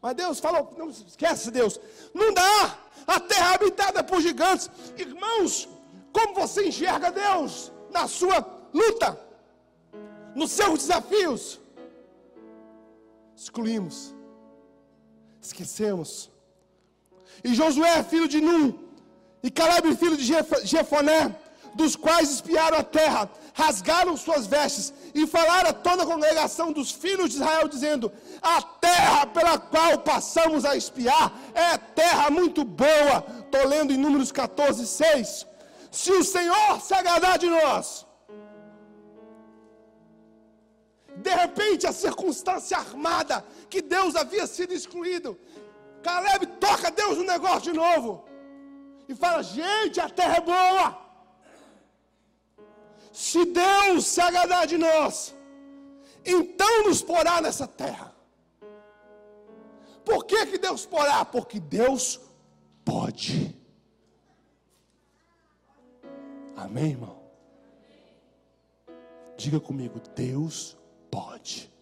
Mas 0.00 0.14
Deus 0.14 0.40
falou, 0.40 0.74
não 0.76 0.88
esquece, 0.88 1.50
Deus, 1.50 1.80
não 2.14 2.32
dá. 2.32 2.78
A 3.06 3.18
terra 3.20 3.52
é 3.52 3.54
habitada 3.54 4.04
por 4.04 4.20
gigantes. 4.20 4.70
Irmãos, 4.96 5.68
como 6.12 6.34
você 6.34 6.68
enxerga 6.68 7.10
Deus 7.10 7.72
na 7.90 8.06
sua 8.06 8.46
luta? 8.72 9.28
nos 10.38 10.52
seus 10.52 10.80
desafios, 10.80 11.60
excluímos, 13.36 14.14
esquecemos. 15.42 16.30
E 17.42 17.54
Josué, 17.54 18.02
filho 18.04 18.28
de 18.28 18.40
Num, 18.40 18.78
e 19.42 19.50
Caleb, 19.50 19.96
filho 19.96 20.16
de 20.16 20.24
Jefoné, 20.64 21.34
dos 21.74 21.96
quais 21.96 22.30
espiaram 22.30 22.78
a 22.78 22.84
terra, 22.84 23.30
rasgaram 23.58 24.16
suas 24.16 24.46
vestes 24.46 24.94
e 25.12 25.26
falaram 25.26 25.70
a 25.70 25.72
toda 25.72 26.04
a 26.04 26.06
congregação 26.06 26.70
dos 26.72 26.92
filhos 26.92 27.30
de 27.30 27.36
Israel, 27.38 27.66
dizendo: 27.66 28.12
A 28.40 28.62
terra 28.62 29.26
pela 29.26 29.58
qual 29.58 29.98
passamos 29.98 30.64
a 30.64 30.76
espiar 30.76 31.26
é 31.54 31.76
terra 32.02 32.30
muito 32.30 32.62
boa. 32.62 33.16
Estou 33.40 33.66
lendo 33.66 33.92
em 33.92 33.96
Números 33.96 34.30
14, 34.30 34.86
6. 34.86 35.46
Se 35.90 36.12
o 36.12 36.22
Senhor 36.22 36.80
se 36.80 36.94
agradar 36.94 37.36
de 37.38 37.48
nós, 37.48 38.06
de 41.16 41.34
repente 41.42 41.84
a 41.84 41.92
circunstância 41.92 42.78
armada 42.78 43.44
que 43.68 43.82
Deus 43.82 44.14
havia 44.14 44.46
sido 44.46 44.72
excluído, 44.72 45.36
Caleb 46.00 46.46
toca 46.60 46.92
Deus 46.92 47.18
no 47.18 47.24
negócio 47.24 47.72
de 47.72 47.76
novo 47.76 48.24
e 49.08 49.16
fala: 49.16 49.42
Gente, 49.42 50.00
a 50.00 50.08
terra 50.08 50.36
é 50.36 50.40
boa. 50.40 51.07
Se 53.18 53.44
Deus 53.44 54.06
se 54.06 54.20
agradar 54.20 54.64
de 54.64 54.78
nós, 54.78 55.34
então 56.24 56.84
nos 56.84 57.02
porá 57.02 57.40
nessa 57.40 57.66
terra. 57.66 58.14
Por 60.04 60.24
que, 60.24 60.46
que 60.46 60.56
Deus 60.56 60.86
porá? 60.86 61.24
Porque 61.24 61.58
Deus 61.58 62.20
pode. 62.84 63.56
Amém, 66.56 66.90
irmão? 66.92 67.20
Diga 69.36 69.58
comigo, 69.58 70.00
Deus 70.14 70.78
pode. 71.10 71.72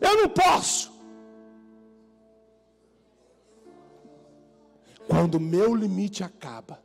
Eu 0.00 0.16
não 0.18 0.28
posso. 0.28 0.92
Quando 5.08 5.40
meu 5.40 5.74
limite 5.74 6.22
acaba, 6.22 6.80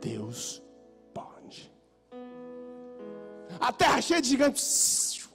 Deus 0.00 0.60
a 3.60 3.72
terra 3.72 4.00
cheia 4.00 4.22
de 4.22 4.28
gigantes. 4.28 5.28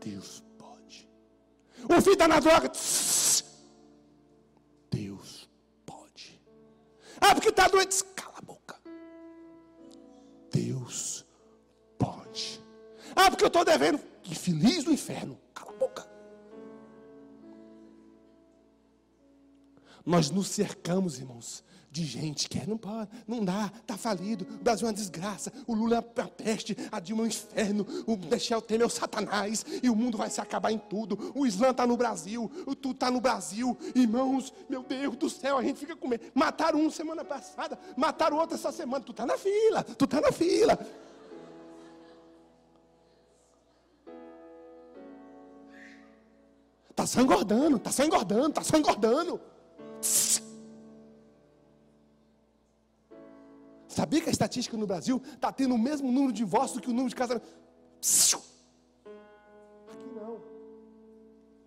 Deus 0.00 0.42
pode. 0.56 1.08
O 1.84 2.00
filho 2.00 2.12
está 2.12 2.28
na 2.28 2.40
droga. 2.40 2.70
Deus 4.90 5.48
pode. 5.84 6.40
Ah, 7.20 7.34
porque 7.34 7.48
está 7.48 7.68
doente. 7.68 8.04
Cala 8.14 8.38
a 8.38 8.42
boca. 8.42 8.80
Deus 10.50 11.24
pode. 11.98 12.62
Ah, 13.14 13.30
porque 13.30 13.44
eu 13.44 13.48
estou 13.48 13.64
devendo. 13.64 14.00
Infeliz 14.24 14.84
do 14.84 14.92
inferno. 14.92 15.38
Cala 15.52 15.72
a 15.72 15.74
boca. 15.74 16.08
Nós 20.04 20.30
nos 20.30 20.48
cercamos, 20.48 21.18
irmãos, 21.18 21.64
de 21.92 22.06
gente 22.06 22.48
que 22.48 22.58
é, 22.58 22.64
não 22.66 22.78
pode, 22.78 23.10
não 23.28 23.44
dá, 23.44 23.70
está 23.78 23.98
falido, 23.98 24.46
o 24.50 24.64
Brasil 24.64 24.86
é 24.86 24.88
uma 24.88 24.96
desgraça, 24.96 25.52
o 25.66 25.74
Lula 25.74 25.96
é 25.96 26.20
uma 26.20 26.28
peste, 26.28 26.74
a 26.90 26.98
Dilma 26.98 27.22
é 27.22 27.24
um 27.24 27.28
inferno, 27.28 27.86
o 28.06 28.16
Michel 28.16 28.62
Temer 28.62 28.84
é 28.84 28.86
o 28.86 28.90
satanás, 28.90 29.62
e 29.82 29.90
o 29.90 29.94
mundo 29.94 30.16
vai 30.16 30.30
se 30.30 30.40
acabar 30.40 30.72
em 30.72 30.78
tudo, 30.78 31.32
o 31.34 31.46
Islã 31.46 31.68
está 31.68 31.86
no 31.86 31.94
Brasil, 31.94 32.50
o 32.66 32.74
tudo 32.74 32.94
está 32.94 33.10
no 33.10 33.20
Brasil, 33.20 33.76
irmãos, 33.94 34.54
meu 34.70 34.82
Deus 34.82 35.16
do 35.16 35.28
céu, 35.28 35.58
a 35.58 35.62
gente 35.62 35.80
fica 35.80 35.94
com 35.94 36.08
medo, 36.08 36.24
mataram 36.32 36.80
um 36.80 36.90
semana 36.90 37.22
passada, 37.22 37.78
mataram 37.94 38.38
outro 38.38 38.54
essa 38.54 38.72
semana, 38.72 39.04
tu 39.04 39.12
está 39.12 39.26
na 39.26 39.36
fila, 39.36 39.84
tu 39.84 40.06
está 40.06 40.18
na 40.18 40.32
fila. 40.32 40.78
Está 46.88 47.06
só 47.06 47.20
engordando, 47.20 47.76
está 47.76 47.92
só 47.92 48.02
engordando, 48.02 48.48
está 48.48 48.62
só 48.62 48.78
engordando. 48.78 49.40
Sabia 53.92 54.22
que 54.22 54.30
a 54.30 54.32
estatística 54.32 54.74
no 54.74 54.86
Brasil 54.86 55.22
está 55.34 55.52
tendo 55.52 55.74
o 55.74 55.78
mesmo 55.78 56.10
número 56.10 56.32
de 56.32 56.38
divórcios 56.38 56.80
do 56.80 56.80
que 56.80 56.88
o 56.88 56.94
número 56.94 57.10
de 57.10 57.14
casamentos? 57.14 58.34
Aqui 59.90 60.08
não. 60.14 60.40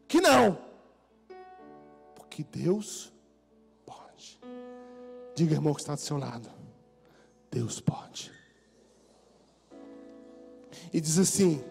Aqui 0.05 0.21
não. 0.21 0.57
Porque 2.15 2.43
Deus 2.43 3.13
pode. 3.85 4.39
Diga, 5.35 5.53
irmão, 5.53 5.75
que 5.75 5.81
está 5.81 5.93
do 5.93 6.01
seu 6.01 6.17
lado. 6.17 6.49
Deus 7.51 7.79
pode. 7.79 8.31
E 10.91 10.99
diz 10.99 11.19
assim: 11.19 11.63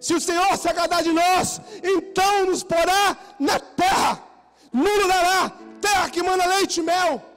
se 0.00 0.12
o 0.12 0.20
Senhor 0.20 0.56
se 0.58 0.68
agradar 0.68 1.04
de 1.04 1.12
nós, 1.12 1.60
então 1.84 2.46
nos 2.46 2.64
porá 2.64 3.16
na 3.38 3.60
terra, 3.60 4.24
nos 4.72 5.06
dará 5.06 5.50
terra 5.80 6.10
que 6.10 6.20
manda 6.20 6.44
leite 6.46 6.80
e 6.80 6.82
mel 6.82 7.29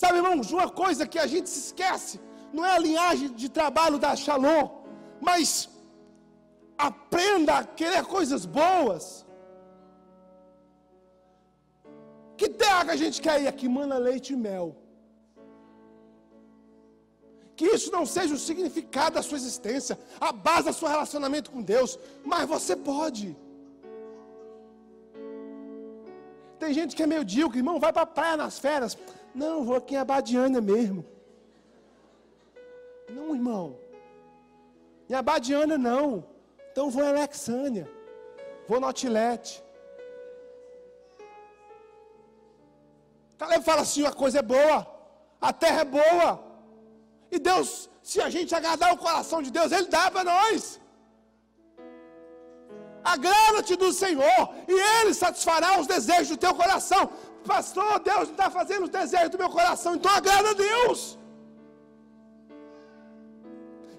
Sabe, 0.00 0.16
irmãos, 0.20 0.50
uma 0.56 0.68
coisa 0.82 1.02
que 1.12 1.18
a 1.24 1.26
gente 1.32 1.48
se 1.54 1.60
esquece, 1.66 2.14
não 2.56 2.64
é 2.68 2.72
a 2.74 2.84
linhagem 2.86 3.28
de 3.40 3.48
trabalho 3.58 3.98
da 4.04 4.10
Shalom, 4.22 4.62
mas 5.28 5.46
aprenda 6.90 7.52
a 7.58 7.64
querer 7.80 8.02
coisas 8.16 8.44
boas. 8.60 9.04
Que 12.38 12.48
terra 12.62 12.86
que 12.86 12.94
a 12.96 13.00
gente 13.02 13.18
quer 13.26 13.36
ir? 13.42 13.48
Aqui 13.52 13.68
mana 13.78 13.98
leite 14.08 14.30
e 14.36 14.40
mel. 14.46 14.66
Que 17.58 17.66
isso 17.76 17.90
não 17.96 18.04
seja 18.16 18.32
o 18.34 18.42
significado 18.48 19.16
da 19.16 19.24
sua 19.28 19.38
existência, 19.42 19.98
a 20.28 20.32
base 20.46 20.68
do 20.70 20.78
seu 20.80 20.88
relacionamento 20.94 21.50
com 21.54 21.68
Deus, 21.74 21.98
mas 22.32 22.48
você 22.54 22.74
pode. 22.92 23.28
Tem 26.62 26.72
gente 26.78 26.94
que 26.96 27.02
é 27.02 27.10
meio 27.12 27.24
medíocre, 27.24 27.60
irmão, 27.62 27.78
vai 27.84 27.92
para 27.96 28.06
a 28.08 28.14
praia 28.18 28.38
nas 28.44 28.58
férias. 28.66 28.94
Não, 29.34 29.64
vou 29.64 29.76
aqui 29.76 29.94
em 29.94 29.98
Abadiânia 29.98 30.60
mesmo. 30.60 31.04
Não, 33.08 33.34
irmão. 33.34 33.76
Em 35.08 35.14
Abadiânia 35.14 35.78
não. 35.78 36.24
Então 36.70 36.90
vou 36.90 37.02
em 37.04 37.08
Alexânia. 37.08 37.90
Vou 38.68 38.80
no 38.80 38.86
Outlet. 38.86 39.62
Caleb 43.38 43.64
fala 43.64 43.82
assim: 43.82 44.04
a 44.06 44.12
coisa 44.12 44.38
é 44.40 44.42
boa. 44.42 44.86
A 45.40 45.52
terra 45.52 45.80
é 45.80 45.84
boa. 45.84 46.28
E 47.30 47.38
Deus, 47.38 47.88
se 48.02 48.20
a 48.20 48.28
gente 48.28 48.54
agradar 48.54 48.92
o 48.92 48.98
coração 48.98 49.40
de 49.42 49.50
Deus, 49.50 49.72
Ele 49.72 49.86
dá 49.86 50.10
para 50.10 50.24
nós. 50.24 50.80
Agrada-te 53.02 53.76
do 53.76 53.90
Senhor, 53.92 54.40
e 54.68 54.74
Ele 54.96 55.14
satisfará 55.14 55.80
os 55.80 55.86
desejos 55.86 56.28
do 56.28 56.36
teu 56.36 56.54
coração 56.54 57.02
pastor, 57.40 58.00
Deus 58.00 58.24
não 58.28 58.32
está 58.32 58.50
fazendo 58.50 58.84
os 58.84 58.90
desejos 58.90 59.30
do 59.30 59.38
meu 59.38 59.50
coração, 59.50 59.94
então 59.94 60.10
agrada 60.10 60.50
a 60.50 60.54
Deus. 60.54 61.18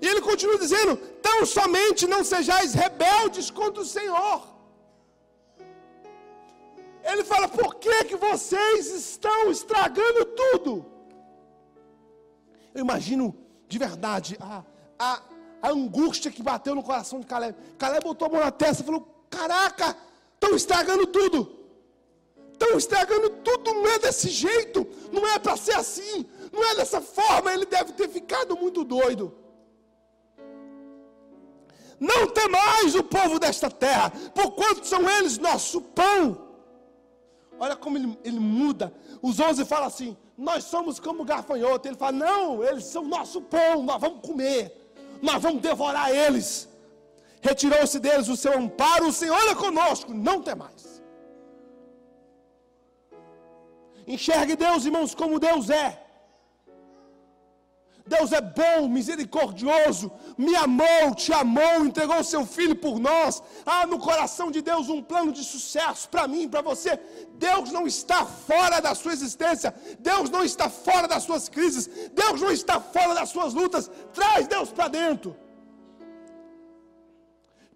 E 0.01 0.07
ele 0.07 0.21
continua 0.21 0.57
dizendo: 0.57 0.97
tão 1.21 1.45
somente 1.45 2.07
não 2.07 2.23
sejais 2.23 2.73
rebeldes 2.73 3.49
contra 3.51 3.81
o 3.81 3.85
Senhor. 3.85 4.47
Ele 7.03 7.23
fala: 7.23 7.47
por 7.47 7.75
que, 7.75 8.05
que 8.05 8.15
vocês 8.15 8.87
estão 8.91 9.51
estragando 9.51 10.25
tudo? 10.25 10.85
Eu 12.73 12.81
imagino 12.81 13.35
de 13.67 13.77
verdade 13.77 14.37
a, 14.39 14.63
a, 14.97 15.21
a 15.61 15.69
angústia 15.69 16.31
que 16.31 16.41
bateu 16.41 16.73
no 16.73 16.83
coração 16.83 17.19
de 17.19 17.27
Caleb. 17.27 17.55
Caleb 17.77 18.03
botou 18.03 18.27
a 18.27 18.31
mão 18.31 18.39
na 18.41 18.51
testa 18.51 18.81
e 18.81 18.85
falou: 18.85 19.25
Caraca, 19.29 19.95
estão 20.35 20.55
estragando 20.55 21.05
tudo 21.07 21.60
estão 22.61 22.77
estragando 22.77 23.29
tudo, 23.29 23.73
não 23.73 23.87
é 23.87 23.97
desse 23.97 24.29
jeito, 24.29 24.87
não 25.11 25.25
é 25.25 25.39
para 25.39 25.57
ser 25.57 25.75
assim, 25.75 26.25
não 26.51 26.63
é 26.63 26.75
dessa 26.75 27.01
forma, 27.01 27.51
ele 27.51 27.65
deve 27.65 27.93
ter 27.93 28.07
ficado 28.07 28.55
muito 28.55 28.83
doido. 28.83 29.35
Não 31.99 32.27
temais 32.27 32.95
o 32.95 33.03
povo 33.03 33.39
desta 33.39 33.69
terra, 33.69 34.11
porquanto 34.33 34.85
são 34.85 35.07
eles 35.09 35.37
nosso 35.37 35.81
pão. 35.81 36.49
Olha 37.59 37.75
como 37.75 37.97
ele, 37.97 38.17
ele 38.23 38.39
muda. 38.39 38.91
Os 39.21 39.39
onze 39.39 39.63
falam 39.65 39.85
assim: 39.85 40.17
Nós 40.35 40.63
somos 40.63 40.99
como 40.99 41.23
gafanhoto. 41.23 41.87
Ele 41.87 41.95
fala: 41.95 42.13
Não, 42.13 42.63
eles 42.63 42.85
são 42.85 43.03
nosso 43.03 43.39
pão, 43.39 43.83
nós 43.83 44.01
vamos 44.01 44.27
comer, 44.27 44.91
nós 45.21 45.39
vamos 45.43 45.61
devorar 45.61 46.09
eles. 46.11 46.67
Retirou-se 47.39 47.99
deles 47.99 48.27
o 48.29 48.35
seu 48.35 48.57
amparo, 48.57 49.07
o 49.07 49.13
Senhor 49.13 49.39
é 49.47 49.53
conosco, 49.53 50.11
não 50.11 50.41
temais. 50.41 50.90
Enxergue 54.13 54.55
Deus, 54.55 54.85
irmãos, 54.85 55.15
como 55.15 55.39
Deus 55.39 55.69
é. 55.69 55.87
Deus 58.05 58.31
é 58.33 58.41
bom, 58.41 58.89
misericordioso, 58.89 60.11
me 60.37 60.53
amou, 60.55 61.13
te 61.15 61.31
amou, 61.31 61.85
entregou 61.85 62.21
seu 62.23 62.45
filho 62.45 62.75
por 62.75 62.99
nós. 62.99 63.41
Há 63.65 63.85
no 63.85 63.99
coração 63.99 64.49
de 64.51 64.61
Deus 64.61 64.89
um 64.89 65.01
plano 65.01 65.31
de 65.31 65.43
sucesso 65.43 66.09
para 66.09 66.27
mim, 66.27 66.49
para 66.49 66.61
você. 66.61 66.99
Deus 67.35 67.71
não 67.71 67.85
está 67.87 68.25
fora 68.25 68.81
da 68.81 68.93
sua 68.95 69.13
existência, 69.13 69.73
Deus 69.99 70.29
não 70.29 70.43
está 70.43 70.69
fora 70.69 71.07
das 71.07 71.23
suas 71.23 71.47
crises, 71.47 71.87
Deus 72.11 72.41
não 72.41 72.51
está 72.51 72.81
fora 72.81 73.13
das 73.13 73.29
suas 73.29 73.53
lutas. 73.53 73.89
Traz 74.13 74.47
Deus 74.47 74.71
para 74.71 74.87
dentro. 74.87 75.37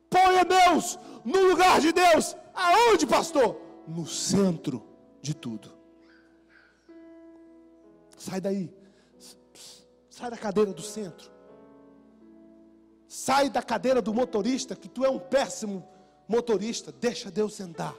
Ponha 0.10 0.44
Deus 0.44 1.00
no 1.24 1.40
lugar 1.50 1.80
de 1.80 1.94
Deus. 1.94 2.36
Aonde, 2.54 3.06
pastor? 3.06 3.62
No 3.88 4.06
centro 4.08 4.84
de 5.22 5.34
tudo. 5.34 5.75
Sai 8.26 8.42
daí. 8.42 8.74
Sai 10.10 10.30
da 10.32 10.38
cadeira 10.38 10.74
do 10.74 10.82
centro. 10.82 11.30
Sai 13.08 13.50
da 13.50 13.62
cadeira 13.62 14.02
do 14.02 14.14
motorista, 14.14 14.76
que 14.76 14.90
tu 14.90 15.06
é 15.06 15.10
um 15.10 15.20
péssimo 15.20 15.88
motorista. 16.28 16.92
Deixa 16.92 17.30
Deus 17.30 17.54
sentar. 17.54 17.96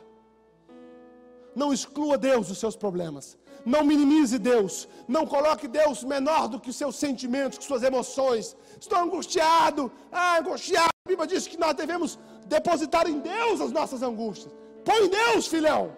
Não 1.54 1.72
exclua 1.72 2.18
Deus 2.18 2.48
dos 2.48 2.58
seus 2.58 2.76
problemas. 2.76 3.38
Não 3.64 3.84
minimize 3.84 4.38
Deus. 4.38 4.88
Não 5.06 5.24
coloque 5.26 5.68
Deus 5.68 6.02
menor 6.02 6.48
do 6.48 6.58
que 6.58 6.70
os 6.70 6.76
seus 6.76 6.96
sentimentos, 6.96 7.58
que 7.58 7.64
suas 7.64 7.84
emoções. 7.84 8.56
Estou 8.80 8.98
angustiado. 8.98 9.92
Ah, 10.10 10.38
angustiado. 10.38 10.90
A 11.04 11.08
Bíblia 11.08 11.28
diz 11.28 11.46
que 11.46 11.56
nós 11.56 11.74
devemos 11.74 12.18
depositar 12.46 13.08
em 13.08 13.20
Deus 13.20 13.60
as 13.60 13.70
nossas 13.70 14.02
angústias. 14.02 14.52
Põe 14.84 15.08
Deus, 15.08 15.46
filhão. 15.46 15.94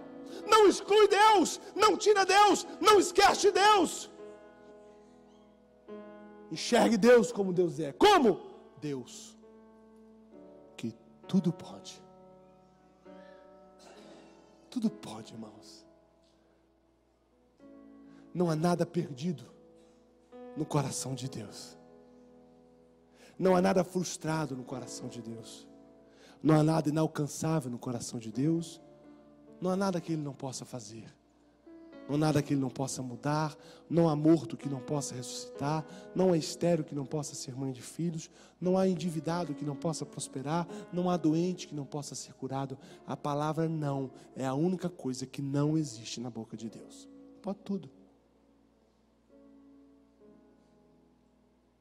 Não 0.47 0.68
exclui 0.68 1.09
Deus. 1.09 1.61
Não 1.74 1.97
tira 1.97 2.26
Deus. 2.26 2.66
Não 2.81 3.01
esquece 3.01 3.51
Deus. 3.51 4.11
Enxergue 6.51 6.96
Deus 6.96 7.30
como 7.30 7.53
Deus 7.53 7.78
é. 7.78 7.92
Como? 7.92 8.40
Deus. 8.80 9.36
Que 10.76 10.94
tudo 11.26 11.53
pode. 11.53 12.03
Tudo 14.70 14.90
pode, 14.90 15.32
irmãos. 15.32 15.86
Não 18.32 18.51
há 18.51 18.57
nada 18.57 18.86
perdido 18.86 19.44
no 20.57 20.64
coração 20.64 21.14
de 21.14 21.28
Deus. 21.28 21.76
Não 23.38 23.55
há 23.55 23.61
nada 23.61 23.84
frustrado 23.84 24.57
no 24.57 24.64
coração 24.64 25.09
de 25.09 25.22
Deus. 25.22 25.66
Não 26.42 26.55
há 26.55 26.62
nada 26.62 26.88
inalcançável 26.88 27.70
no 27.70 27.78
coração 27.78 28.18
de 28.18 28.30
Deus. 28.30 28.80
Não 29.61 29.70
há 29.70 29.76
nada 29.76 30.01
que 30.01 30.12
Ele 30.12 30.22
não 30.22 30.34
possa 30.34 30.64
fazer. 30.64 31.17
Não 32.09 32.14
há 32.14 32.18
nada 32.18 32.42
que 32.42 32.54
Ele 32.54 32.61
não 32.61 32.70
possa 32.70 33.02
mudar. 33.02 33.54
Não 33.88 34.09
há 34.09 34.16
morto 34.16 34.56
que 34.56 34.68
não 34.68 34.80
possa 34.80 35.14
ressuscitar. 35.14 35.84
Não 36.14 36.32
há 36.32 36.38
estéreo 36.38 36.84
que 36.84 36.94
não 36.94 37.04
possa 37.04 37.34
ser 37.34 37.54
mãe 37.54 37.70
de 37.70 37.82
filhos. 37.82 38.30
Não 38.59 38.78
há 38.78 38.88
endividado 38.88 39.54
que 39.54 39.64
não 39.64 39.76
possa 39.76 40.06
prosperar. 40.06 40.66
Não 40.90 41.11
há 41.11 41.18
doente 41.18 41.68
que 41.68 41.74
não 41.74 41.84
possa 41.84 42.14
ser 42.14 42.32
curado. 42.32 42.78
A 43.06 43.16
palavra 43.16 43.68
não 43.68 44.11
é 44.34 44.46
a 44.46 44.54
única 44.54 44.88
coisa 44.88 45.26
que 45.26 45.42
não 45.42 45.76
existe 45.76 46.18
na 46.18 46.30
boca 46.30 46.56
de 46.56 46.70
Deus. 46.70 47.06
Pode 47.42 47.59
tudo. 47.59 47.90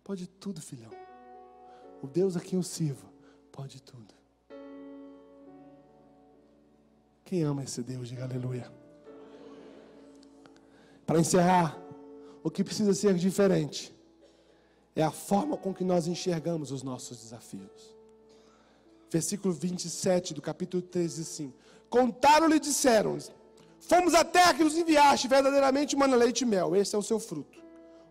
Pode 0.03 0.27
tudo, 0.27 0.61
filhão. 0.61 0.91
O 2.01 2.07
Deus 2.07 2.35
a 2.35 2.41
quem 2.41 2.57
eu 2.57 2.63
sirvo 2.63 3.07
pode 3.51 3.81
tudo. 3.81 4.13
Quem 7.25 7.43
ama 7.43 7.63
esse 7.63 7.81
Deus, 7.81 8.07
diga 8.07 8.23
aleluia. 8.23 8.71
Para 11.07 11.21
encerrar, 11.21 11.81
o 12.43 12.51
que 12.51 12.65
precisa 12.65 12.93
ser 12.93 13.13
diferente 13.15 13.95
é 14.93 15.01
a 15.01 15.09
forma 15.09 15.55
com 15.55 15.73
que 15.73 15.85
nós 15.85 16.05
enxergamos 16.05 16.69
os 16.69 16.83
nossos 16.83 17.21
desafios. 17.21 17.95
Versículo 19.09 19.53
27 19.53 20.33
do 20.33 20.41
capítulo 20.41 20.83
13, 20.83 21.21
assim: 21.21 21.53
Contaram-lhe 21.89 22.57
e 22.57 22.59
disseram: 22.59 23.17
Fomos 23.79 24.13
a 24.13 24.25
terra 24.25 24.53
que 24.55 24.65
nos 24.65 24.77
enviaste, 24.77 25.29
verdadeiramente 25.29 25.95
mana 25.95 26.17
leite 26.17 26.41
e 26.41 26.45
mel, 26.45 26.75
esse 26.75 26.93
é 26.93 26.97
o 26.97 27.03
seu 27.03 27.21
fruto. 27.21 27.57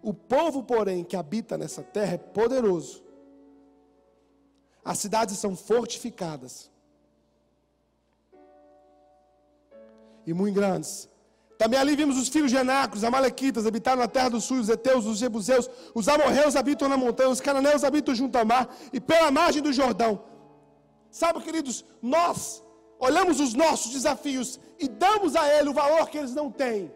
O 0.02 0.14
povo, 0.14 0.62
porém, 0.62 1.04
que 1.04 1.16
habita 1.16 1.58
nessa 1.58 1.82
terra 1.82 2.14
é 2.14 2.18
poderoso. 2.18 3.04
As 4.82 4.98
cidades 4.98 5.36
são 5.36 5.54
fortificadas 5.54 6.70
e 10.26 10.32
muito 10.32 10.54
grandes. 10.54 11.10
Também 11.58 11.78
ali 11.78 11.96
vimos 11.96 12.18
os 12.18 12.28
filhos 12.28 12.50
de 12.50 12.58
Anacos, 12.58 13.02
Amalequitas, 13.02 13.66
habitaram 13.66 14.00
na 14.00 14.08
terra 14.08 14.28
do 14.28 14.40
sul, 14.40 14.58
os 14.60 14.68
Eteus, 14.68 15.06
os 15.06 15.18
Jebuseus, 15.18 15.70
os 15.94 16.06
Amorreus 16.08 16.54
habitam 16.54 16.88
na 16.88 16.96
montanha, 16.96 17.30
os 17.30 17.40
Cananeus 17.40 17.82
habitam 17.82 18.14
junto 18.14 18.36
ao 18.36 18.44
mar 18.44 18.68
e 18.92 19.00
pela 19.00 19.30
margem 19.30 19.62
do 19.62 19.72
Jordão. 19.72 20.22
Sabe, 21.10 21.40
queridos, 21.40 21.84
nós 22.02 22.62
olhamos 22.98 23.40
os 23.40 23.54
nossos 23.54 23.92
desafios 23.92 24.60
e 24.78 24.86
damos 24.86 25.34
a 25.34 25.48
ele 25.48 25.70
o 25.70 25.74
valor 25.74 26.08
que 26.10 26.18
eles 26.18 26.34
não 26.34 26.50
têm. 26.50 26.92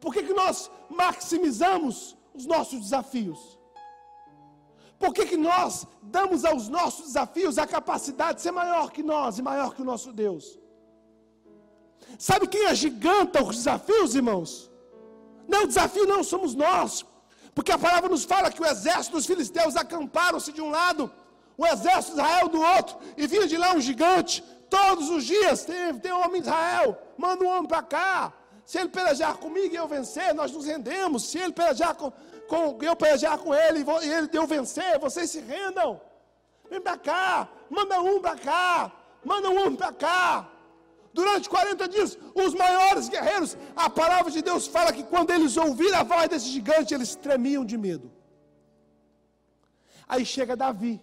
Por 0.00 0.12
que, 0.14 0.22
que 0.22 0.32
nós 0.32 0.70
maximizamos 0.88 2.16
os 2.34 2.46
nossos 2.46 2.80
desafios? 2.80 3.61
Por 5.02 5.12
que, 5.12 5.24
que 5.30 5.36
nós 5.36 5.84
damos 6.16 6.44
aos 6.44 6.68
nossos 6.68 7.06
desafios 7.06 7.58
a 7.58 7.66
capacidade 7.66 8.36
de 8.36 8.42
ser 8.42 8.52
maior 8.52 8.86
que 8.94 9.02
nós 9.02 9.36
e 9.36 9.42
maior 9.42 9.74
que 9.74 9.82
o 9.82 9.84
nosso 9.92 10.12
Deus? 10.12 10.44
Sabe 12.26 12.46
quem 12.46 12.66
agiganta 12.66 13.42
os 13.42 13.56
desafios, 13.56 14.14
irmãos? 14.14 14.70
Não, 15.48 15.64
o 15.64 15.66
desafio 15.66 16.06
não 16.06 16.22
somos 16.22 16.54
nós. 16.54 17.04
Porque 17.52 17.72
a 17.72 17.78
palavra 17.86 18.08
nos 18.08 18.24
fala 18.32 18.52
que 18.52 18.62
o 18.62 18.68
exército 18.72 19.16
dos 19.16 19.26
filisteus 19.26 19.74
acamparam-se 19.74 20.52
de 20.52 20.62
um 20.62 20.70
lado, 20.70 21.10
o 21.58 21.66
exército 21.66 22.14
de 22.14 22.20
Israel 22.20 22.48
do 22.48 22.60
outro, 22.62 22.96
e 23.16 23.26
vinha 23.26 23.48
de 23.48 23.56
lá 23.56 23.74
um 23.74 23.80
gigante. 23.80 24.40
Todos 24.70 25.10
os 25.10 25.24
dias 25.24 25.64
tem, 25.64 25.98
tem 25.98 26.12
um 26.12 26.24
homem 26.24 26.40
de 26.40 26.46
Israel, 26.48 26.96
manda 27.18 27.44
um 27.44 27.48
homem 27.48 27.66
para 27.66 27.82
cá. 27.82 28.32
Se 28.64 28.78
ele 28.78 28.88
pelejar 28.88 29.36
comigo 29.36 29.74
e 29.74 29.76
eu 29.76 29.88
vencer, 29.88 30.32
nós 30.32 30.52
nos 30.52 30.64
rendemos. 30.64 31.24
Se 31.24 31.38
ele 31.38 31.52
pelejar 31.52 31.92
com, 31.96 32.12
com 32.52 32.78
eu 32.90 32.94
pelejar 32.94 33.36
com 33.38 33.50
ele 33.54 33.78
e 34.06 34.08
ele 34.16 34.28
deu 34.36 34.46
vencer, 34.46 34.98
vocês 35.06 35.30
se 35.30 35.40
rendam. 35.40 35.90
Vem 36.70 36.80
para 36.86 36.98
cá, 37.10 37.48
manda 37.76 38.00
um 38.10 38.20
para 38.20 38.36
cá, 38.48 38.92
manda 39.30 39.48
um 39.48 39.74
para 39.74 39.92
cá. 40.04 40.48
Durante 41.14 41.48
40 41.48 41.88
dias, 41.94 42.18
os 42.34 42.52
maiores 42.62 43.08
guerreiros, 43.14 43.56
a 43.84 43.88
palavra 43.88 44.30
de 44.30 44.42
Deus 44.42 44.66
fala 44.66 44.92
que 44.96 45.04
quando 45.12 45.30
eles 45.30 45.56
ouviram 45.56 45.98
a 45.98 46.02
voz 46.02 46.28
desse 46.28 46.48
gigante, 46.56 46.94
eles 46.96 47.14
tremiam 47.26 47.64
de 47.64 47.78
medo. 47.86 48.10
Aí 50.06 50.24
chega 50.34 50.54
Davi, 50.64 50.94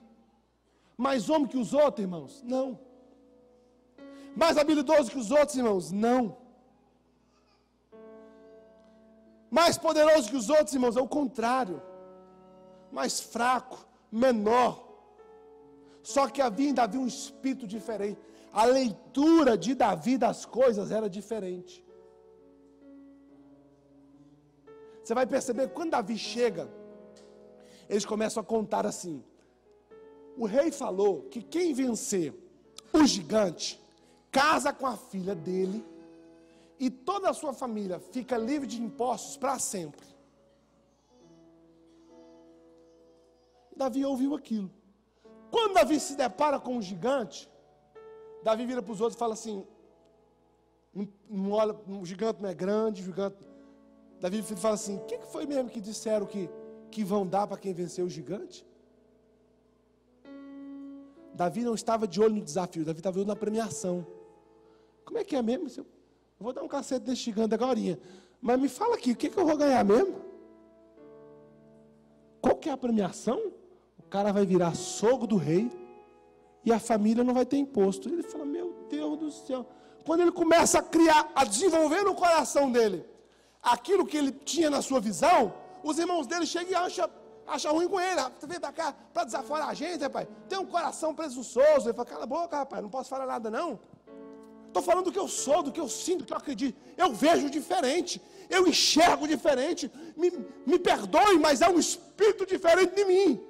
mais 1.06 1.30
homem 1.32 1.48
que 1.48 1.58
os 1.58 1.74
outros, 1.74 2.04
irmãos? 2.08 2.44
Não. 2.44 2.80
Mais 4.36 4.56
habilidoso 4.58 5.12
que 5.12 5.18
os 5.18 5.32
outros, 5.32 5.58
irmãos? 5.58 5.92
Não 5.92 6.38
mais 9.50 9.78
poderoso 9.78 10.30
que 10.30 10.36
os 10.36 10.50
outros, 10.50 10.74
irmãos, 10.74 10.96
é 10.96 11.02
o 11.02 11.08
contrário. 11.08 11.82
Mais 12.92 13.20
fraco, 13.20 13.86
menor. 14.12 14.88
Só 16.04 16.28
que 16.28 16.42
havia 16.42 16.70
em 16.70 16.74
Davi 16.74 16.98
um 16.98 17.08
espírito 17.08 17.68
diferente. 17.68 18.20
A 18.52 18.66
leitura 18.66 19.58
de 19.58 19.76
Davi 19.76 20.18
das 20.18 20.46
coisas 20.46 20.92
era 20.92 21.10
diferente. 21.10 21.84
Você 25.04 25.14
vai 25.14 25.26
perceber 25.26 25.68
que 25.68 25.74
quando 25.74 25.92
Davi 25.92 26.18
chega, 26.18 26.70
eles 27.88 28.06
começam 28.06 28.42
a 28.42 28.46
contar 28.46 28.86
assim: 28.86 29.24
o 30.38 30.46
rei 30.46 30.72
falou 30.72 31.24
que 31.24 31.42
quem 31.42 31.74
vencer 31.74 32.34
o 32.94 33.06
gigante 33.06 33.80
casa 34.32 34.72
com 34.72 34.86
a 34.86 34.96
filha 34.96 35.34
dele 35.34 35.84
e 36.80 36.90
toda 36.90 37.30
a 37.30 37.34
sua 37.34 37.54
família 37.54 38.00
fica 38.00 38.38
livre 38.38 38.66
de 38.66 38.82
impostos 38.82 39.36
para 39.36 39.60
sempre. 39.60 40.08
Davi 43.76 44.06
ouviu 44.06 44.34
aquilo. 44.34 44.72
Quando 45.52 45.74
Davi 45.74 46.00
se 46.00 46.16
depara 46.16 46.60
com 46.60 46.78
um 46.78 46.82
gigante, 46.82 47.50
Davi 48.44 48.66
vira 48.66 48.82
para 48.82 48.94
os 48.94 49.02
outros 49.02 49.16
e 49.16 49.20
fala 49.20 49.34
assim: 49.34 49.66
não, 51.30 51.52
olha, 51.52 51.76
o 51.88 52.06
gigante 52.06 52.42
não 52.42 52.50
é 52.50 52.54
grande, 52.54 53.02
o 53.02 53.06
gigante. 53.06 53.38
Davi 54.20 54.42
fala 54.42 54.76
assim: 54.76 54.98
o 54.98 55.06
que, 55.06 55.18
que 55.18 55.28
foi 55.28 55.46
mesmo 55.46 55.70
que 55.70 55.82
disseram 55.82 56.26
que, 56.26 56.50
que 56.92 57.04
vão 57.04 57.26
dar 57.26 57.48
para 57.48 57.58
quem 57.58 57.74
venceu 57.74 58.06
o 58.06 58.10
gigante? 58.10 58.66
Davi 61.34 61.64
não 61.64 61.74
estava 61.74 62.08
de 62.08 62.22
olho 62.22 62.36
no 62.36 62.42
desafio, 62.42 62.84
Davi 62.84 63.00
estava 63.00 63.14
de 63.14 63.20
olho 63.20 63.28
na 63.28 63.36
premiação. 63.36 64.06
Como 65.06 65.18
é 65.18 65.24
que 65.24 65.36
é 65.36 65.42
mesmo? 65.42 65.86
Eu 66.40 66.46
vou 66.46 66.54
dar 66.54 66.64
um 66.64 66.70
cacete 66.70 67.06
desse 67.06 67.24
gigante 67.24 67.54
agora. 67.54 67.78
Mas 68.42 68.60
me 68.60 68.70
fala 68.70 68.96
aqui, 68.96 69.12
o 69.12 69.16
que, 69.16 69.30
que 69.30 69.38
eu 69.38 69.46
vou 69.46 69.58
ganhar 69.58 69.84
mesmo? 69.84 70.16
Qual 72.42 72.56
que 72.56 72.70
é 72.70 72.72
a 72.72 72.78
premiação? 72.78 73.52
O 73.98 74.04
cara 74.04 74.32
vai 74.32 74.46
virar 74.46 74.74
sogro 74.74 75.28
do 75.28 75.36
rei 75.36 75.70
e 76.64 76.72
a 76.72 76.80
família 76.80 77.26
não 77.26 77.34
vai 77.34 77.46
ter 77.46 77.58
imposto. 77.58 78.08
Ele 78.08 78.24
fala, 78.24 78.46
meu 78.46 78.74
Deus 78.90 79.18
do 79.18 79.30
céu. 79.30 79.66
Quando 80.06 80.22
ele 80.22 80.32
começa 80.32 80.80
a 80.80 80.82
criar, 80.82 81.30
a 81.36 81.44
desenvolver 81.44 82.04
no 82.04 82.16
coração 82.16 82.72
dele 82.72 83.06
aquilo 83.62 84.06
que 84.06 84.16
ele 84.16 84.32
tinha 84.32 84.70
na 84.70 84.82
sua 84.82 85.02
visão, 85.02 85.54
os 85.84 86.00
irmãos 86.00 86.26
dele 86.26 86.46
chegam 86.46 86.72
e 86.72 86.76
acham 86.76 87.10
acha 87.46 87.70
ruim 87.70 87.90
com 87.90 88.00
ele. 88.00 88.22
Você 88.40 88.48
vem 88.48 88.60
para 88.60 88.72
cá 88.72 88.96
para 89.14 89.26
desaforar 89.26 89.70
a 89.70 89.74
gente, 89.74 90.02
rapaz. 90.02 90.28
Tem 90.48 90.58
um 90.58 90.66
coração 90.66 91.14
presunçoso. 91.14 91.90
Ele 91.90 91.94
fala, 91.94 92.06
cala 92.06 92.24
a 92.24 92.28
boca, 92.28 92.56
rapaz, 92.56 92.82
não 92.82 92.90
posso 92.90 93.10
falar 93.10 93.26
nada 93.26 93.50
não. 93.50 93.80
Estou 94.70 94.84
falando 94.84 95.06
do 95.06 95.12
que 95.12 95.20
eu 95.20 95.28
sou, 95.28 95.64
do 95.64 95.72
que 95.72 95.80
eu 95.80 95.90
sinto, 95.90 96.20
do 96.20 96.26
que 96.26 96.34
eu 96.34 96.38
acredito. 96.38 96.80
Eu 96.96 97.12
vejo 97.12 97.50
diferente, 97.50 98.22
eu 98.50 98.68
enxergo 98.68 99.28
diferente. 99.28 99.92
Me, 100.16 100.30
me 100.66 100.78
perdoe, 100.78 101.40
mas 101.40 101.62
há 101.62 101.70
um 101.70 101.80
espírito 101.80 102.46
diferente 102.46 102.94
de 102.94 103.04
mim. 103.04 103.44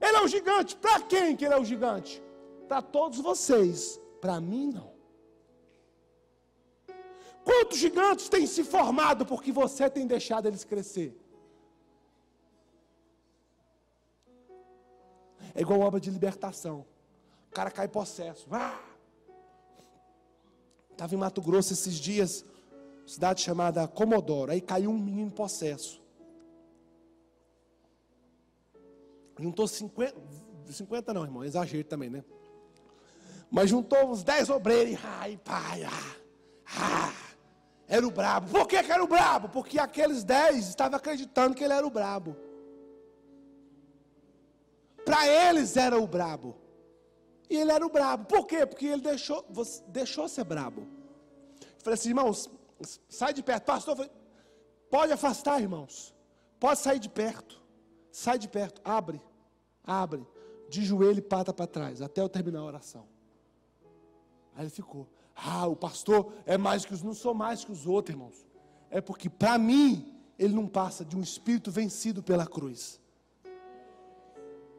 Ele 0.00 0.16
é 0.16 0.22
o 0.22 0.28
gigante. 0.28 0.76
Para 0.76 1.00
quem 1.02 1.36
que 1.36 1.44
ele 1.44 1.54
é 1.54 1.60
o 1.60 1.64
gigante? 1.64 2.22
Para 2.66 2.80
todos 2.80 3.18
vocês. 3.18 4.00
Para 4.20 4.40
mim, 4.40 4.72
não. 4.72 4.90
Quantos 7.44 7.78
gigantes 7.78 8.28
têm 8.28 8.46
se 8.46 8.64
formado 8.64 9.26
porque 9.26 9.52
você 9.52 9.90
tem 9.90 10.06
deixado 10.06 10.46
eles 10.46 10.64
crescer? 10.64 11.14
É 15.54 15.60
igual 15.60 15.80
obra 15.80 16.00
de 16.00 16.10
libertação. 16.10 16.86
O 17.50 17.54
cara 17.54 17.70
cai 17.70 17.88
possesso. 17.88 18.46
Ah! 18.50 18.87
Estava 20.98 21.14
em 21.14 21.18
Mato 21.18 21.40
Grosso 21.40 21.72
esses 21.72 21.94
dias, 21.94 22.44
cidade 23.06 23.40
chamada 23.40 23.86
Comodoro. 23.86 24.50
Aí 24.50 24.60
caiu 24.60 24.90
um 24.90 24.98
menino 24.98 25.30
possesso. 25.30 26.02
Juntou 29.38 29.68
50, 29.68 30.12
50 30.72 31.14
não, 31.14 31.22
irmão, 31.22 31.44
exagero 31.44 31.84
também, 31.84 32.10
né? 32.10 32.24
Mas 33.48 33.70
juntou 33.70 34.10
uns 34.10 34.24
10 34.24 34.50
obreiros. 34.50 34.98
Ai, 35.04 35.38
pai, 35.44 35.84
ah, 35.84 36.16
ah, 36.66 37.12
era 37.86 38.04
o 38.04 38.10
brabo. 38.10 38.50
Por 38.50 38.66
que, 38.66 38.82
que 38.82 38.90
era 38.90 39.04
o 39.04 39.06
brabo? 39.06 39.48
Porque 39.50 39.78
aqueles 39.78 40.24
10 40.24 40.66
estavam 40.66 40.96
acreditando 40.96 41.54
que 41.54 41.62
ele 41.62 41.74
era 41.74 41.86
o 41.86 41.90
brabo. 41.90 42.36
Para 45.04 45.28
eles 45.28 45.76
era 45.76 45.96
o 45.96 46.08
brabo. 46.08 46.56
E 47.48 47.56
ele 47.56 47.72
era 47.72 47.84
o 47.84 47.90
brabo. 47.90 48.26
Por 48.26 48.46
quê? 48.46 48.66
Porque 48.66 48.86
ele 48.86 49.02
deixou, 49.02 49.44
deixou 49.88 50.28
ser 50.28 50.44
brabo. 50.44 50.82
Eu 50.82 51.82
falei 51.82 51.94
assim, 51.94 52.10
irmãos, 52.10 52.50
sai 53.08 53.32
de 53.32 53.42
perto. 53.42 53.64
Pastor, 53.64 53.96
falei, 53.96 54.10
pode 54.90 55.12
afastar, 55.12 55.60
irmãos. 55.60 56.14
Pode 56.60 56.80
sair 56.80 56.98
de 56.98 57.08
perto. 57.08 57.62
Sai 58.10 58.38
de 58.38 58.48
perto. 58.48 58.80
Abre. 58.84 59.20
Abre. 59.84 60.26
De 60.68 60.84
joelho 60.84 61.18
e 61.18 61.22
pata 61.22 61.52
para 61.52 61.66
trás. 61.66 62.02
Até 62.02 62.20
eu 62.20 62.28
terminar 62.28 62.60
a 62.60 62.64
oração. 62.64 63.06
Aí 64.54 64.64
ele 64.64 64.70
ficou. 64.70 65.08
Ah, 65.34 65.66
o 65.66 65.76
pastor 65.76 66.32
é 66.44 66.58
mais 66.58 66.84
que 66.84 66.92
os. 66.92 67.02
Não 67.02 67.14
sou 67.14 67.32
mais 67.32 67.64
que 67.64 67.72
os 67.72 67.86
outros, 67.86 68.14
irmãos. 68.14 68.46
É 68.90 69.00
porque, 69.00 69.30
para 69.30 69.56
mim, 69.56 70.14
ele 70.38 70.52
não 70.52 70.66
passa 70.66 71.04
de 71.04 71.16
um 71.16 71.20
espírito 71.20 71.70
vencido 71.70 72.22
pela 72.22 72.46
cruz. 72.46 73.00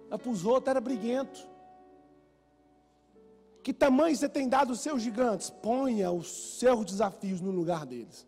Mas 0.09 0.21
para 0.21 0.31
os 0.31 0.45
outros 0.45 0.69
era 0.69 0.81
briguento. 0.81 1.48
Que 3.63 3.73
tamanho 3.73 4.15
você 4.15 4.29
tem 4.29 4.47
dado 4.47 4.71
os 4.71 4.79
seus 4.79 5.01
gigantes? 5.01 5.49
Ponha 5.49 6.11
os 6.11 6.57
seus 6.59 6.85
desafios 6.85 7.41
no 7.41 7.51
lugar 7.51 7.85
deles. 7.85 8.27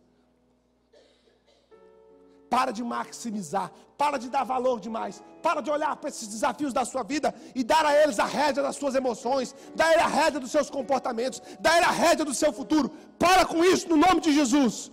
Para 2.49 2.71
de 2.71 2.83
maximizar, 2.83 3.71
para 3.97 4.17
de 4.17 4.29
dar 4.29 4.43
valor 4.43 4.79
demais, 4.81 5.23
para 5.41 5.61
de 5.61 5.71
olhar 5.71 5.95
para 5.95 6.09
esses 6.09 6.27
desafios 6.27 6.73
da 6.73 6.83
sua 6.83 7.01
vida 7.01 7.33
e 7.55 7.63
dar 7.63 7.85
a 7.85 7.95
eles 7.95 8.19
a 8.19 8.25
rédea 8.25 8.61
das 8.61 8.75
suas 8.75 8.93
emoções, 8.93 9.55
dar 9.73 9.87
a 9.87 9.93
ele 9.93 10.01
a 10.01 10.07
rédea 10.07 10.39
dos 10.39 10.51
seus 10.51 10.69
comportamentos, 10.69 11.41
dar 11.61 11.71
a 11.73 11.77
ele 11.77 11.85
a 11.85 11.91
rédea 11.91 12.25
do 12.25 12.33
seu 12.33 12.51
futuro. 12.51 12.89
Para 13.17 13.45
com 13.45 13.63
isso 13.63 13.87
no 13.87 13.95
nome 13.95 14.19
de 14.19 14.33
Jesus. 14.33 14.91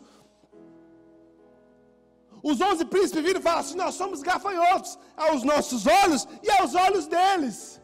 Os 2.42 2.60
onze 2.60 2.84
príncipes 2.84 3.24
viram 3.24 3.40
e 3.40 3.42
falam 3.42 3.60
assim: 3.60 3.76
Nós 3.76 3.96
somos 3.96 4.22
gafanhotos 4.22 4.96
aos 5.16 5.42
nossos 5.42 5.84
olhos 5.86 6.28
e 6.42 6.50
aos 6.52 6.76
olhos 6.76 7.08
deles. 7.08 7.80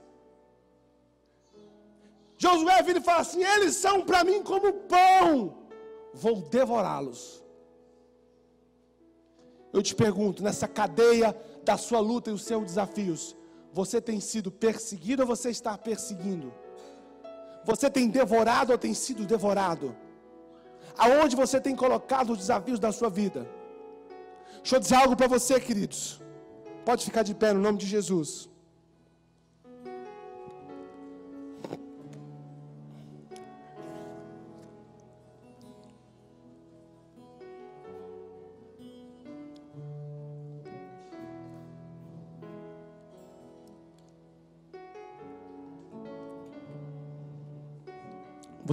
Josué 2.45 2.83
vira 2.83 2.99
e 2.99 3.03
fala 3.03 3.21
assim: 3.21 3.43
eles 3.43 3.75
são 3.85 4.03
para 4.09 4.23
mim 4.23 4.43
como 4.43 4.73
pão, 4.73 5.57
vou 6.13 6.37
devorá-los. 6.43 7.43
Eu 9.73 9.83
te 9.83 9.95
pergunto, 9.95 10.43
nessa 10.43 10.69
cadeia 10.69 11.35
da 11.65 11.77
sua 11.77 12.01
luta 12.01 12.31
e 12.31 12.35
os 12.35 12.45
seus 12.45 12.65
desafios, 12.65 13.35
você 13.73 13.99
tem 14.09 14.21
sido 14.21 14.51
perseguido 14.67 15.23
ou 15.23 15.29
você 15.35 15.49
está 15.51 15.77
perseguindo? 15.77 16.53
Você 17.65 17.89
tem 17.91 18.09
devorado 18.09 18.73
ou 18.73 18.79
tem 18.79 18.93
sido 18.93 19.25
devorado? 19.35 19.97
Aonde 20.99 21.35
você 21.35 21.59
tem 21.59 21.75
colocado 21.75 22.31
os 22.35 22.39
desafios 22.39 22.79
da 22.79 22.93
sua 22.93 23.09
vida? 23.09 23.49
Deixa 24.59 24.77
eu 24.77 24.81
dizer 24.81 24.97
algo 24.97 25.17
para 25.17 25.27
você, 25.27 25.59
queridos. 25.59 26.21
Pode 26.85 27.05
ficar 27.05 27.23
de 27.23 27.35
pé 27.35 27.53
no 27.55 27.61
nome 27.61 27.79
de 27.79 27.87
Jesus. 27.87 28.51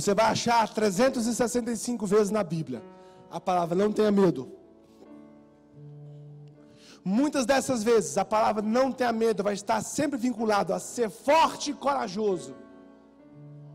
Você 0.02 0.16
vai 0.16 0.26
achar 0.26 0.68
365 0.68 2.08
vezes 2.08 2.32
na 2.32 2.44
Bíblia 2.44 2.82
a 3.30 3.40
palavra 3.40 3.76
não 3.76 3.92
tenha 3.92 4.12
medo. 4.12 4.52
Muitas 7.06 7.46
dessas 7.46 7.84
vezes 7.84 8.18
a 8.18 8.26
palavra 8.26 8.64
não 8.64 8.92
tenha 8.92 9.14
medo 9.14 9.44
vai 9.44 9.54
estar 9.54 9.80
sempre 9.84 10.18
vinculado 10.18 10.74
a 10.74 10.80
ser 10.80 11.12
forte 11.12 11.70
e 11.70 11.74
corajoso. 11.76 12.56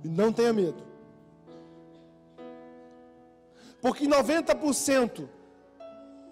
E 0.03 0.09
não 0.09 0.33
tenha 0.33 0.53
medo. 0.53 0.83
Porque 3.81 4.09
90% 4.09 5.29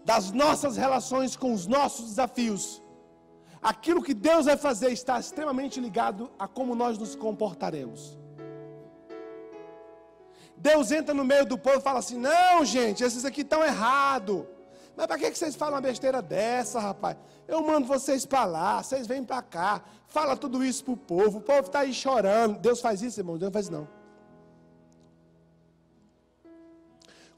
das 0.04 0.32
nossas 0.32 0.76
relações 0.76 1.36
com 1.36 1.52
os 1.52 1.68
nossos 1.68 2.06
desafios, 2.06 2.82
aquilo 3.62 4.02
que 4.02 4.12
Deus 4.12 4.46
vai 4.46 4.56
fazer 4.56 4.90
está 4.90 5.20
extremamente 5.20 5.78
ligado 5.78 6.32
a 6.36 6.48
como 6.48 6.74
nós 6.74 6.98
nos 6.98 7.14
comportaremos. 7.14 8.23
Deus 10.56 10.90
entra 10.90 11.12
no 11.12 11.24
meio 11.24 11.44
do 11.44 11.58
povo 11.58 11.78
e 11.78 11.82
fala 11.82 11.98
assim: 11.98 12.18
não, 12.18 12.64
gente, 12.64 13.02
esses 13.02 13.24
aqui 13.24 13.42
estão 13.42 13.64
errados. 13.64 14.44
Mas 14.96 15.06
para 15.06 15.18
que 15.18 15.34
vocês 15.34 15.56
falam 15.56 15.74
uma 15.74 15.80
besteira 15.80 16.22
dessa, 16.22 16.78
rapaz? 16.78 17.16
Eu 17.48 17.62
mando 17.62 17.86
vocês 17.86 18.24
para 18.24 18.44
lá, 18.44 18.82
vocês 18.82 19.06
vêm 19.06 19.24
para 19.24 19.42
cá, 19.42 19.82
fala 20.06 20.36
tudo 20.36 20.64
isso 20.64 20.84
para 20.84 20.94
o 20.94 20.96
povo, 20.96 21.38
o 21.38 21.40
povo 21.40 21.66
está 21.66 21.80
aí 21.80 21.92
chorando. 21.92 22.58
Deus 22.58 22.80
faz 22.80 23.02
isso, 23.02 23.20
irmão? 23.20 23.36
Deus 23.36 23.52
faz 23.52 23.68
não. 23.68 23.88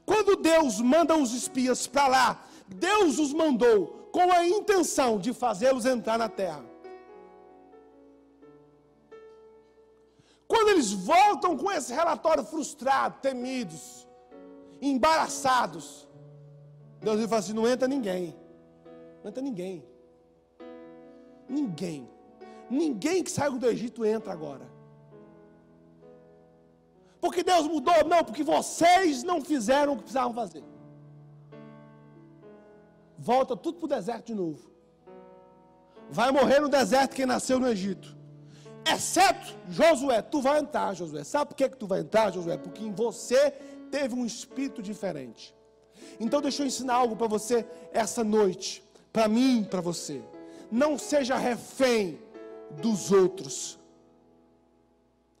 Quando 0.05 0.37
Deus 0.37 0.79
manda 0.79 1.17
os 1.17 1.33
espias 1.33 1.85
para 1.85 2.07
lá, 2.07 2.43
Deus 2.67 3.19
os 3.19 3.33
mandou 3.33 4.09
com 4.11 4.31
a 4.31 4.47
intenção 4.47 5.19
de 5.19 5.33
fazê-los 5.33 5.85
entrar 5.85 6.17
na 6.17 6.29
terra. 6.29 6.63
Quando 10.47 10.69
eles 10.69 10.91
voltam 10.93 11.57
com 11.57 11.71
esse 11.71 11.93
relatório 11.93 12.43
frustrado, 12.43 13.19
temidos, 13.21 14.07
embaraçados, 14.81 16.07
Deus 17.01 17.23
fala 17.25 17.39
assim: 17.39 17.53
não 17.53 17.67
entra 17.67 17.87
ninguém. 17.87 18.35
Não 19.21 19.29
entra 19.29 19.41
ninguém. 19.41 19.85
Ninguém. 21.49 22.09
Ninguém 22.69 23.23
que 23.23 23.31
saiu 23.31 23.57
do 23.57 23.67
Egito 23.67 24.05
entra 24.05 24.31
agora. 24.31 24.67
Porque 27.19 27.43
Deus 27.43 27.67
mudou? 27.67 28.05
Não, 28.05 28.23
porque 28.23 28.43
vocês 28.43 29.23
não 29.23 29.41
fizeram 29.41 29.93
o 29.93 29.95
que 29.97 30.03
precisavam 30.03 30.33
fazer. 30.33 30.63
Volta 33.17 33.55
tudo 33.55 33.79
para 33.79 33.85
o 33.85 33.89
deserto 33.89 34.27
de 34.27 34.35
novo. 34.35 34.69
Vai 36.09 36.31
morrer 36.31 36.59
no 36.59 36.69
deserto 36.69 37.15
quem 37.15 37.25
nasceu 37.25 37.59
no 37.59 37.67
Egito. 37.67 38.15
Exceto 38.93 39.55
Josué, 39.69 40.21
tu 40.21 40.41
vai 40.41 40.59
entrar, 40.59 40.93
Josué. 40.93 41.23
Sabe 41.23 41.49
por 41.49 41.55
que, 41.55 41.69
que 41.69 41.77
tu 41.77 41.87
vai 41.87 41.99
entrar, 41.99 42.31
Josué? 42.31 42.57
Porque 42.57 42.83
em 42.83 42.91
você 42.91 43.51
teve 43.91 44.15
um 44.15 44.25
espírito 44.25 44.81
diferente. 44.81 45.53
Então 46.19 46.41
deixa 46.41 46.63
eu 46.63 46.67
ensinar 46.67 46.95
algo 46.95 47.15
para 47.15 47.27
você 47.27 47.65
essa 47.91 48.23
noite, 48.23 48.83
para 49.11 49.27
mim, 49.27 49.63
para 49.63 49.81
você. 49.81 50.21
Não 50.71 50.97
seja 50.97 51.37
refém 51.37 52.19
dos 52.81 53.11
outros. 53.11 53.79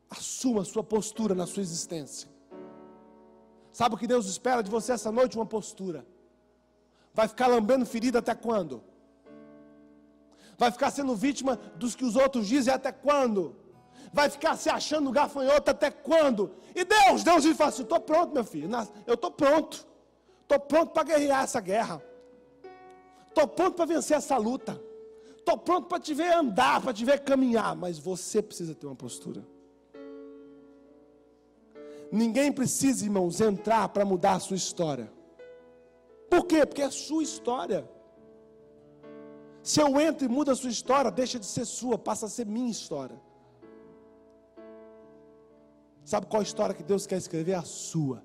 Assuma 0.09 0.61
a 0.61 0.65
sua 0.65 0.83
postura 0.83 1.35
na 1.35 1.45
sua 1.45 1.61
existência. 1.61 2.29
Sabe 3.71 3.95
o 3.95 3.97
que 3.97 4.07
Deus 4.07 4.25
espera 4.27 4.63
de 4.63 4.71
você 4.71 4.93
essa 4.93 5.11
noite? 5.11 5.37
Uma 5.37 5.45
postura. 5.45 6.05
Vai 7.13 7.27
ficar 7.27 7.47
lambendo 7.47 7.85
ferida 7.85 8.19
até 8.19 8.33
quando? 8.33 8.83
Vai 10.57 10.71
ficar 10.71 10.89
sendo 10.91 11.15
vítima 11.15 11.55
dos 11.75 11.95
que 11.95 12.03
os 12.03 12.15
outros 12.15 12.47
dizem 12.47 12.73
até 12.73 12.91
quando? 12.91 13.55
Vai 14.11 14.29
ficar 14.29 14.55
se 14.55 14.69
achando 14.69 15.11
gafanhoto 15.11 15.69
até 15.69 15.91
quando? 15.91 16.51
E 16.75 16.83
Deus, 16.83 17.23
Deus 17.23 17.45
ele 17.45 17.53
fala 17.53 17.69
assim: 17.69 17.83
estou 17.83 17.99
pronto, 17.99 18.33
meu 18.33 18.43
filho. 18.43 18.69
Eu 19.05 19.13
estou 19.13 19.31
pronto. 19.31 19.85
Estou 20.41 20.59
pronto 20.59 20.91
para 20.91 21.03
guerrear 21.03 21.43
essa 21.43 21.59
guerra. 21.59 22.01
Estou 23.27 23.47
pronto 23.47 23.75
para 23.75 23.85
vencer 23.85 24.17
essa 24.17 24.37
luta. 24.37 24.81
Estou 25.37 25.57
pronto 25.57 25.87
para 25.87 25.99
te 25.99 26.13
ver 26.13 26.33
andar, 26.33 26.81
para 26.81 26.93
te 26.93 27.05
ver 27.05 27.19
caminhar. 27.19 27.75
Mas 27.75 27.99
você 27.99 28.41
precisa 28.41 28.73
ter 28.73 28.87
uma 28.87 28.95
postura. 28.95 29.45
Ninguém 32.11 32.51
precisa, 32.51 33.03
irmãos, 33.03 33.41
entrar 33.41 33.89
para 33.89 34.05
mudar 34.05 34.33
a 34.33 34.39
sua 34.39 34.55
história. 34.55 35.11
Por 36.29 36.45
quê? 36.45 36.65
Porque 36.65 36.81
é 36.81 36.89
sua 36.89 37.21
história. 37.21 37.87
Se 39.67 39.81
eu 39.81 39.99
entro 39.99 40.23
e 40.23 40.29
mudo 40.29 40.49
a 40.49 40.55
sua 40.55 40.69
história, 40.69 41.11
deixa 41.11 41.37
de 41.37 41.45
ser 41.45 41.65
sua, 41.65 41.97
passa 41.97 42.25
a 42.25 42.29
ser 42.29 42.45
minha 42.45 42.71
história. 42.71 43.19
Sabe 46.05 46.25
qual 46.25 46.41
história 46.41 46.73
que 46.73 46.83
Deus 46.83 47.05
quer 47.05 47.17
escrever? 47.17 47.55
A 47.55 47.63
sua. 47.63 48.23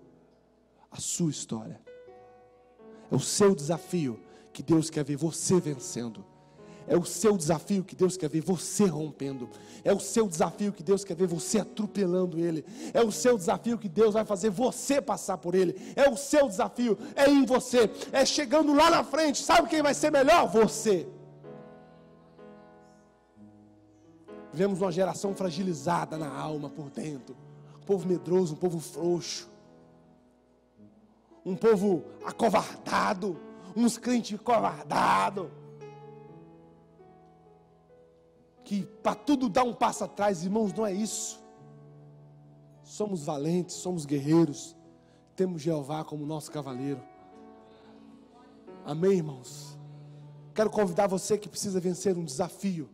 A 0.88 1.00
sua 1.00 1.32
história. 1.32 1.80
É 3.10 3.16
o 3.16 3.18
seu 3.18 3.56
desafio 3.56 4.20
que 4.52 4.62
Deus 4.62 4.88
quer 4.88 5.02
ver 5.02 5.16
você 5.16 5.58
vencendo. 5.58 6.24
É 6.86 6.96
o 6.96 7.04
seu 7.04 7.36
desafio 7.36 7.82
que 7.82 7.96
Deus 7.96 8.16
quer 8.16 8.30
ver 8.30 8.40
você 8.40 8.84
rompendo. 8.84 9.50
É 9.82 9.92
o 9.92 9.98
seu 9.98 10.28
desafio 10.28 10.72
que 10.72 10.84
Deus 10.84 11.02
quer 11.02 11.16
ver 11.16 11.26
você 11.26 11.58
atropelando 11.58 12.38
Ele. 12.38 12.64
É 12.94 13.02
o 13.02 13.10
seu 13.10 13.36
desafio 13.36 13.76
que 13.78 13.88
Deus 13.88 14.14
vai 14.14 14.24
fazer 14.24 14.50
você 14.50 15.02
passar 15.02 15.38
por 15.38 15.56
Ele. 15.56 15.74
É 15.96 16.08
o 16.08 16.16
seu 16.16 16.46
desafio, 16.46 16.96
é 17.16 17.28
em 17.28 17.44
você. 17.44 17.90
É 18.12 18.24
chegando 18.24 18.72
lá 18.72 18.88
na 18.88 19.02
frente. 19.02 19.42
Sabe 19.42 19.68
quem 19.68 19.82
vai 19.82 19.92
ser 19.92 20.12
melhor? 20.12 20.46
Você. 20.46 21.08
Vivemos 24.52 24.80
uma 24.80 24.92
geração 24.92 25.34
fragilizada 25.34 26.18
na 26.18 26.28
alma 26.28 26.68
por 26.68 26.90
dentro. 26.90 27.34
Um 27.80 27.84
povo 27.84 28.06
medroso, 28.06 28.54
um 28.54 28.58
povo 28.58 28.78
frouxo. 28.78 29.50
Um 31.44 31.56
povo 31.56 32.04
acovardado. 32.24 33.38
Uns 33.74 33.96
crentes 33.96 34.38
covardados 34.38 35.48
que 38.64 38.86
para 39.02 39.14
tudo 39.14 39.50
dar 39.50 39.64
um 39.64 39.74
passo 39.74 40.04
atrás, 40.04 40.42
irmãos, 40.42 40.72
não 40.72 40.86
é 40.86 40.92
isso. 40.92 41.38
Somos 42.82 43.24
valentes, 43.24 43.76
somos 43.76 44.06
guerreiros, 44.06 44.74
temos 45.36 45.60
Jeová 45.60 46.04
como 46.04 46.24
nosso 46.24 46.50
cavaleiro. 46.50 47.02
Amém, 48.84 49.12
irmãos? 49.18 49.78
Quero 50.54 50.70
convidar 50.70 51.06
você 51.06 51.36
que 51.36 51.50
precisa 51.50 51.80
vencer 51.80 52.16
um 52.16 52.24
desafio 52.24 52.88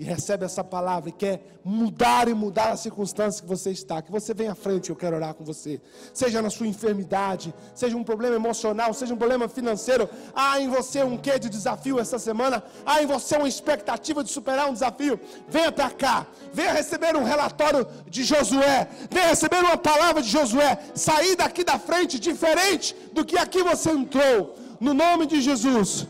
e 0.00 0.02
recebe 0.02 0.46
essa 0.46 0.64
palavra 0.64 1.10
e 1.10 1.12
quer 1.12 1.42
mudar 1.62 2.26
e 2.26 2.32
mudar 2.32 2.70
a 2.70 2.76
circunstância 2.78 3.42
que 3.42 3.46
você 3.46 3.70
está, 3.70 4.00
que 4.00 4.10
você 4.10 4.32
venha 4.32 4.52
à 4.52 4.54
frente, 4.54 4.88
eu 4.88 4.96
quero 4.96 5.14
orar 5.14 5.34
com 5.34 5.44
você. 5.44 5.78
Seja 6.14 6.40
na 6.40 6.48
sua 6.48 6.66
enfermidade, 6.66 7.52
seja 7.74 7.94
um 7.98 8.02
problema 8.02 8.34
emocional, 8.34 8.94
seja 8.94 9.12
um 9.12 9.18
problema 9.18 9.46
financeiro, 9.46 10.08
há 10.34 10.58
em 10.58 10.70
você 10.70 11.02
um 11.02 11.18
quê 11.18 11.38
de 11.38 11.50
desafio 11.50 12.00
essa 12.00 12.18
semana, 12.18 12.64
há 12.86 13.02
em 13.02 13.06
você 13.06 13.36
uma 13.36 13.46
expectativa 13.46 14.24
de 14.24 14.30
superar 14.30 14.70
um 14.70 14.72
desafio. 14.72 15.20
Venha 15.46 15.70
para 15.70 15.90
cá, 15.90 16.26
venha 16.50 16.72
receber 16.72 17.14
um 17.14 17.22
relatório 17.22 17.86
de 18.08 18.24
Josué, 18.24 18.88
venha 19.10 19.26
receber 19.26 19.58
uma 19.58 19.76
palavra 19.76 20.22
de 20.22 20.30
Josué, 20.30 20.78
sair 20.94 21.36
daqui 21.36 21.62
da 21.62 21.78
frente 21.78 22.18
diferente 22.18 22.96
do 23.12 23.22
que 23.22 23.36
aqui 23.36 23.62
você 23.62 23.90
entrou, 23.90 24.54
no 24.80 24.94
nome 24.94 25.26
de 25.26 25.42
Jesus. 25.42 26.08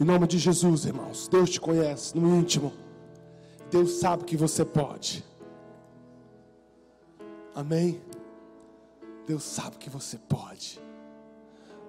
Em 0.00 0.04
nome 0.04 0.26
de 0.26 0.38
Jesus, 0.38 0.86
irmãos. 0.86 1.28
Deus 1.28 1.50
te 1.50 1.60
conhece 1.60 2.16
no 2.16 2.34
íntimo. 2.34 2.72
Deus 3.70 4.00
sabe 4.00 4.24
que 4.24 4.34
você 4.34 4.64
pode. 4.64 5.22
Amém? 7.54 8.00
Deus 9.26 9.42
sabe 9.42 9.76
que 9.76 9.90
você 9.90 10.16
pode. 10.16 10.80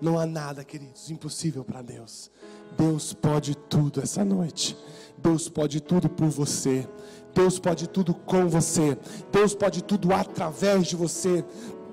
Não 0.01 0.19
há 0.19 0.25
nada, 0.25 0.61
queridos, 0.61 1.09
impossível 1.09 1.63
para 1.63 1.81
Deus. 1.81 2.29
Deus 2.77 3.13
pode 3.13 3.55
tudo 3.55 4.01
essa 4.01 4.25
noite. 4.25 4.77
Deus 5.17 5.47
pode 5.47 5.79
tudo 5.79 6.09
por 6.09 6.27
você. 6.27 6.85
Deus 7.33 7.59
pode 7.59 7.87
tudo 7.87 8.13
com 8.13 8.49
você. 8.49 8.97
Deus 9.31 9.55
pode 9.55 9.81
tudo 9.83 10.13
através 10.13 10.87
de 10.87 10.97
você. 10.97 11.45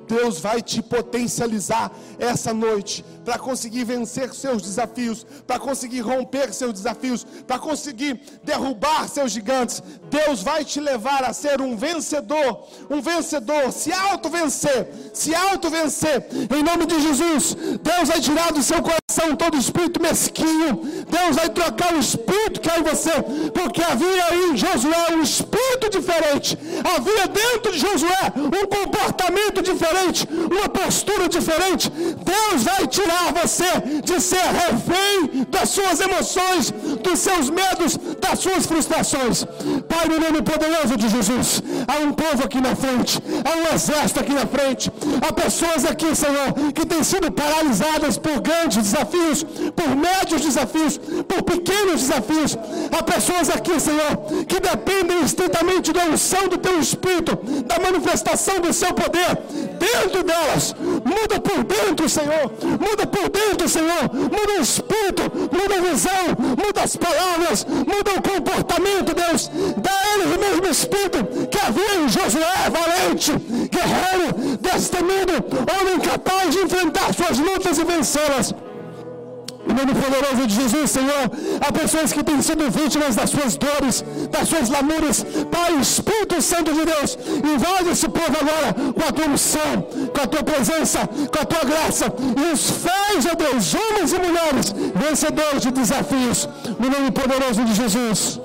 Deus 0.09 0.41
vai 0.41 0.63
te 0.63 0.83
potencializar 0.83 1.93
essa 2.19 2.55
noite 2.55 3.05
para 3.25 3.39
conseguir 3.39 3.85
vencer 3.85 4.33
seus 4.33 4.63
desafios, 4.63 5.27
para 5.47 5.59
conseguir 5.59 6.01
romper 6.01 6.53
seus 6.53 6.73
desafios, 6.73 7.25
para 7.47 7.59
conseguir 7.59 8.21
derrubar 8.43 9.09
seus 9.09 9.31
gigantes. 9.31 9.83
Deus 10.11 10.43
vai 10.43 10.65
te 10.65 10.81
levar 10.81 11.25
a 11.25 11.33
ser 11.33 11.61
um 11.61 11.77
vencedor, 11.77 12.67
um 12.89 13.03
vencedor, 13.03 13.71
se 13.71 13.93
auto-vencer, 13.93 14.89
se 15.13 15.35
auto-vencer, 15.35 16.27
em 16.57 16.63
nome 16.63 16.87
de 16.87 17.01
Jesus. 17.01 17.55
Deus 17.83 18.09
vai 18.09 18.21
tirar 18.21 18.53
do 18.53 18.63
seu 18.63 18.83
coração 18.83 19.08
todo 19.37 19.57
espírito 19.57 20.01
mesquinho, 20.01 20.81
Deus 21.09 21.37
vai 21.37 21.49
trocar 21.49 21.95
o 21.95 21.99
espírito 21.99 22.61
que 22.61 22.71
há 22.71 22.79
em 22.79 22.83
você, 22.83 23.11
porque 23.53 23.83
havia 23.83 24.35
em 24.35 24.57
Josué 24.57 25.07
um 25.13 25.23
espírito 25.23 25.91
diferente, 25.91 26.59
havia 26.85 27.27
dentro 27.29 27.73
de 27.73 27.79
Josué 27.79 28.33
um 28.37 28.67
comportamento 28.67 29.63
diferente, 29.63 30.29
uma 30.51 30.69
postura 30.69 31.29
diferente. 31.29 31.91
Deus 31.91 32.65
vai 32.65 32.87
tirar 32.87 33.33
você 33.33 34.01
de 34.03 34.21
ser 34.21 34.37
refém 34.37 35.47
das 35.51 35.71
suas 35.71 36.01
emoções, 36.01 36.71
dos 37.03 37.19
seus 37.19 37.51
medos, 37.51 37.99
das 38.21 38.39
suas 38.39 38.67
frustrações. 38.67 39.45
Pai, 39.89 40.07
no 40.09 40.21
nome 40.21 40.43
poderoso 40.43 40.97
de 40.97 41.09
Jesus, 41.09 41.63
há 41.87 41.99
um 41.99 42.13
povo 42.13 42.45
aqui 42.45 42.61
na 42.61 42.75
frente, 42.77 43.21
há 43.45 43.57
um 43.57 43.75
exército 43.75 44.21
aqui 44.21 44.33
na 44.33 44.47
frente, 44.47 44.93
há 45.27 45.33
pessoas 45.33 45.85
aqui, 45.85 46.15
Senhor, 46.15 46.53
que 46.75 46.87
têm 46.87 47.03
sido 47.03 47.31
paralisadas 47.33 48.17
por 48.19 48.41
grandes 48.41 48.79
desafios, 48.79 49.08
por 49.75 49.97
médios 49.97 50.43
desafios, 50.43 50.99
por 50.99 51.43
pequenos 51.43 52.03
desafios. 52.03 52.57
Há 52.97 53.03
pessoas 53.03 53.51
aqui, 53.51 53.79
Senhor, 53.81 54.45
que 54.47 54.61
dependem 54.61 55.23
estritamente 55.23 55.93
da 55.93 56.05
unção 56.05 56.49
do 56.49 56.59
Teu 56.59 56.79
Espírito, 56.79 57.37
da 57.65 57.79
manifestação 57.79 58.61
do 58.61 58.73
Seu 58.73 58.93
poder 58.95 59.39
dentro 59.79 60.23
delas. 60.23 60.75
Muda 61.05 61.41
por 61.41 61.65
dentro, 61.65 62.09
Senhor. 62.09 62.53
Muda 62.81 63.07
por 63.07 63.29
dentro, 63.29 63.69
Senhor. 63.69 64.03
Muda 64.13 64.59
o 64.59 64.63
espírito, 64.63 65.23
muda 65.53 65.75
a 65.77 65.91
visão, 65.91 66.25
muda 66.65 66.83
as 66.83 66.97
palavras, 66.97 67.65
muda 67.65 68.11
o 68.17 68.23
comportamento, 68.23 69.15
Deus. 69.15 69.51
Dá 69.77 69.93
eles 70.15 70.37
o 70.37 70.41
mesmo 70.41 70.67
espírito 70.67 71.25
que 71.51 71.59
havia 71.59 71.95
em 72.01 72.09
Josué, 72.09 72.71
valente, 72.71 73.33
guerreiro, 73.71 74.59
destemido, 74.61 75.33
homem 75.81 76.01
capaz 76.01 76.51
de 76.51 76.59
enfrentar 76.59 77.13
suas 77.15 77.39
lutas 77.39 77.79
e 77.79 77.85
vencê-las. 77.85 78.55
Em 79.69 79.75
nome 79.75 79.95
poderoso 79.95 80.47
de 80.47 80.55
Jesus, 80.55 80.91
Senhor, 80.91 81.31
há 81.61 81.73
pessoas 81.73 82.13
que 82.13 82.25
têm 82.25 82.41
sido 82.41 82.71
vítimas 82.71 83.15
das 83.15 83.31
suas 83.31 83.57
dores, 83.57 84.05
das 84.31 84.49
suas 84.49 84.69
lamúrias. 84.71 85.25
Pai, 85.51 85.75
Espírito 85.81 86.41
Santo 86.41 86.73
de 86.73 86.85
Deus, 86.85 87.19
invade 87.55 87.91
esse 87.91 88.09
povo 88.09 88.37
agora 88.41 88.93
com 88.93 89.09
a 89.09 89.13
tua 89.13 89.27
unção, 89.27 89.83
com 90.15 90.21
a 90.23 90.27
tua 90.27 90.43
presença, 90.43 91.07
com 91.07 91.41
a 91.41 91.45
tua 91.45 91.65
graça. 91.65 92.07
E 92.37 92.53
os 92.53 92.71
faz, 92.71 93.27
ó 93.27 93.35
Deus, 93.35 93.75
homens 93.75 94.13
e 94.13 94.19
mulheres, 94.19 94.75
vencedores 94.95 95.63
de 95.63 95.71
desafios. 95.71 96.49
No 96.79 96.89
nome 96.89 97.11
poderoso 97.11 97.65
de 97.65 97.75
Jesus 97.75 98.41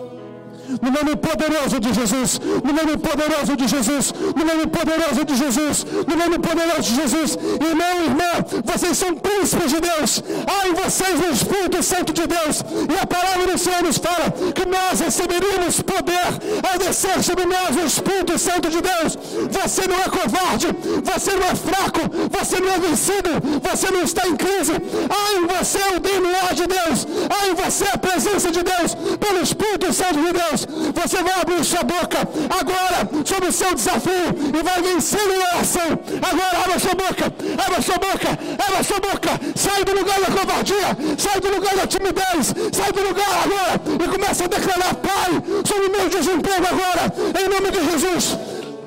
no 0.81 0.91
nome 0.91 1.15
poderoso 1.15 1.79
de 1.79 1.93
Jesus, 1.93 2.39
no 2.63 2.73
nome 2.73 2.97
poderoso 2.97 3.55
de 3.55 3.67
Jesus, 3.67 4.13
no 4.35 4.45
nome 4.45 4.67
poderoso 4.67 5.25
de 5.25 5.35
Jesus, 5.35 5.85
no 6.07 6.15
nome 6.15 6.39
poderoso 6.39 6.81
de 6.81 6.95
Jesus. 6.95 7.37
Irmão, 7.69 7.93
irmã, 8.03 8.31
vocês 8.63 8.97
são 8.97 9.13
príncipes 9.15 9.71
de 9.71 9.79
Deus. 9.79 10.23
Há 10.47 10.67
em 10.67 10.73
vocês 10.73 11.19
o 11.19 11.31
Espírito 11.31 11.83
Santo 11.83 12.13
de 12.13 12.25
Deus. 12.27 12.63
E 12.93 12.97
a 13.01 13.05
palavra 13.05 13.51
do 13.51 13.57
Senhor 13.57 13.83
nos 13.83 13.97
fala 13.97 14.31
que 14.31 14.65
nós 14.65 14.99
receberíamos 14.99 15.81
poder 15.81 16.27
ao 16.71 16.77
descer 16.79 17.21
sobre 17.23 17.45
nós 17.45 17.75
o 17.75 17.85
Espírito 17.85 18.37
Santo 18.37 18.69
de 18.69 18.81
Deus. 18.81 19.17
Você 19.51 19.87
não 19.87 19.97
é 19.97 20.09
covarde, 20.09 20.67
você 21.03 21.31
não 21.35 21.47
é 21.47 21.55
fraco, 21.55 22.01
você 22.29 22.59
não 22.59 22.69
é 22.73 22.79
vencido, 22.79 23.29
você 23.61 23.91
não 23.91 24.01
está 24.01 24.27
em 24.27 24.35
crise. 24.35 24.73
Há 24.73 25.23
em 25.37 25.47
você 25.47 25.79
o 25.95 25.99
DNA 25.99 26.53
de 26.53 26.67
Deus, 26.67 27.07
há 27.29 27.47
em 27.47 27.53
você 27.53 27.85
a 27.93 27.97
presença 27.97 28.51
de 28.51 28.63
Deus, 28.63 28.95
pelo 29.19 29.41
Espírito 29.41 29.91
Santo 29.91 30.19
de 30.21 30.31
Deus. 30.31 30.52
Deus, 30.53 30.67
você 30.93 31.23
vai 31.23 31.41
abrir 31.41 31.63
sua 31.65 31.83
boca 31.83 32.19
agora 32.19 33.09
sobre 33.25 33.49
o 33.49 33.51
seu 33.51 33.73
desafio 33.73 34.29
e 34.53 34.63
vai 34.63 34.81
vencer 34.81 35.19
em 35.19 35.39
oração. 35.55 35.99
Agora 36.21 36.63
abra 36.63 36.79
sua 36.79 36.93
boca, 36.93 37.25
abra 37.65 37.81
sua 37.81 37.97
boca, 37.97 38.39
abra 38.67 38.83
sua 38.83 38.99
boca, 38.99 39.29
sai 39.55 39.83
do 39.83 39.93
lugar 39.93 40.19
da 40.21 40.27
covardia, 40.27 40.97
sai 41.17 41.39
do 41.39 41.49
lugar 41.49 41.75
da 41.75 41.87
timidez, 41.87 42.53
sai 42.71 42.91
do 42.91 43.01
lugar 43.01 43.43
agora 43.43 43.81
e 44.03 44.07
começa 44.07 44.45
a 44.45 44.47
declarar, 44.47 44.93
Pai, 44.95 45.31
sobre 45.65 45.87
o 45.87 45.91
meu 45.91 46.09
desemprego 46.09 46.65
agora, 46.67 47.13
em 47.39 47.49
nome 47.49 47.71
de 47.71 47.91
Jesus. 47.91 48.37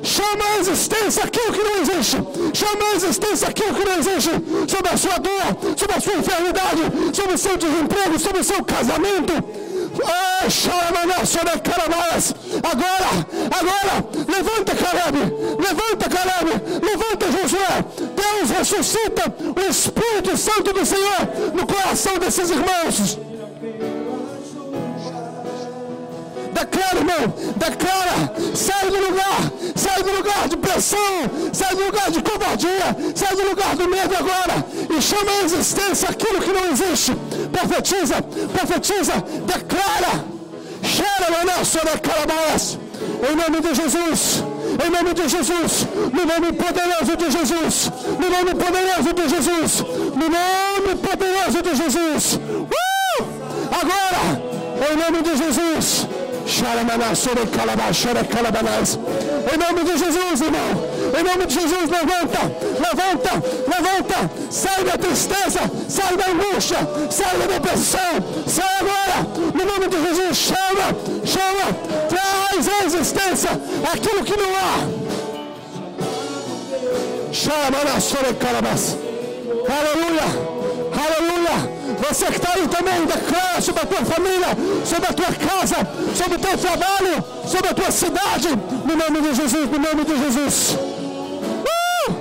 Chama 0.03 0.45
a 0.45 0.59
existência 0.61 1.25
aquilo 1.25 1.53
que 1.53 1.65
não 1.65 1.77
existe. 1.79 2.17
Chama 2.55 2.85
a 2.85 2.95
existência 2.95 3.49
aquilo 3.49 3.75
que 3.75 3.85
não 3.85 3.99
existe. 3.99 4.31
Sobre 4.69 4.89
a 4.93 4.97
sua 4.97 5.19
dor, 5.19 5.77
sobre 5.77 5.97
a 5.97 6.01
sua 6.01 6.15
enfermidade, 6.15 6.83
sobre 7.13 7.35
o 7.35 7.39
seu 7.39 7.57
desemprego, 7.57 8.19
sobre 8.19 8.41
o 8.41 8.45
seu 8.45 8.63
casamento 8.63 9.66
agora, 12.63 13.27
agora, 13.59 14.09
levanta 14.29 14.75
Caleb, 14.75 15.19
levanta 15.59 16.09
Caleb, 16.09 16.51
levanta 16.83 17.33
Josué. 17.33 17.85
Deus 18.15 18.51
ressuscita 18.51 19.35
o 19.55 19.71
Espírito 19.71 20.37
Santo 20.37 20.73
do 20.73 20.85
Senhor 20.85 21.53
no 21.55 21.67
coração 21.67 22.19
desses 22.19 22.51
irmãos. 22.51 23.19
Declara, 26.59 26.99
irmão, 26.99 27.35
declara, 27.57 28.17
sai 28.55 28.91
do 28.91 29.01
lugar, 29.07 29.41
sai 29.75 30.03
do 30.03 30.13
lugar 30.13 30.49
de 30.49 30.57
pressão, 30.57 31.15
sai 31.53 31.75
do 31.75 31.85
lugar 31.85 32.11
de 32.11 32.23
covardia, 32.23 32.97
sai 33.15 33.37
do 33.37 33.49
lugar 33.51 33.77
do 33.77 33.89
medo 33.89 34.15
agora 34.17 34.65
e 34.97 35.03
chama 35.03 35.31
a 35.31 35.45
existência 35.45 36.09
aquilo 36.09 36.41
que 36.41 36.53
não 36.53 36.71
existe. 36.71 37.13
Profetiza, 37.53 38.23
profetiza, 38.23 39.13
declara. 39.45 40.37
Calabás. 42.07 42.79
Em 43.29 43.37
nome 43.37 43.61
de 43.61 43.75
Jesus. 43.75 44.45
Em 44.85 44.91
nome 44.91 45.15
de 45.15 45.29
Jesus. 45.29 45.87
No 46.13 46.25
nome 46.25 46.53
poderoso 46.53 47.17
de 47.17 47.31
Jesus. 47.31 47.91
No 48.21 48.31
nome 48.31 48.55
poderoso 48.55 49.13
de 49.13 49.29
Jesus. 49.29 49.85
No 50.15 50.29
nome 50.29 50.97
poderoso 51.03 51.63
de 51.63 51.75
Jesus. 51.75 52.35
Uh! 52.35 53.25
Agora, 53.81 54.43
em 54.91 54.97
nome 54.97 55.23
de 55.23 55.37
Jesus. 55.37 56.07
Em 59.53 59.59
nome 59.59 59.85
de 59.85 59.99
Jesus, 59.99 60.41
irmão. 60.41 60.97
Em 61.19 61.23
nome 61.23 61.47
de 61.47 61.55
Jesus, 61.55 61.89
levanta, 61.91 62.41
levanta, 62.79 63.43
levanta. 63.67 64.31
Sai 64.51 64.85
da 64.85 64.97
tristeza, 64.97 65.61
sai 65.89 66.17
da 66.17 66.27
angústia, 66.27 66.79
sai 67.11 67.37
da 67.39 67.47
depressão. 67.47 68.01
Sai 68.47 68.77
agora. 68.81 69.27
No 69.55 69.65
nome 69.65 69.89
de 69.89 70.03
Jesus, 70.03 70.37
chama, 70.37 70.95
chama. 71.25 71.73
Traz 72.09 72.69
a 72.69 72.85
existência 72.85 73.51
aquilo 73.93 74.25
que 74.25 74.37
não 74.37 74.55
há. 74.55 75.07
Chama 77.33 77.85
na 77.93 78.01
sua. 78.01 78.21
Aleluia, 79.69 80.23
aleluia. 80.93 81.76
Você 81.99 82.27
que 82.27 82.37
está 82.37 82.53
aí 82.55 82.69
também, 82.69 83.07
declara 83.07 83.61
sobre 83.61 83.83
a 83.83 83.87
tua 83.87 84.05
família, 84.05 84.49
sobre 84.85 85.09
a 85.09 85.13
tua 85.13 85.33
casa, 85.33 85.77
sobre 86.15 86.37
o 86.37 86.39
teu 86.39 86.59
trabalho, 86.59 87.25
sobre 87.47 87.69
a 87.69 87.75
tua 87.75 87.91
cidade, 87.91 88.49
no 88.85 88.97
nome 88.97 89.21
de 89.23 89.35
Jesus, 89.35 89.71
no 89.71 89.79
nome 89.79 90.05
de 90.05 90.19
Jesus. 90.25 90.77
Uh! 90.77 92.13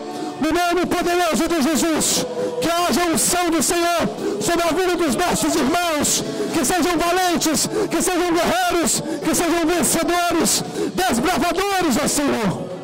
No 0.41 0.51
nome 0.51 0.85
poderoso 0.85 1.47
de 1.47 1.61
Jesus, 1.61 2.25
que 2.61 2.69
haja 2.69 3.11
unção 3.11 3.49
do 3.49 3.63
Senhor 3.63 4.01
sobre 4.41 4.63
a 4.67 4.71
vida 4.71 4.95
dos 4.95 5.15
nossos 5.15 5.55
irmãos, 5.55 6.23
que 6.53 6.65
sejam 6.65 6.97
valentes, 6.97 7.69
que 7.89 8.01
sejam 8.01 8.33
guerreiros, 8.33 9.01
que 9.23 9.35
sejam 9.35 9.65
vencedores, 9.65 10.63
desbravadores, 10.93 11.97
ó 12.03 12.07
Senhor. 12.07 12.74